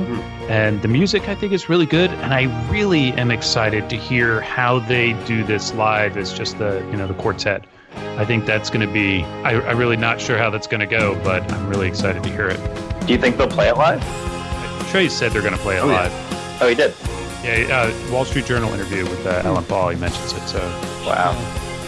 and 0.50 0.82
the 0.82 0.88
music 0.88 1.30
I 1.30 1.36
think 1.36 1.54
is 1.54 1.70
really 1.70 1.86
good. 1.86 2.10
And 2.12 2.34
I 2.34 2.44
really 2.72 3.12
am 3.14 3.32
excited 3.32 3.90
to 3.90 3.96
hear 3.96 4.42
how 4.42 4.80
they 4.80 5.14
do 5.26 5.44
this 5.44 5.74
live 5.74 6.18
as 6.18 6.34
just 6.34 6.58
the 6.58 6.86
you 6.92 6.98
know 6.98 7.08
the 7.08 7.14
quartet. 7.16 7.66
I 8.18 8.26
think 8.26 8.46
that's 8.46 8.70
going 8.70 8.86
to 8.86 8.92
be. 8.94 9.24
I, 9.44 9.60
I'm 9.62 9.78
really 9.78 9.98
not 9.98 10.20
sure 10.22 10.38
how 10.38 10.50
that's 10.50 10.68
going 10.68 10.82
to 10.82 10.86
go, 10.86 11.16
but 11.24 11.50
I'm 11.52 11.68
really 11.70 11.88
excited 11.88 12.24
to 12.24 12.30
hear 12.30 12.48
it. 12.48 12.60
Do 13.08 13.14
you 13.14 13.20
think 13.20 13.38
they'll 13.38 13.48
play 13.50 13.68
it 13.70 13.76
live? 13.78 14.02
Trey 14.90 15.08
said 15.10 15.32
they're 15.32 15.42
going 15.42 15.54
to 15.56 15.60
play 15.60 15.78
it 15.78 15.82
Oh, 15.82 15.88
yeah. 15.88 16.02
live. 16.04 16.62
Oh, 16.62 16.68
he 16.68 16.76
did. 16.76 16.94
Yeah, 17.44 17.92
uh, 17.92 18.12
Wall 18.12 18.26
Street 18.26 18.46
Journal 18.46 18.72
interview 18.74 19.04
with 19.04 19.26
uh, 19.26 19.42
Alan 19.44 19.64
Paul. 19.66 19.90
He 19.90 19.98
mentions 19.98 20.34
it. 20.34 20.48
So 20.48 20.60
wow, 21.06 21.34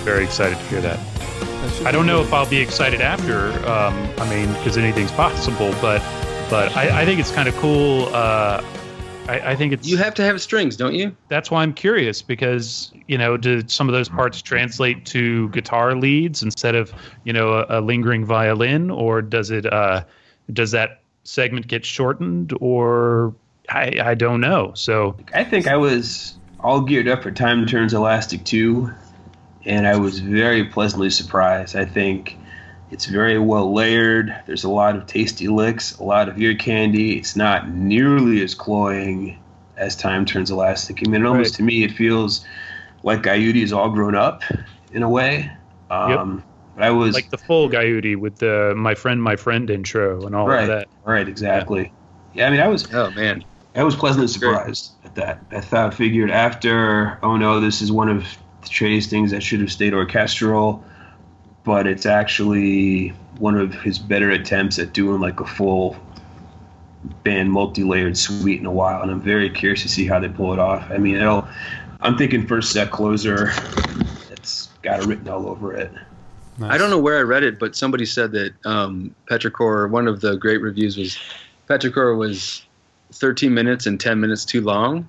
very 0.03 0.23
excited 0.23 0.57
to 0.57 0.63
hear 0.65 0.81
that. 0.81 0.99
I 1.85 1.91
don't 1.91 2.05
know 2.05 2.21
if 2.21 2.33
I'll 2.33 2.49
be 2.49 2.59
excited 2.59 3.01
after. 3.01 3.49
Um, 3.69 4.09
I 4.17 4.29
mean, 4.29 4.51
because 4.53 4.77
anything's 4.77 5.11
possible, 5.13 5.71
but 5.81 6.01
but 6.49 6.75
I, 6.75 7.01
I 7.01 7.05
think 7.05 7.19
it's 7.19 7.31
kind 7.31 7.47
of 7.47 7.55
cool. 7.57 8.07
Uh, 8.13 8.63
I, 9.27 9.51
I 9.51 9.55
think 9.55 9.73
it's 9.73 9.87
you 9.87 9.97
have 9.97 10.13
to 10.15 10.23
have 10.23 10.41
strings, 10.41 10.75
don't 10.75 10.93
you? 10.93 11.15
That's 11.29 11.49
why 11.49 11.63
I'm 11.63 11.73
curious 11.73 12.21
because 12.21 12.91
you 13.07 13.17
know, 13.17 13.37
do 13.37 13.63
some 13.67 13.87
of 13.87 13.93
those 13.93 14.09
parts 14.09 14.41
translate 14.41 15.05
to 15.07 15.49
guitar 15.49 15.95
leads 15.95 16.43
instead 16.43 16.75
of 16.75 16.93
you 17.23 17.31
know 17.33 17.53
a, 17.53 17.79
a 17.79 17.81
lingering 17.81 18.25
violin, 18.25 18.91
or 18.91 19.21
does 19.21 19.51
it 19.51 19.71
uh, 19.71 20.03
does 20.51 20.71
that 20.71 21.01
segment 21.23 21.67
get 21.67 21.85
shortened, 21.85 22.53
or 22.59 23.33
I, 23.73 23.99
I 24.03 24.13
don't 24.13 24.41
know. 24.41 24.71
So 24.75 25.15
I 25.33 25.43
think 25.43 25.67
I 25.67 25.75
was 25.75 26.35
all 26.59 26.81
geared 26.81 27.07
up 27.07 27.23
for 27.23 27.31
Time 27.31 27.65
Turns 27.65 27.93
Elastic 27.93 28.45
2, 28.45 28.91
and 29.65 29.87
I 29.87 29.95
was 29.97 30.19
very 30.19 30.65
pleasantly 30.65 31.09
surprised. 31.09 31.75
I 31.75 31.85
think 31.85 32.37
it's 32.91 33.05
very 33.05 33.39
well 33.39 33.73
layered. 33.73 34.35
There's 34.45 34.63
a 34.63 34.69
lot 34.69 34.95
of 34.95 35.07
tasty 35.07 35.47
licks, 35.47 35.97
a 35.97 36.03
lot 36.03 36.29
of 36.29 36.39
ear 36.39 36.55
candy. 36.55 37.17
It's 37.17 37.35
not 37.35 37.69
nearly 37.69 38.41
as 38.43 38.53
cloying 38.53 39.37
as 39.77 39.95
Time 39.95 40.25
Turns 40.25 40.51
Elastic. 40.51 40.99
I 41.05 41.09
mean, 41.09 41.25
almost 41.25 41.53
Right. 41.53 41.57
to 41.57 41.63
me, 41.63 41.83
it 41.83 41.91
feels 41.91 42.45
like 43.03 43.23
Guyute 43.23 43.61
is 43.61 43.73
all 43.73 43.89
grown 43.89 44.15
up 44.15 44.43
in 44.91 45.03
a 45.03 45.09
way. 45.09 45.51
Um, 45.89 46.43
But 46.75 46.83
I 46.83 46.91
was 46.91 47.13
like 47.13 47.29
the 47.29 47.37
full 47.37 47.69
Guyute 47.69 48.15
with 48.17 48.37
the 48.37 48.73
my 48.75 48.95
friend, 48.95 49.21
my 49.21 49.35
friend 49.35 49.69
intro 49.69 50.25
and 50.25 50.35
all 50.35 50.47
right, 50.47 50.61
of 50.63 50.67
that. 50.69 50.87
right, 51.03 51.27
exactly. 51.27 51.91
Yeah, 52.33 52.47
I 52.47 52.49
mean, 52.49 52.59
I 52.61 52.67
was. 52.67 52.91
Oh 52.93 53.11
man, 53.11 53.43
I 53.75 53.83
was 53.83 53.95
pleasantly 53.95 54.27
surprised 54.27 54.91
at 55.03 55.15
that. 55.15 55.43
I 55.51 55.61
thought, 55.61 55.93
figured 55.93 56.29
after, 56.29 57.17
oh 57.23 57.37
no, 57.37 57.59
this 57.59 57.81
is 57.81 57.91
one 57.91 58.09
of 58.09 58.27
Trey's 58.69 59.07
things 59.07 59.31
that 59.31 59.41
should 59.41 59.61
have 59.61 59.71
stayed 59.71 59.93
orchestral, 59.93 60.83
but 61.63 61.87
it's 61.87 62.05
actually 62.05 63.09
one 63.39 63.57
of 63.57 63.73
his 63.73 63.97
better 63.97 64.29
attempts 64.29 64.77
at 64.77 64.93
doing 64.93 65.19
like 65.19 65.39
a 65.39 65.45
full 65.45 65.97
band 67.23 67.51
multi-layered 67.51 68.17
suite 68.17 68.59
in 68.59 68.65
a 68.65 68.71
while, 68.71 69.01
and 69.01 69.11
I'm 69.11 69.21
very 69.21 69.49
curious 69.49 69.81
to 69.81 69.89
see 69.89 70.05
how 70.05 70.19
they 70.19 70.29
pull 70.29 70.53
it 70.53 70.59
off. 70.59 70.89
I 70.91 70.97
mean, 70.97 71.15
it'll. 71.15 71.47
I'm 72.01 72.17
thinking 72.17 72.45
first 72.45 72.71
set 72.71 72.91
closer. 72.91 73.51
It's 74.29 74.67
got 74.81 74.99
it 74.99 75.05
written 75.05 75.27
all 75.29 75.47
over 75.47 75.73
it. 75.73 75.91
I 76.61 76.77
don't 76.77 76.89
know 76.89 76.99
where 76.99 77.17
I 77.17 77.21
read 77.21 77.43
it, 77.43 77.57
but 77.57 77.75
somebody 77.75 78.05
said 78.05 78.31
that 78.33 78.53
um, 78.65 79.15
Petrichor. 79.29 79.89
One 79.89 80.07
of 80.07 80.21
the 80.21 80.35
great 80.35 80.61
reviews 80.61 80.97
was 80.97 81.17
Petrichor 81.67 82.17
was 82.17 82.63
13 83.13 83.53
minutes 83.53 83.85
and 83.85 83.99
10 83.99 84.19
minutes 84.19 84.45
too 84.45 84.61
long, 84.61 85.07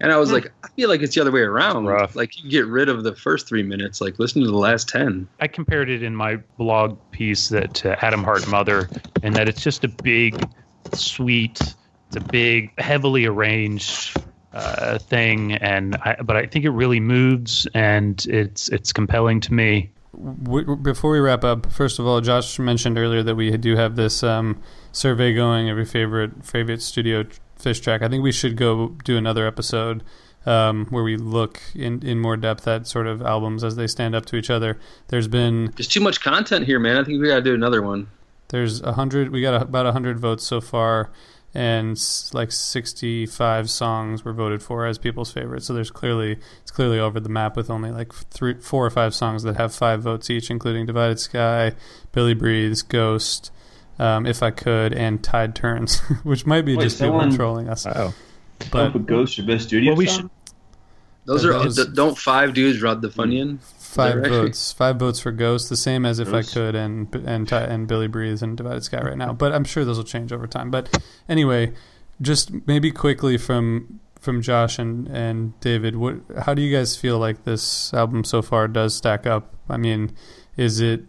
and 0.00 0.12
I 0.12 0.16
was 0.16 0.30
like, 0.30 0.52
I 0.62 0.68
feel 0.76 0.88
like 0.88 1.02
it's 1.02 1.14
the 1.14 1.20
other 1.20 1.32
way 1.32 1.40
around. 1.40 1.86
Like 2.14 2.42
you 2.42 2.48
get 2.48 2.66
rid 2.66 2.88
of 2.88 3.02
the 3.02 3.16
first 3.16 3.48
three 3.48 3.64
minutes, 3.64 4.00
like 4.00 4.18
listen 4.18 4.42
to 4.42 4.48
the 4.48 4.56
last 4.56 4.88
10. 4.88 5.28
I 5.40 5.48
compared 5.48 5.90
it 5.90 6.02
in 6.02 6.14
my 6.14 6.36
blog 6.56 6.98
piece 7.10 7.48
that 7.48 7.74
to 7.74 8.04
Atom 8.04 8.22
Heart 8.22 8.46
Mother, 8.46 8.90
and 9.22 9.36
that 9.36 9.48
it's 9.48 9.60
just 9.60 9.82
a 9.82 9.88
big, 9.88 10.48
sweet, 10.90 11.74
it's 12.06 12.16
a 12.16 12.20
big, 12.20 12.78
heavily 12.80 13.26
arranged 13.26 14.18
uh, 14.52 14.98
thing, 14.98 15.54
and 15.54 15.96
I, 15.96 16.16
but 16.22 16.36
I 16.36 16.46
think 16.46 16.64
it 16.64 16.70
really 16.70 17.00
moves 17.00 17.66
and 17.74 18.24
it's 18.26 18.68
it's 18.68 18.92
compelling 18.92 19.40
to 19.40 19.52
me. 19.52 19.92
W- 20.18 20.76
before 20.76 21.12
we 21.12 21.18
wrap 21.20 21.44
up, 21.44 21.70
first 21.72 21.98
of 21.98 22.06
all, 22.06 22.20
Josh 22.20 22.58
mentioned 22.58 22.98
earlier 22.98 23.22
that 23.22 23.34
we 23.36 23.56
do 23.56 23.76
have 23.76 23.96
this 23.96 24.22
um, 24.22 24.60
survey 24.92 25.32
going 25.34 25.68
every 25.70 25.84
favorite 25.84 26.44
favorite 26.44 26.82
studio 26.82 27.24
Phish 27.58 27.82
track. 27.82 28.02
I 28.02 28.08
think 28.08 28.22
we 28.22 28.32
should 28.32 28.56
go 28.56 28.96
do 29.04 29.16
another 29.16 29.46
episode 29.46 30.02
um, 30.46 30.86
where 30.90 31.02
we 31.02 31.16
look 31.16 31.60
in, 31.74 32.04
in 32.06 32.20
more 32.20 32.36
depth 32.36 32.66
at 32.68 32.86
sort 32.86 33.06
of 33.06 33.20
albums 33.22 33.64
as 33.64 33.76
they 33.76 33.86
stand 33.86 34.14
up 34.14 34.24
to 34.26 34.36
each 34.36 34.48
other. 34.50 34.78
There's 35.08 35.28
been 35.28 35.72
There's 35.76 35.88
too 35.88 36.00
much 36.00 36.20
content 36.20 36.66
here, 36.66 36.78
man. 36.78 36.96
I 36.96 37.04
think 37.04 37.20
we 37.20 37.28
got 37.28 37.36
to 37.36 37.42
do 37.42 37.54
another 37.54 37.82
one. 37.82 38.08
there's 38.48 38.80
a 38.82 38.92
hundred. 38.92 39.30
We 39.30 39.40
got 39.42 39.54
a, 39.54 39.62
about 39.62 39.86
a 39.86 39.92
hundred 39.92 40.18
votes 40.20 40.44
so 40.44 40.60
far, 40.60 41.10
and 41.54 41.98
like 42.32 42.52
sixty-five 42.52 43.70
songs 43.70 44.24
were 44.24 44.32
voted 44.32 44.62
for 44.62 44.86
as 44.86 44.98
people's 44.98 45.32
favorites. 45.32 45.66
So 45.66 45.74
there's 45.74 45.90
clearly 45.90 46.38
it's 46.62 46.70
clearly 46.70 46.98
over 46.98 47.20
the 47.20 47.28
map 47.28 47.56
with 47.56 47.70
only 47.70 47.90
like 47.90 48.12
three, 48.12 48.54
four 48.60 48.84
or 48.86 48.90
five 48.90 49.14
songs 49.14 49.42
that 49.44 49.56
have 49.56 49.74
five 49.74 50.02
votes 50.02 50.28
each, 50.30 50.50
including 50.50 50.86
"Divided 50.86 51.18
Sky," 51.18 51.72
"Billy 52.12 52.34
Breathes," 52.34 52.82
"Ghost," 52.82 53.50
um, 53.98 54.26
"If 54.26 54.42
I 54.42 54.50
Could," 54.50 54.92
and 54.92 55.22
"Tide 55.24 55.54
Turns," 55.54 56.00
which 56.22 56.44
might 56.46 56.62
be 56.66 56.76
Wait, 56.76 56.84
just 56.84 57.00
people 57.00 57.30
trolling 57.32 57.68
us. 57.68 57.86
Oh, 57.86 58.14
But 58.70 58.92
but 58.92 59.06
Ghost 59.06 59.38
your 59.38 59.46
best 59.46 59.68
studio 59.68 59.92
Well, 59.92 59.98
we 59.98 60.06
song? 60.06 60.30
Those 61.24 61.44
are 61.44 61.52
those- 61.52 61.76
th- 61.76 61.94
don't 61.94 62.16
five 62.16 62.54
dudes 62.54 62.80
rob 62.82 63.02
the 63.02 63.08
Funyun. 63.08 63.58
Five 63.88 64.16
right? 64.16 64.28
votes. 64.28 64.70
Five 64.72 64.96
votes 64.96 65.18
for 65.18 65.32
Ghost, 65.32 65.70
the 65.70 65.76
same 65.76 66.04
as 66.04 66.18
if 66.18 66.30
Ghost. 66.30 66.50
I 66.50 66.52
could, 66.52 66.74
and 66.74 67.14
and 67.14 67.50
and 67.50 67.88
Billy 67.88 68.06
Breathes 68.06 68.42
and 68.42 68.54
Divided 68.54 68.84
Sky 68.84 69.00
right 69.00 69.16
now. 69.16 69.32
But 69.32 69.52
I'm 69.54 69.64
sure 69.64 69.84
those 69.84 69.96
will 69.96 70.04
change 70.04 70.30
over 70.30 70.46
time. 70.46 70.70
But 70.70 71.02
anyway, 71.26 71.72
just 72.20 72.50
maybe 72.66 72.90
quickly 72.90 73.38
from 73.38 74.00
from 74.20 74.42
Josh 74.42 74.78
and 74.78 75.08
and 75.08 75.58
David, 75.60 75.96
what 75.96 76.16
how 76.44 76.52
do 76.52 76.60
you 76.60 76.74
guys 76.76 76.96
feel 76.96 77.18
like 77.18 77.44
this 77.44 77.94
album 77.94 78.24
so 78.24 78.42
far 78.42 78.68
does 78.68 78.94
stack 78.94 79.26
up? 79.26 79.54
I 79.70 79.78
mean, 79.78 80.14
is 80.56 80.80
it? 80.80 81.04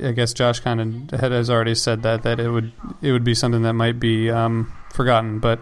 I 0.00 0.10
guess 0.10 0.34
Josh 0.34 0.58
kind 0.58 1.12
of 1.12 1.20
had 1.20 1.30
has 1.30 1.48
already 1.48 1.76
said 1.76 2.02
that 2.02 2.24
that 2.24 2.40
it 2.40 2.50
would 2.50 2.72
it 3.00 3.12
would 3.12 3.24
be 3.24 3.34
something 3.34 3.62
that 3.62 3.74
might 3.74 4.00
be 4.00 4.28
um, 4.28 4.72
forgotten. 4.92 5.38
But 5.38 5.60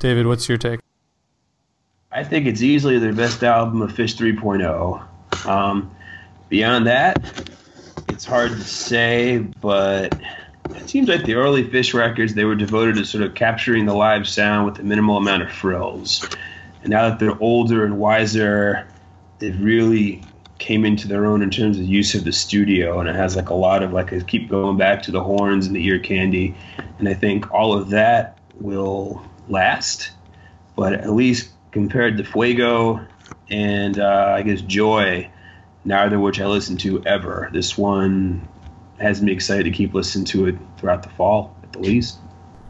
David, 0.00 0.26
what's 0.26 0.50
your 0.50 0.58
take? 0.58 0.80
I 2.12 2.24
think 2.24 2.44
it's 2.44 2.60
easily 2.60 2.98
their 2.98 3.14
best 3.14 3.42
album 3.42 3.80
of 3.80 3.90
Phish 3.92 4.16
3.0. 4.16 5.02
Um, 5.46 5.90
beyond 6.48 6.86
that, 6.86 7.50
it's 8.08 8.24
hard 8.24 8.50
to 8.52 8.60
say, 8.60 9.38
but 9.38 10.18
it 10.70 10.88
seems 10.88 11.08
like 11.08 11.24
the 11.24 11.34
early 11.34 11.64
Phish 11.64 11.94
records 11.94 12.34
they 12.34 12.44
were 12.44 12.54
devoted 12.54 12.96
to 12.96 13.04
sort 13.04 13.24
of 13.24 13.34
capturing 13.34 13.86
the 13.86 13.94
live 13.94 14.28
sound 14.28 14.66
with 14.66 14.78
a 14.78 14.82
minimal 14.82 15.16
amount 15.16 15.42
of 15.42 15.52
frills. 15.52 16.28
And 16.82 16.90
now 16.90 17.08
that 17.08 17.18
they're 17.18 17.40
older 17.40 17.84
and 17.84 17.98
wiser, 17.98 18.86
they've 19.38 19.60
really 19.60 20.22
came 20.58 20.84
into 20.84 21.08
their 21.08 21.26
own 21.26 21.42
in 21.42 21.50
terms 21.50 21.76
of 21.76 21.84
use 21.84 22.14
of 22.14 22.22
the 22.24 22.32
studio, 22.32 23.00
and 23.00 23.08
it 23.08 23.16
has 23.16 23.34
like 23.34 23.50
a 23.50 23.54
lot 23.54 23.82
of 23.82 23.92
like 23.92 24.12
I 24.12 24.20
keep 24.20 24.48
going 24.48 24.76
back 24.76 25.02
to 25.04 25.10
the 25.10 25.22
horns 25.22 25.66
and 25.66 25.74
the 25.74 25.84
ear 25.84 25.98
candy, 25.98 26.54
and 26.98 27.08
I 27.08 27.14
think 27.14 27.52
all 27.52 27.72
of 27.72 27.90
that 27.90 28.38
will 28.60 29.22
last. 29.48 30.12
But 30.76 30.94
at 30.94 31.10
least 31.10 31.50
compared 31.72 32.16
to 32.18 32.24
Fuego 32.24 33.04
and 33.52 33.98
uh, 34.00 34.34
I 34.36 34.42
guess 34.42 34.62
Joy, 34.62 35.30
neither 35.84 36.16
of 36.16 36.22
which 36.22 36.40
I 36.40 36.46
listened 36.46 36.80
to 36.80 37.04
ever. 37.06 37.50
This 37.52 37.76
one 37.78 38.48
has 38.98 39.20
me 39.22 39.30
excited 39.32 39.64
to 39.64 39.70
keep 39.70 39.94
listening 39.94 40.24
to 40.26 40.46
it 40.46 40.56
throughout 40.78 41.02
the 41.02 41.10
fall, 41.10 41.54
at 41.62 41.72
the 41.72 41.80
least. 41.80 42.18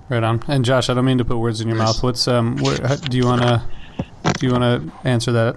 Right 0.09 0.23
on. 0.23 0.43
And 0.49 0.65
Josh, 0.65 0.91
I 0.91 0.95
don't 0.95 1.05
mean 1.05 1.19
to 1.19 1.25
put 1.25 1.39
words 1.39 1.61
in 1.61 1.69
your 1.69 1.77
mouth. 1.77 2.03
What's 2.03 2.27
um? 2.29 2.59
What, 2.59 3.09
do 3.09 3.17
you 3.17 3.25
wanna 3.25 3.67
do 4.39 4.47
you 4.47 4.53
wanna 4.53 4.93
answer 5.05 5.33
that? 5.33 5.57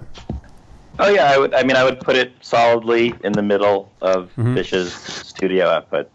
Oh 0.98 1.10
yeah, 1.10 1.30
I 1.30 1.36
would. 1.36 1.52
I 1.52 1.62
mean, 1.62 1.76
I 1.76 1.84
would 1.84 2.00
put 2.00 2.16
it 2.16 2.32
solidly 2.40 3.12
in 3.22 3.32
the 3.32 3.42
middle 3.42 3.92
of 4.00 4.30
Mhm. 4.38 4.54
Phish's 4.54 4.94
studio 4.94 5.66
output. 5.66 6.08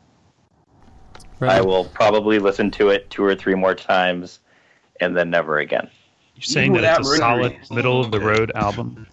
Right. 1.39 1.51
I 1.51 1.62
will 1.62 1.86
probably 1.86 2.39
listen 2.39 2.72
to 2.72 2.89
it 2.89 3.09
two 3.09 3.24
or 3.24 3.36
three 3.36 3.55
more 3.55 3.76
times, 3.76 4.39
and 4.99 5.16
then 5.16 5.30
never 5.30 5.59
again. 5.59 5.89
You're 6.41 6.53
saying 6.53 6.73
that 6.73 6.99
it's 6.99 7.07
a 7.07 7.17
solid 7.17 7.55
middle 7.69 8.01
of 8.01 8.09
the 8.09 8.19
road 8.19 8.51
album. 8.55 9.05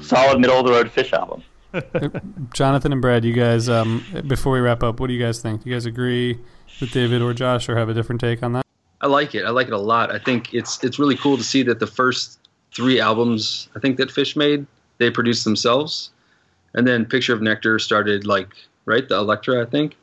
Solid 0.00 0.40
middle 0.40 0.58
of 0.58 0.66
the 0.66 0.72
road 0.72 0.88
Phish 0.88 1.12
album. 1.12 1.44
Jonathan 2.52 2.92
and 2.92 3.00
Brad, 3.00 3.24
you 3.24 3.32
guys, 3.32 3.68
um, 3.68 4.04
before 4.26 4.52
we 4.52 4.58
wrap 4.58 4.82
up, 4.82 4.98
what 4.98 5.06
do 5.06 5.12
you 5.12 5.24
guys 5.24 5.40
think? 5.40 5.62
Do 5.62 5.70
you 5.70 5.76
guys 5.76 5.86
agree 5.86 6.40
with 6.80 6.90
David 6.90 7.22
or 7.22 7.32
Josh, 7.34 7.68
or 7.68 7.76
have 7.76 7.88
a 7.88 7.94
different 7.94 8.20
take 8.20 8.42
on 8.42 8.54
that? 8.54 8.66
I 9.00 9.06
like 9.06 9.36
it. 9.36 9.44
I 9.44 9.50
like 9.50 9.68
it 9.68 9.72
a 9.72 9.78
lot. 9.78 10.10
I 10.10 10.18
think 10.18 10.52
it's 10.52 10.82
it's 10.82 10.98
really 10.98 11.16
cool 11.16 11.36
to 11.36 11.44
see 11.44 11.62
that 11.62 11.78
the 11.78 11.86
first 11.86 12.40
three 12.74 12.98
albums 12.98 13.68
I 13.76 13.78
think 13.78 13.96
that 13.98 14.08
Phish 14.08 14.34
made 14.34 14.66
they 14.98 15.08
produced 15.08 15.44
themselves, 15.44 16.10
and 16.74 16.84
then 16.84 17.04
Picture 17.06 17.32
of 17.32 17.42
Nectar 17.42 17.78
started 17.78 18.26
like 18.26 18.48
right 18.86 19.08
the 19.08 19.16
Elektra 19.16 19.62
I 19.62 19.66
think. 19.66 19.96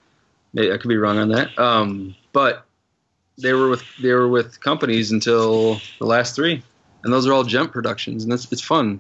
Maybe 0.54 0.72
I 0.72 0.78
could 0.78 0.88
be 0.88 0.98
wrong 0.98 1.18
on 1.18 1.28
that. 1.30 1.60
Um, 1.60 2.16
but 2.32 2.66
they 3.42 3.54
were 3.54 3.70
with 3.70 3.84
they 4.02 4.14
were 4.14 4.28
with 4.28 4.60
companies 4.60 5.12
until 5.12 5.80
the 6.00 6.06
last 6.06 6.36
three, 6.36 6.62
and 7.04 7.14
those 7.14 7.28
are 7.28 7.34
all 7.34 7.44
Jump 7.44 7.72
productions, 7.72 8.24
and 8.24 8.32
that's 8.32 8.52
it's 8.52 8.62
fun, 8.62 9.00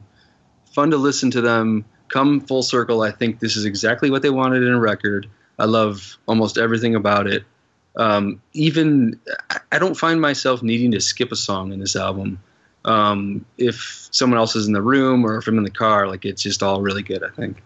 fun 0.73 0.91
to 0.91 0.97
listen 0.97 1.31
to 1.31 1.41
them 1.41 1.85
come 2.09 2.41
full 2.41 2.63
circle. 2.63 3.01
I 3.01 3.11
think 3.11 3.39
this 3.39 3.55
is 3.55 3.65
exactly 3.65 4.09
what 4.09 4.21
they 4.21 4.29
wanted 4.29 4.63
in 4.63 4.73
a 4.73 4.79
record. 4.79 5.29
I 5.57 5.65
love 5.65 6.17
almost 6.27 6.57
everything 6.57 6.95
about 6.95 7.27
it. 7.27 7.43
Um, 7.95 8.41
even 8.53 9.19
I 9.71 9.79
don't 9.79 9.95
find 9.95 10.19
myself 10.19 10.61
needing 10.61 10.91
to 10.91 10.99
skip 10.99 11.31
a 11.31 11.35
song 11.35 11.71
in 11.71 11.79
this 11.79 11.95
album. 11.95 12.39
Um, 12.85 13.45
if 13.57 14.07
someone 14.11 14.37
else 14.37 14.55
is 14.55 14.67
in 14.67 14.73
the 14.73 14.81
room 14.81 15.25
or 15.25 15.37
if 15.37 15.47
I'm 15.47 15.57
in 15.57 15.63
the 15.63 15.71
car, 15.71 16.07
like 16.07 16.25
it's 16.25 16.41
just 16.41 16.63
all 16.63 16.81
really 16.81 17.03
good. 17.03 17.23
I 17.23 17.29
think. 17.29 17.61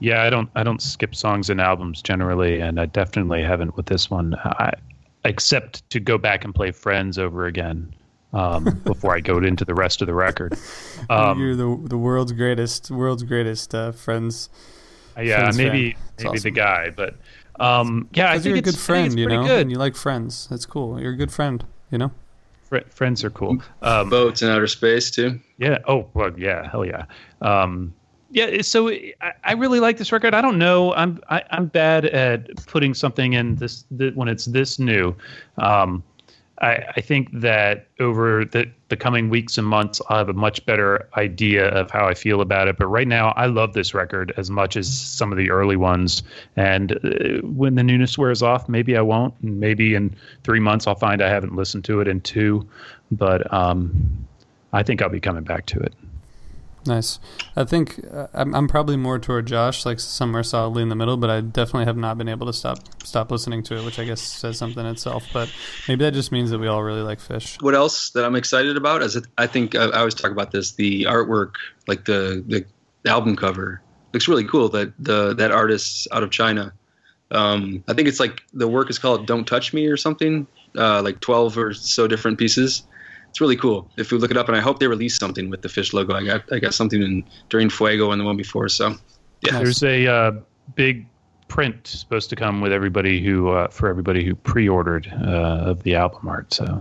Yeah, 0.00 0.22
I 0.22 0.30
don't 0.30 0.50
I 0.54 0.62
don't 0.64 0.82
skip 0.82 1.14
songs 1.14 1.50
and 1.50 1.60
albums 1.60 2.02
generally, 2.02 2.60
and 2.60 2.80
I 2.80 2.86
definitely 2.86 3.42
haven't 3.42 3.76
with 3.76 3.86
this 3.86 4.10
one. 4.10 4.34
I, 4.34 4.72
except 5.24 5.88
to 5.90 6.00
go 6.00 6.18
back 6.18 6.44
and 6.44 6.54
play 6.54 6.70
Friends 6.70 7.18
over 7.18 7.46
again 7.46 7.94
um, 8.32 8.64
before 8.84 9.14
I 9.14 9.20
go 9.20 9.38
into 9.38 9.64
the 9.64 9.74
rest 9.74 10.00
of 10.00 10.06
the 10.06 10.14
record. 10.14 10.56
Um, 11.08 11.40
You're 11.40 11.56
the 11.56 11.80
the 11.88 11.98
world's 11.98 12.32
greatest 12.32 12.90
world's 12.90 13.22
greatest 13.22 13.74
uh, 13.74 13.92
Friends. 13.92 14.50
Yeah, 15.16 15.40
Friends 15.40 15.56
maybe 15.56 15.92
fan. 15.92 16.02
Maybe 16.18 16.28
awesome. 16.28 16.42
the 16.42 16.50
guy, 16.50 16.90
but 16.90 17.14
um, 17.60 18.08
yeah, 18.12 18.30
I 18.30 18.34
think 18.34 18.46
you're 18.46 18.56
a 18.56 18.62
good 18.62 18.78
friend, 18.78 19.18
you 19.18 19.26
know, 19.26 19.44
good. 19.46 19.60
and 19.60 19.70
you 19.70 19.78
like 19.78 19.94
friends. 19.94 20.48
That's 20.48 20.66
cool. 20.66 21.00
You're 21.00 21.12
a 21.12 21.16
good 21.16 21.32
friend, 21.32 21.64
you 21.90 21.98
know. 21.98 22.10
Fr- 22.64 22.88
friends 22.90 23.22
are 23.22 23.30
cool. 23.30 23.58
Um, 23.82 24.10
Boats 24.10 24.42
in 24.42 24.48
outer 24.48 24.66
space 24.66 25.10
too. 25.10 25.40
Yeah. 25.58 25.78
Oh, 25.86 26.08
well, 26.14 26.38
yeah. 26.38 26.68
Hell 26.68 26.84
yeah. 26.84 27.04
Um, 27.40 27.94
yeah. 28.34 28.62
So 28.62 28.90
I, 28.90 29.32
I 29.44 29.52
really 29.52 29.80
like 29.80 29.96
this 29.96 30.12
record. 30.12 30.34
I 30.34 30.42
don't 30.42 30.58
know. 30.58 30.92
I'm 30.94 31.20
I, 31.30 31.42
I'm 31.50 31.66
bad 31.66 32.04
at 32.06 32.66
putting 32.66 32.92
something 32.92 33.32
in 33.32 33.56
this 33.56 33.84
th- 33.96 34.14
when 34.14 34.28
it's 34.28 34.46
this 34.46 34.78
new. 34.78 35.14
Um, 35.56 36.02
I, 36.60 36.84
I 36.96 37.00
think 37.00 37.30
that 37.32 37.88
over 38.00 38.44
the, 38.44 38.70
the 38.88 38.96
coming 38.96 39.28
weeks 39.28 39.58
and 39.58 39.66
months, 39.66 40.00
I'll 40.08 40.18
have 40.18 40.28
a 40.28 40.34
much 40.34 40.64
better 40.66 41.08
idea 41.16 41.68
of 41.68 41.90
how 41.90 42.06
I 42.06 42.14
feel 42.14 42.40
about 42.40 42.68
it. 42.68 42.76
But 42.78 42.86
right 42.86 43.08
now, 43.08 43.30
I 43.36 43.46
love 43.46 43.72
this 43.72 43.92
record 43.92 44.32
as 44.36 44.50
much 44.50 44.76
as 44.76 44.92
some 44.92 45.32
of 45.32 45.38
the 45.38 45.50
early 45.50 45.76
ones. 45.76 46.22
And 46.56 46.92
uh, 46.92 47.46
when 47.46 47.74
the 47.74 47.82
newness 47.82 48.16
wears 48.16 48.42
off, 48.42 48.68
maybe 48.68 48.96
I 48.96 49.00
won't. 49.00 49.34
Maybe 49.42 49.94
in 49.94 50.14
three 50.42 50.60
months, 50.60 50.86
I'll 50.86 50.94
find 50.94 51.22
I 51.22 51.28
haven't 51.28 51.54
listened 51.54 51.84
to 51.86 52.00
it 52.00 52.08
in 52.08 52.20
two. 52.20 52.68
But 53.10 53.52
um, 53.52 54.26
I 54.72 54.82
think 54.82 55.02
I'll 55.02 55.08
be 55.08 55.20
coming 55.20 55.44
back 55.44 55.66
to 55.66 55.80
it. 55.80 55.94
Nice. 56.86 57.18
I 57.56 57.64
think 57.64 58.00
uh, 58.12 58.26
I'm, 58.34 58.54
I'm 58.54 58.68
probably 58.68 58.96
more 58.96 59.18
toward 59.18 59.46
Josh, 59.46 59.86
like 59.86 59.98
somewhere 59.98 60.42
solidly 60.42 60.82
in 60.82 60.90
the 60.90 60.94
middle. 60.94 61.16
But 61.16 61.30
I 61.30 61.40
definitely 61.40 61.86
have 61.86 61.96
not 61.96 62.18
been 62.18 62.28
able 62.28 62.46
to 62.46 62.52
stop 62.52 62.78
stop 63.04 63.30
listening 63.30 63.62
to 63.64 63.76
it, 63.76 63.84
which 63.84 63.98
I 63.98 64.04
guess 64.04 64.20
says 64.20 64.58
something 64.58 64.84
itself. 64.84 65.26
But 65.32 65.52
maybe 65.88 66.04
that 66.04 66.12
just 66.12 66.30
means 66.30 66.50
that 66.50 66.58
we 66.58 66.66
all 66.66 66.82
really 66.82 67.02
like 67.02 67.20
Phish. 67.20 67.60
What 67.62 67.74
else 67.74 68.10
that 68.10 68.24
I'm 68.24 68.36
excited 68.36 68.76
about 68.76 69.02
is 69.02 69.20
I 69.38 69.46
think 69.46 69.74
I, 69.74 69.84
I 69.84 69.98
always 69.98 70.14
talk 70.14 70.30
about 70.30 70.50
this. 70.50 70.72
The 70.72 71.04
artwork, 71.04 71.54
like 71.86 72.04
the 72.04 72.44
the 72.46 73.10
album 73.10 73.36
cover, 73.36 73.80
looks 74.12 74.28
really 74.28 74.44
cool. 74.44 74.68
That 74.68 74.92
the 74.98 75.34
that 75.34 75.52
artist's 75.52 76.06
out 76.12 76.22
of 76.22 76.30
China. 76.30 76.72
Um, 77.30 77.82
I 77.88 77.94
think 77.94 78.08
it's 78.08 78.20
like 78.20 78.42
the 78.52 78.68
work 78.68 78.90
is 78.90 78.98
called 78.98 79.26
"Don't 79.26 79.46
Touch 79.46 79.72
Me" 79.72 79.86
or 79.86 79.96
something. 79.96 80.46
Uh, 80.76 81.00
like 81.02 81.20
12 81.20 81.56
or 81.56 81.72
so 81.72 82.08
different 82.08 82.36
pieces. 82.36 82.82
It's 83.34 83.40
really 83.40 83.56
cool. 83.56 83.90
If 83.96 84.12
we 84.12 84.18
look 84.18 84.30
it 84.30 84.36
up, 84.36 84.46
and 84.46 84.56
I 84.56 84.60
hope 84.60 84.78
they 84.78 84.86
release 84.86 85.16
something 85.16 85.50
with 85.50 85.62
the 85.62 85.66
Phish 85.66 85.92
logo. 85.92 86.14
I 86.14 86.24
got 86.24 86.52
I 86.52 86.60
got 86.60 86.72
something 86.72 87.02
in 87.02 87.24
during 87.48 87.68
Fuego 87.68 88.12
and 88.12 88.20
the 88.20 88.24
one 88.24 88.36
before. 88.36 88.68
So 88.68 88.94
yeah, 89.40 89.58
There's 89.58 89.82
a 89.82 90.06
uh, 90.06 90.32
big 90.76 91.04
print 91.48 91.84
supposed 91.84 92.30
to 92.30 92.36
come 92.36 92.60
with 92.60 92.72
everybody 92.72 93.20
who 93.20 93.48
uh, 93.48 93.66
for 93.70 93.88
everybody 93.88 94.24
who 94.24 94.36
pre-ordered 94.36 95.12
uh, 95.20 95.64
of 95.66 95.82
the 95.82 95.96
album 95.96 96.28
art. 96.28 96.54
So 96.54 96.80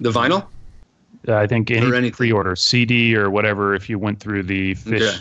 the 0.00 0.12
vinyl. 0.12 0.46
I 1.26 1.48
think 1.48 1.72
Or 1.72 1.96
any 1.96 2.12
pre-order 2.12 2.54
CD 2.54 3.16
or 3.16 3.28
whatever. 3.28 3.74
If 3.74 3.90
you 3.90 3.98
went 3.98 4.20
through 4.20 4.44
the 4.44 4.76
Phish 4.76 5.02
Okay. 5.02 5.18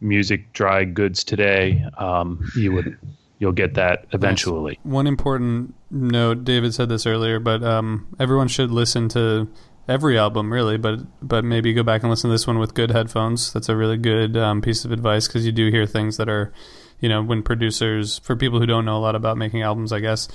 Music 0.00 0.52
Dry 0.52 0.84
Goods 0.84 1.24
today, 1.24 1.84
um, 1.98 2.48
you 2.54 2.70
would 2.70 2.96
you'll 3.40 3.50
get 3.50 3.74
that 3.74 4.06
eventually. 4.12 4.78
One 4.84 5.08
important 5.08 5.74
note: 5.90 6.44
David 6.44 6.74
said 6.74 6.90
this 6.90 7.06
earlier, 7.06 7.40
but 7.40 7.64
um, 7.64 8.06
everyone 8.20 8.46
should 8.46 8.70
listen 8.70 9.08
to 9.10 9.48
every 9.88 10.18
album, 10.18 10.52
really. 10.52 10.76
But 10.76 11.00
but 11.22 11.44
maybe 11.44 11.72
go 11.72 11.82
back 11.82 12.02
and 12.02 12.10
listen 12.10 12.28
to 12.28 12.34
this 12.34 12.46
one 12.46 12.58
with 12.58 12.74
good 12.74 12.90
headphones. 12.90 13.52
That's 13.52 13.68
a 13.68 13.76
really 13.76 13.96
good 13.96 14.36
um, 14.36 14.60
piece 14.60 14.84
of 14.84 14.92
advice 14.92 15.26
because 15.26 15.46
you 15.46 15.52
do 15.52 15.70
hear 15.70 15.86
things 15.86 16.16
that 16.16 16.28
are, 16.28 16.52
you 17.00 17.08
know, 17.08 17.22
when 17.22 17.42
producers, 17.42 18.18
for 18.20 18.36
people 18.36 18.60
who 18.60 18.66
don't 18.66 18.84
know 18.84 18.96
a 18.96 19.00
lot 19.00 19.14
about 19.14 19.36
making 19.36 19.62
albums, 19.62 19.92
I 19.92 20.00
guess 20.00 20.28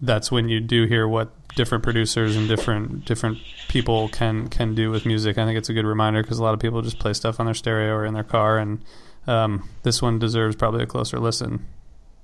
that's 0.00 0.32
when 0.32 0.48
you 0.48 0.60
do 0.60 0.86
hear 0.86 1.06
what 1.06 1.30
different 1.54 1.84
producers 1.84 2.36
and 2.36 2.48
different 2.48 3.04
different 3.04 3.38
people 3.68 4.08
can 4.08 4.48
can 4.48 4.74
do 4.74 4.90
with 4.90 5.06
music. 5.06 5.38
I 5.38 5.44
think 5.44 5.58
it's 5.58 5.68
a 5.68 5.74
good 5.74 5.86
reminder 5.86 6.22
because 6.22 6.38
a 6.38 6.42
lot 6.42 6.54
of 6.54 6.60
people 6.60 6.82
just 6.82 6.98
play 6.98 7.12
stuff 7.12 7.38
on 7.38 7.46
their 7.46 7.54
stereo 7.54 7.94
or 7.94 8.04
in 8.04 8.14
their 8.14 8.24
car, 8.24 8.58
and 8.58 8.82
um, 9.26 9.68
this 9.82 10.02
one 10.02 10.18
deserves 10.18 10.56
probably 10.56 10.82
a 10.82 10.86
closer 10.86 11.18
listen. 11.18 11.66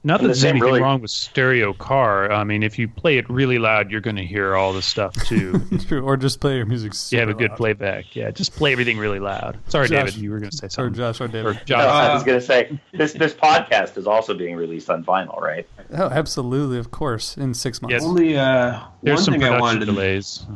Not 0.03 0.21
that 0.21 0.29
there's 0.29 0.45
anything 0.45 0.63
really- 0.63 0.81
wrong 0.81 1.03
with 1.03 1.11
stereo 1.11 1.75
car. 1.75 2.33
I 2.33 2.43
mean, 2.45 2.63
if 2.63 2.79
you 2.79 2.89
play 2.89 3.19
it 3.19 3.29
really 3.29 3.59
loud, 3.59 3.91
you're 3.91 4.01
going 4.01 4.17
to 4.17 4.25
hear 4.25 4.57
all 4.57 4.73
the 4.73 4.81
stuff 4.81 5.15
too. 5.27 5.61
True, 5.89 6.03
or 6.03 6.17
just 6.17 6.41
play 6.41 6.57
your 6.57 6.65
music. 6.65 6.95
you 7.13 7.19
have 7.19 7.29
a 7.29 7.35
good 7.35 7.51
loud. 7.51 7.57
playback. 7.59 8.17
Yeah, 8.17 8.31
just 8.31 8.55
play 8.55 8.73
everything 8.73 8.97
really 8.97 9.19
loud. 9.21 9.59
Sorry, 9.69 9.89
Josh- 9.89 10.07
David, 10.13 10.15
you 10.17 10.31
were 10.31 10.39
going 10.39 10.51
to 10.51 10.57
say 10.57 10.67
Or 10.67 10.71
something. 10.71 10.95
Josh 10.95 11.21
or 11.21 11.29
David. 11.29 11.47
Or 11.47 11.53
No, 11.55 11.61
Josh. 11.67 11.85
I 11.85 12.15
was 12.15 12.23
going 12.25 12.41
to 12.41 12.45
say 12.47 12.81
this 12.93 13.13
this 13.13 13.35
podcast 13.35 13.99
is 13.99 14.07
also 14.07 14.33
being 14.33 14.57
released 14.57 14.89
on 14.89 15.05
vinyl, 15.05 15.39
right? 15.41 15.67
Oh, 15.93 16.07
absolutely, 16.09 16.79
of 16.79 16.91
course. 16.91 17.37
In 17.37 17.53
six 17.53 17.83
months. 17.83 17.93
Yes. 17.93 18.03
Only 18.05 18.39
uh, 18.39 18.81
There's 19.03 19.17
one 19.19 19.25
some 19.25 19.35
thing 19.35 19.45
I 19.45 19.61
wanted 19.61 19.81
to 19.81 19.87
delays. 19.87 20.47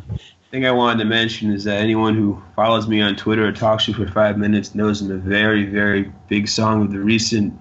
thing 0.53 0.65
I 0.65 0.71
wanted 0.71 1.01
to 1.01 1.05
mention 1.05 1.53
is 1.53 1.65
that 1.65 1.81
anyone 1.81 2.15
who 2.15 2.43
follows 2.57 2.89
me 2.89 3.03
on 3.03 3.15
Twitter 3.17 3.47
or 3.47 3.53
talks 3.53 3.85
to 3.87 3.91
me 3.93 4.07
for 4.07 4.11
five 4.11 4.39
minutes 4.39 4.75
knows 4.75 5.03
I'm 5.03 5.11
a 5.11 5.17
very, 5.17 5.67
very 5.67 6.11
big 6.29 6.49
song 6.49 6.81
of 6.83 6.93
the 6.93 7.01
recent 7.01 7.61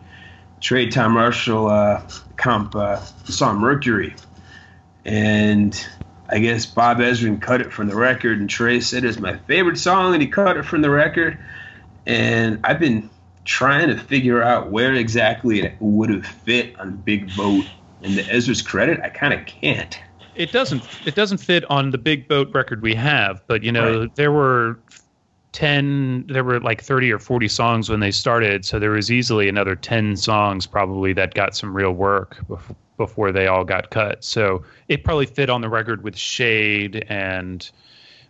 Trey 0.63 0.87
Tom 0.87 1.11
Marshall 1.11 1.67
uh, 1.67 2.01
comp 2.37 2.73
uh, 2.75 2.95
song 3.25 3.59
Mercury. 3.59 4.15
And 5.05 5.87
I 6.29 6.39
guess 6.39 6.65
Bob 6.65 6.99
Ezrin 6.99 7.41
cut 7.41 7.59
it 7.59 7.73
from 7.73 7.89
the 7.89 7.95
record, 7.95 8.39
and 8.39 8.49
Trey 8.49 8.79
said 8.79 9.03
it's 9.03 9.19
my 9.19 9.37
favorite 9.39 9.77
song, 9.77 10.13
and 10.13 10.21
he 10.21 10.27
cut 10.29 10.55
it 10.55 10.63
from 10.63 10.81
the 10.81 10.89
record. 10.89 11.37
And 12.05 12.59
I've 12.63 12.79
been 12.79 13.09
trying 13.43 13.89
to 13.89 13.97
figure 13.97 14.41
out 14.41 14.71
where 14.71 14.93
exactly 14.93 15.61
it 15.61 15.75
would 15.81 16.09
have 16.09 16.25
fit 16.25 16.79
on 16.79 16.95
Big 16.95 17.35
Boat. 17.35 17.65
And 18.01 18.15
to 18.15 18.23
Ezrin's 18.23 18.61
credit, 18.61 19.01
I 19.01 19.09
kind 19.09 19.33
of 19.33 19.45
can't. 19.45 19.99
It 20.35 20.51
doesn't. 20.53 20.83
It 21.05 21.15
doesn't 21.15 21.37
fit 21.39 21.63
on 21.69 21.91
the 21.91 21.97
big 21.97 22.27
boat 22.27 22.49
record 22.53 22.81
we 22.81 22.95
have. 22.95 23.41
But 23.47 23.63
you 23.63 23.71
know, 23.71 23.99
Right. 24.01 24.15
there 24.15 24.31
were 24.31 24.79
ten. 25.53 26.25
There 26.27 26.43
were 26.43 26.59
like 26.59 26.81
thirty 26.83 27.11
or 27.11 27.19
forty 27.19 27.47
songs 27.47 27.89
when 27.89 28.01
they 28.01 28.11
started. 28.11 28.65
So 28.65 28.79
there 28.79 28.91
was 28.91 29.11
easily 29.11 29.47
another 29.47 29.75
ten 29.75 30.17
songs 30.17 30.67
probably 30.67 31.13
that 31.13 31.33
got 31.33 31.55
some 31.55 31.73
real 31.73 31.91
work 31.91 32.37
bef- 32.49 32.75
before 32.97 33.31
they 33.31 33.47
all 33.47 33.63
got 33.63 33.89
cut. 33.91 34.23
So 34.23 34.63
it 34.89 35.03
probably 35.03 35.25
fit 35.25 35.49
on 35.49 35.61
the 35.61 35.69
record 35.69 36.03
with 36.03 36.17
Shade 36.17 37.05
and. 37.07 37.69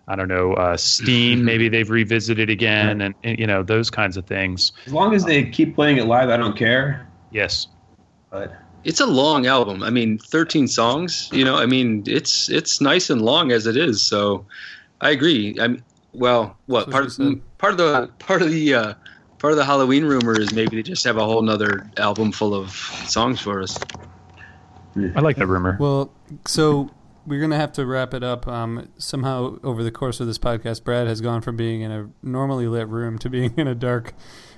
I 0.05 0.17
don't 0.17 0.27
know, 0.27 0.51
uh, 0.55 0.75
Steam. 0.75 1.45
Maybe 1.51 1.69
they've 1.69 1.89
revisited 1.89 2.49
again, 2.49 2.99
and, 2.99 3.15
and 3.23 3.39
you 3.39 3.47
know 3.47 3.63
those 3.63 3.89
kinds 3.89 4.17
of 4.17 4.25
things. 4.25 4.73
As 4.85 4.91
long 4.91 5.15
as 5.15 5.23
they 5.23 5.45
keep 5.45 5.75
playing 5.75 5.95
it 5.95 6.07
live, 6.07 6.27
I 6.27 6.35
don't 6.35 6.57
care. 6.57 7.07
Yes, 7.31 7.67
But 8.29 8.53
it's 8.83 8.99
a 8.99 9.05
long 9.05 9.45
album. 9.47 9.81
I 9.81 9.89
mean, 9.89 10.17
13 10.17 10.67
songs. 10.67 11.29
You 11.31 11.45
know, 11.45 11.55
I 11.55 11.65
mean, 11.65 12.03
it's 12.05 12.49
it's 12.49 12.81
nice 12.81 13.09
and 13.09 13.21
long 13.21 13.53
as 13.53 13.65
it 13.65 13.77
is. 13.77 14.01
So, 14.01 14.45
I 14.99 15.11
agree. 15.11 15.55
I'm 15.61 15.81
well. 16.13 16.57
What 16.65 16.89
part 16.89 17.05
what 17.05 17.13
she 17.13 17.23
of 17.23 17.57
part 17.57 17.73
of 17.73 17.77
the 17.77 18.07
part 18.19 18.41
of 18.41 18.51
the 18.51 18.73
uh, 18.73 18.93
part 19.39 19.51
of 19.51 19.57
the 19.57 19.65
Halloween 19.65 20.05
rumor 20.05 20.39
is 20.39 20.53
maybe 20.53 20.77
they 20.77 20.83
just 20.83 21.03
have 21.05 21.17
a 21.17 21.25
whole 21.25 21.41
nother 21.41 21.89
album 21.97 22.31
full 22.31 22.53
of 22.53 22.71
songs 22.71 23.41
for 23.41 23.61
us. 23.61 23.77
I 24.95 25.19
like 25.21 25.37
that 25.37 25.47
rumor. 25.47 25.75
Well, 25.79 26.13
so 26.45 26.91
we're 27.25 27.41
gonna 27.41 27.57
have 27.57 27.73
to 27.73 27.85
wrap 27.85 28.13
it 28.13 28.23
up. 28.23 28.47
Um, 28.47 28.89
somehow 28.97 29.57
over 29.63 29.83
the 29.83 29.91
course 29.91 30.19
of 30.19 30.27
this 30.27 30.37
podcast, 30.37 30.83
Brad 30.83 31.07
has 31.07 31.21
gone 31.21 31.41
from 31.41 31.55
being 31.55 31.81
in 31.81 31.91
a 31.91 32.09
normally 32.21 32.67
lit 32.67 32.87
room 32.87 33.17
to 33.19 33.29
being 33.29 33.53
in 33.57 33.67
a 33.67 33.75
dark 33.75 34.13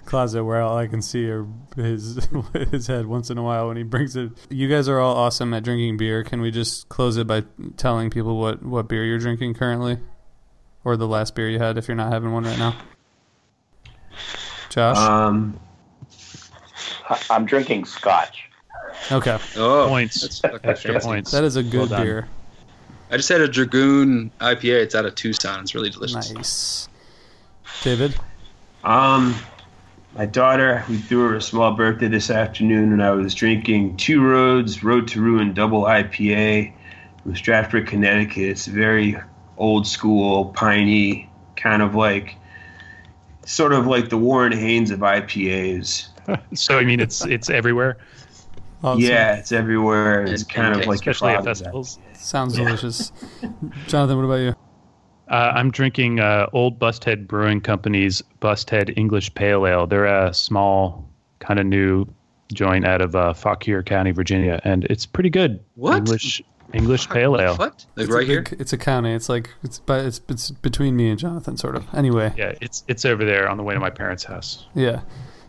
closet 0.05 0.43
where 0.43 0.61
all 0.61 0.77
I 0.77 0.87
can 0.87 1.01
see 1.01 1.29
are 1.29 1.47
his 1.75 2.27
his 2.71 2.87
head 2.87 3.07
once 3.07 3.29
in 3.29 3.37
a 3.37 3.43
while 3.43 3.67
when 3.67 3.77
he 3.77 3.83
brings 3.83 4.15
it. 4.15 4.31
You 4.49 4.69
guys 4.69 4.87
are 4.87 4.99
all 4.99 5.15
awesome 5.15 5.53
at 5.53 5.63
drinking 5.63 5.97
beer. 5.97 6.23
Can 6.23 6.41
we 6.41 6.51
just 6.51 6.89
close 6.89 7.17
it 7.17 7.27
by 7.27 7.43
telling 7.77 8.09
people 8.09 8.39
what 8.39 8.63
what 8.63 8.87
beer 8.87 9.05
you're 9.05 9.19
drinking 9.19 9.55
currently, 9.55 9.97
or 10.85 10.95
the 10.95 11.07
last 11.07 11.35
beer 11.35 11.49
you 11.49 11.59
had 11.59 11.77
if 11.77 11.87
you're 11.89 11.95
not 11.95 12.13
having 12.13 12.31
one 12.31 12.43
right 12.45 12.57
now? 12.57 12.75
Josh, 14.69 14.97
um, 14.97 15.59
I'm 17.29 17.45
drinking 17.45 17.85
scotch. 17.85 18.49
Okay. 19.11 19.37
Oh, 19.57 19.87
Points. 19.87 20.39
that's 20.39 20.63
Extra 20.63 20.93
fancy. 20.93 21.07
points. 21.07 21.31
That 21.31 21.43
is 21.43 21.55
a 21.57 21.63
good 21.63 21.89
done. 21.89 22.03
beer. 22.03 22.27
I 23.11 23.17
just 23.17 23.29
had 23.29 23.41
a 23.41 23.47
Dragoon 23.47 24.31
IPA. 24.39 24.81
It's 24.83 24.95
out 24.95 25.05
of 25.05 25.15
Tucson. 25.15 25.61
It's 25.61 25.75
really 25.75 25.89
delicious. 25.89 26.33
Nice. 26.33 26.89
David? 27.83 28.15
Um, 28.83 29.35
my 30.15 30.25
daughter, 30.25 30.83
we 30.89 30.97
threw 30.97 31.29
her 31.29 31.35
a 31.35 31.41
small 31.41 31.73
birthday 31.73 32.07
this 32.07 32.29
afternoon, 32.29 32.93
and 32.93 33.03
I 33.03 33.11
was 33.11 33.33
drinking 33.35 33.97
Two 33.97 34.23
Roads 34.23 34.83
Road 34.83 35.07
to 35.09 35.21
Ruin 35.21 35.53
Double 35.53 35.83
IPA 35.83 36.73
from 37.23 37.35
Stratford, 37.35 37.87
Connecticut. 37.87 38.37
It's 38.43 38.65
very 38.65 39.17
old 39.57 39.87
school, 39.87 40.45
piney, 40.45 41.29
kind 41.55 41.81
of 41.81 41.95
like, 41.95 42.35
sort 43.45 43.73
of 43.73 43.87
like 43.87 44.09
the 44.09 44.17
Warren 44.17 44.51
Haynes 44.51 44.91
of 44.91 44.99
IPAs. 44.99 46.07
so 46.53 46.77
I 46.79 46.83
mean, 46.83 46.99
it's 46.99 47.25
it's 47.25 47.49
everywhere, 47.49 47.97
Awesome. 48.83 49.01
Yeah, 49.01 49.35
it's 49.35 49.51
everywhere. 49.51 50.23
It's 50.23 50.43
And- 50.43 50.49
kind 50.51 50.73
and 50.73 50.81
of 50.81 50.87
like 50.87 51.05
your 51.05 51.11
especially 51.11 51.31
at 51.33 51.37
father's 51.39 51.59
festivals. 51.59 51.99
Sounds 52.13 52.55
delicious. 52.55 53.11
Jonathan, 53.87 54.17
what 54.17 54.25
about 54.25 54.35
you? 54.35 54.55
Uh, 55.27 55.53
I'm 55.55 55.71
drinking 55.71 56.19
uh, 56.19 56.47
Old 56.53 56.77
Busthead 56.79 57.25
Brewing 57.27 57.61
Company's 57.61 58.21
Busthead 58.41 58.95
English 58.95 59.33
Pale 59.33 59.65
Ale. 59.65 59.87
They're 59.87 60.05
a 60.05 60.31
small, 60.33 61.09
kind 61.39 61.59
of 61.59 61.65
new 61.65 62.05
joint 62.53 62.85
out 62.85 63.01
of 63.01 63.15
uh, 63.15 63.33
Fauquier 63.33 63.81
County, 63.81 64.11
Virginia, 64.11 64.61
and 64.63 64.83
it's 64.85 65.05
pretty 65.07 65.31
good. 65.31 65.59
What? 65.75 65.97
English 65.97 66.43
English 66.73 67.09
Pale 67.09 67.39
Ale? 67.39 67.55
What? 67.55 67.85
Like 67.95 68.05
It's 68.07 68.13
right 68.13 68.23
a 68.23 68.25
here? 68.25 68.43
It's 68.51 68.73
a 68.73 68.77
county. 68.77 69.13
It's 69.13 69.29
like 69.29 69.49
it's 69.63 69.79
but 69.79 70.05
it's 70.05 70.21
it's 70.27 70.51
between 70.51 70.95
me 70.95 71.09
and 71.09 71.19
Jonathan, 71.19 71.57
sort 71.57 71.75
of. 71.75 71.85
Anyway, 71.93 72.33
Yeah, 72.37 72.53
it's 72.61 72.83
it's 72.87 73.05
over 73.05 73.23
there 73.25 73.47
on 73.49 73.57
the 73.57 73.63
way 73.63 73.73
to 73.73 73.79
my 73.79 73.89
parents' 73.89 74.23
house. 74.23 74.65
yeah. 74.73 75.01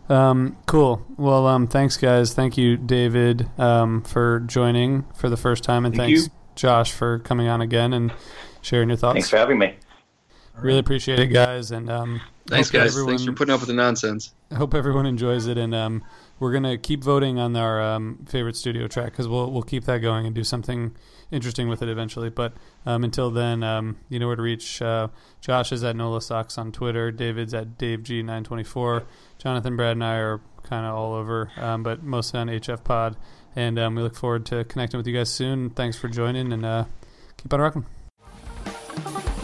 Um, 0.08 0.56
cool. 0.66 1.04
Well, 1.16 1.48
um, 1.48 1.66
thanks, 1.66 1.96
guys. 1.96 2.32
Thank 2.32 2.56
you, 2.56 2.76
David, 2.76 3.50
um, 3.58 4.02
for 4.02 4.38
joining 4.40 5.04
for 5.16 5.28
the 5.28 5.36
first 5.36 5.64
time, 5.64 5.84
and 5.84 5.96
Thank 5.96 6.14
thanks, 6.16 6.26
you. 6.26 6.32
Josh, 6.54 6.92
for 6.92 7.18
coming 7.18 7.48
on 7.48 7.60
again 7.60 7.92
and 7.92 8.12
sharing 8.62 8.88
your 8.88 8.96
thoughts. 8.98 9.14
Thanks 9.14 9.30
for 9.30 9.36
having 9.36 9.58
me. 9.58 9.74
Really 10.56 10.78
appreciate 10.78 11.18
it, 11.18 11.26
guys, 11.26 11.72
and 11.72 11.90
um, 11.90 12.20
Thanks, 12.46 12.68
hope 12.68 12.72
that 12.74 12.78
guys. 12.94 13.04
Thanks 13.04 13.24
for 13.24 13.32
putting 13.32 13.52
up 13.52 13.58
with 13.60 13.66
the 13.66 13.74
nonsense. 13.74 14.32
I 14.52 14.54
hope 14.54 14.74
everyone 14.74 15.06
enjoys 15.06 15.48
it, 15.48 15.58
and 15.58 15.74
um, 15.74 16.04
we're 16.38 16.52
gonna 16.52 16.76
keep 16.76 17.02
voting 17.02 17.38
on 17.38 17.56
our 17.56 17.80
um, 17.80 18.24
favorite 18.28 18.56
studio 18.56 18.88
track 18.88 19.12
because 19.12 19.28
we'll 19.28 19.50
we'll 19.50 19.62
keep 19.62 19.84
that 19.84 19.98
going 19.98 20.26
and 20.26 20.34
do 20.34 20.44
something 20.44 20.94
interesting 21.30 21.68
with 21.68 21.82
it 21.82 21.88
eventually. 21.88 22.30
But 22.30 22.54
um, 22.84 23.04
until 23.04 23.30
then, 23.30 23.62
um, 23.62 23.96
you 24.08 24.18
know 24.18 24.26
where 24.26 24.36
to 24.36 24.42
reach. 24.42 24.80
Uh, 24.82 25.08
Josh 25.40 25.72
is 25.72 25.82
at 25.84 25.96
Nola 25.96 26.20
Socks 26.20 26.58
on 26.58 26.72
Twitter. 26.72 27.10
David's 27.10 27.54
at 27.54 27.78
DaveG924. 27.78 29.04
Jonathan, 29.38 29.76
Brad, 29.76 29.92
and 29.92 30.04
I 30.04 30.16
are 30.16 30.40
kind 30.62 30.84
of 30.84 30.94
all 30.94 31.14
over, 31.14 31.50
um, 31.56 31.82
but 31.82 32.02
mostly 32.02 32.40
on 32.40 32.48
HF 32.48 32.84
Pod. 32.84 33.16
And 33.54 33.78
um, 33.78 33.94
we 33.94 34.02
look 34.02 34.16
forward 34.16 34.44
to 34.46 34.64
connecting 34.64 34.98
with 34.98 35.06
you 35.06 35.14
guys 35.14 35.30
soon. 35.30 35.70
Thanks 35.70 35.96
for 35.96 36.08
joining, 36.08 36.52
and 36.52 36.64
uh, 36.64 36.84
keep 37.38 37.52
on 37.54 37.60
rocking. 37.60 39.35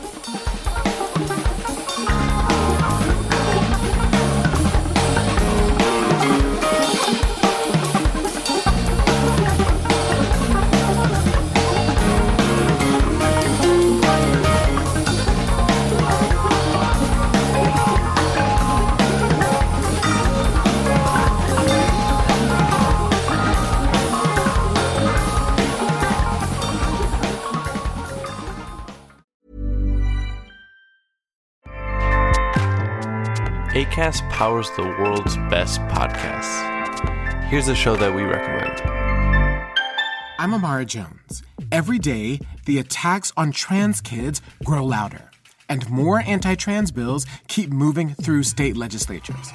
ACAST 33.92 34.26
powers 34.30 34.70
the 34.70 34.84
world's 34.84 35.36
best 35.50 35.78
podcasts. 35.82 37.44
Here's 37.50 37.68
a 37.68 37.74
show 37.74 37.94
that 37.96 38.14
we 38.14 38.22
recommend. 38.22 38.80
I'm 40.38 40.54
Amara 40.54 40.86
Jones. 40.86 41.42
Every 41.70 41.98
day, 41.98 42.40
the 42.64 42.78
attacks 42.78 43.34
on 43.36 43.52
trans 43.52 44.00
kids 44.00 44.40
grow 44.64 44.82
louder, 44.82 45.30
and 45.68 45.90
more 45.90 46.20
anti 46.20 46.54
trans 46.54 46.90
bills 46.90 47.26
keep 47.48 47.68
moving 47.68 48.14
through 48.14 48.44
state 48.44 48.78
legislatures. 48.78 49.52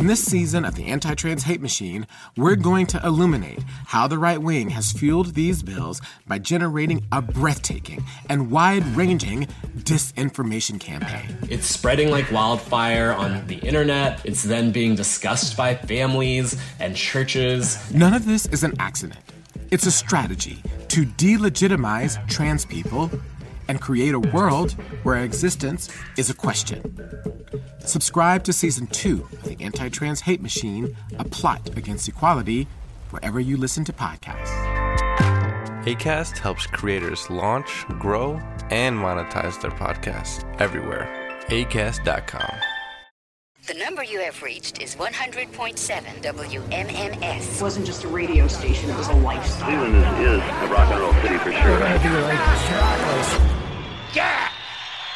In 0.00 0.06
this 0.06 0.24
season 0.24 0.64
of 0.64 0.76
the 0.76 0.86
Anti 0.86 1.12
Trans 1.12 1.42
Hate 1.42 1.60
Machine, 1.60 2.06
we're 2.34 2.56
going 2.56 2.86
to 2.86 3.06
illuminate 3.06 3.62
how 3.84 4.08
the 4.08 4.16
right 4.16 4.40
wing 4.40 4.70
has 4.70 4.92
fueled 4.92 5.34
these 5.34 5.62
bills 5.62 6.00
by 6.26 6.38
generating 6.38 7.06
a 7.12 7.20
breathtaking 7.20 8.02
and 8.30 8.50
wide 8.50 8.82
ranging 8.96 9.46
disinformation 9.80 10.80
campaign. 10.80 11.36
It's 11.50 11.66
spreading 11.66 12.10
like 12.10 12.32
wildfire 12.32 13.12
on 13.12 13.46
the 13.46 13.56
internet. 13.56 14.24
It's 14.24 14.42
then 14.42 14.72
being 14.72 14.94
discussed 14.94 15.54
by 15.54 15.74
families 15.74 16.58
and 16.78 16.96
churches. 16.96 17.78
None 17.92 18.14
of 18.14 18.24
this 18.24 18.46
is 18.46 18.64
an 18.64 18.72
accident. 18.78 19.20
It's 19.70 19.84
a 19.84 19.92
strategy 19.92 20.62
to 20.88 21.04
delegitimize 21.04 22.26
trans 22.26 22.64
people 22.64 23.10
and 23.70 23.80
create 23.80 24.14
a 24.14 24.18
world 24.18 24.72
where 25.04 25.22
existence 25.22 25.88
is 26.18 26.28
a 26.28 26.34
question. 26.34 26.82
Subscribe 27.86 28.42
to 28.42 28.52
season 28.52 28.88
two 28.88 29.28
of 29.32 29.44
the 29.44 29.56
Anti 29.60 29.88
Trans 29.88 30.20
Hate 30.20 30.42
Machine, 30.42 30.96
a 31.20 31.24
plot 31.24 31.70
against 31.76 32.08
equality, 32.08 32.66
wherever 33.10 33.38
you 33.38 33.56
listen 33.56 33.84
to 33.84 33.92
podcasts. 33.92 34.50
ACAST 35.84 36.38
helps 36.38 36.66
creators 36.66 37.30
launch, 37.30 37.86
grow, 38.00 38.40
and 38.70 38.98
monetize 38.98 39.60
their 39.62 39.70
podcasts 39.70 40.42
everywhere. 40.60 41.06
ACAST.com. 41.46 42.56
The 43.66 43.74
number 43.74 44.02
you 44.02 44.20
have 44.20 44.42
reached 44.42 44.82
is 44.82 44.96
100.7 44.96 46.22
WMMS. 46.22 47.56
It 47.56 47.62
wasn't 47.62 47.86
just 47.86 48.02
a 48.02 48.08
radio 48.08 48.48
station, 48.48 48.90
it 48.90 48.96
was 48.96 49.06
a 49.08 49.14
lifestyle. 49.14 49.68
Cleveland 49.68 49.94
is, 50.18 50.26
is 50.26 50.40
a 50.40 50.66
rock 50.72 50.90
and 50.90 51.00
roll 51.00 51.12
city 51.22 51.38
for 51.38 51.52
sure. 51.52 51.78
Yeah! 54.12 54.50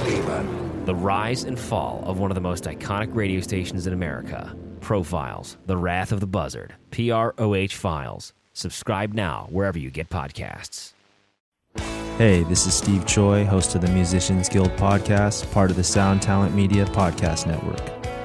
Cleveland. 0.01 0.85
The 0.85 0.95
rise 0.95 1.43
and 1.45 1.57
fall 1.57 2.03
of 2.05 2.19
one 2.19 2.31
of 2.31 2.35
the 2.35 2.41
most 2.41 2.65
iconic 2.65 3.15
radio 3.15 3.39
stations 3.39 3.87
in 3.87 3.93
America. 3.93 4.53
Profiles, 4.81 5.55
The 5.67 5.77
Wrath 5.77 6.11
of 6.11 6.19
the 6.19 6.27
Buzzard, 6.27 6.75
PROH 6.91 7.71
Files. 7.71 8.33
Subscribe 8.53 9.13
now 9.13 9.47
wherever 9.49 9.79
you 9.79 9.89
get 9.89 10.09
podcasts. 10.09 10.91
Hey, 12.17 12.43
this 12.43 12.67
is 12.67 12.73
Steve 12.73 13.05
Choi, 13.05 13.45
host 13.45 13.73
of 13.73 13.81
the 13.81 13.89
Musicians 13.89 14.49
Guild 14.49 14.71
podcast, 14.71 15.49
part 15.53 15.71
of 15.71 15.77
the 15.77 15.83
Sound 15.83 16.21
Talent 16.21 16.53
Media 16.53 16.85
Podcast 16.85 17.47
Network. 17.47 18.04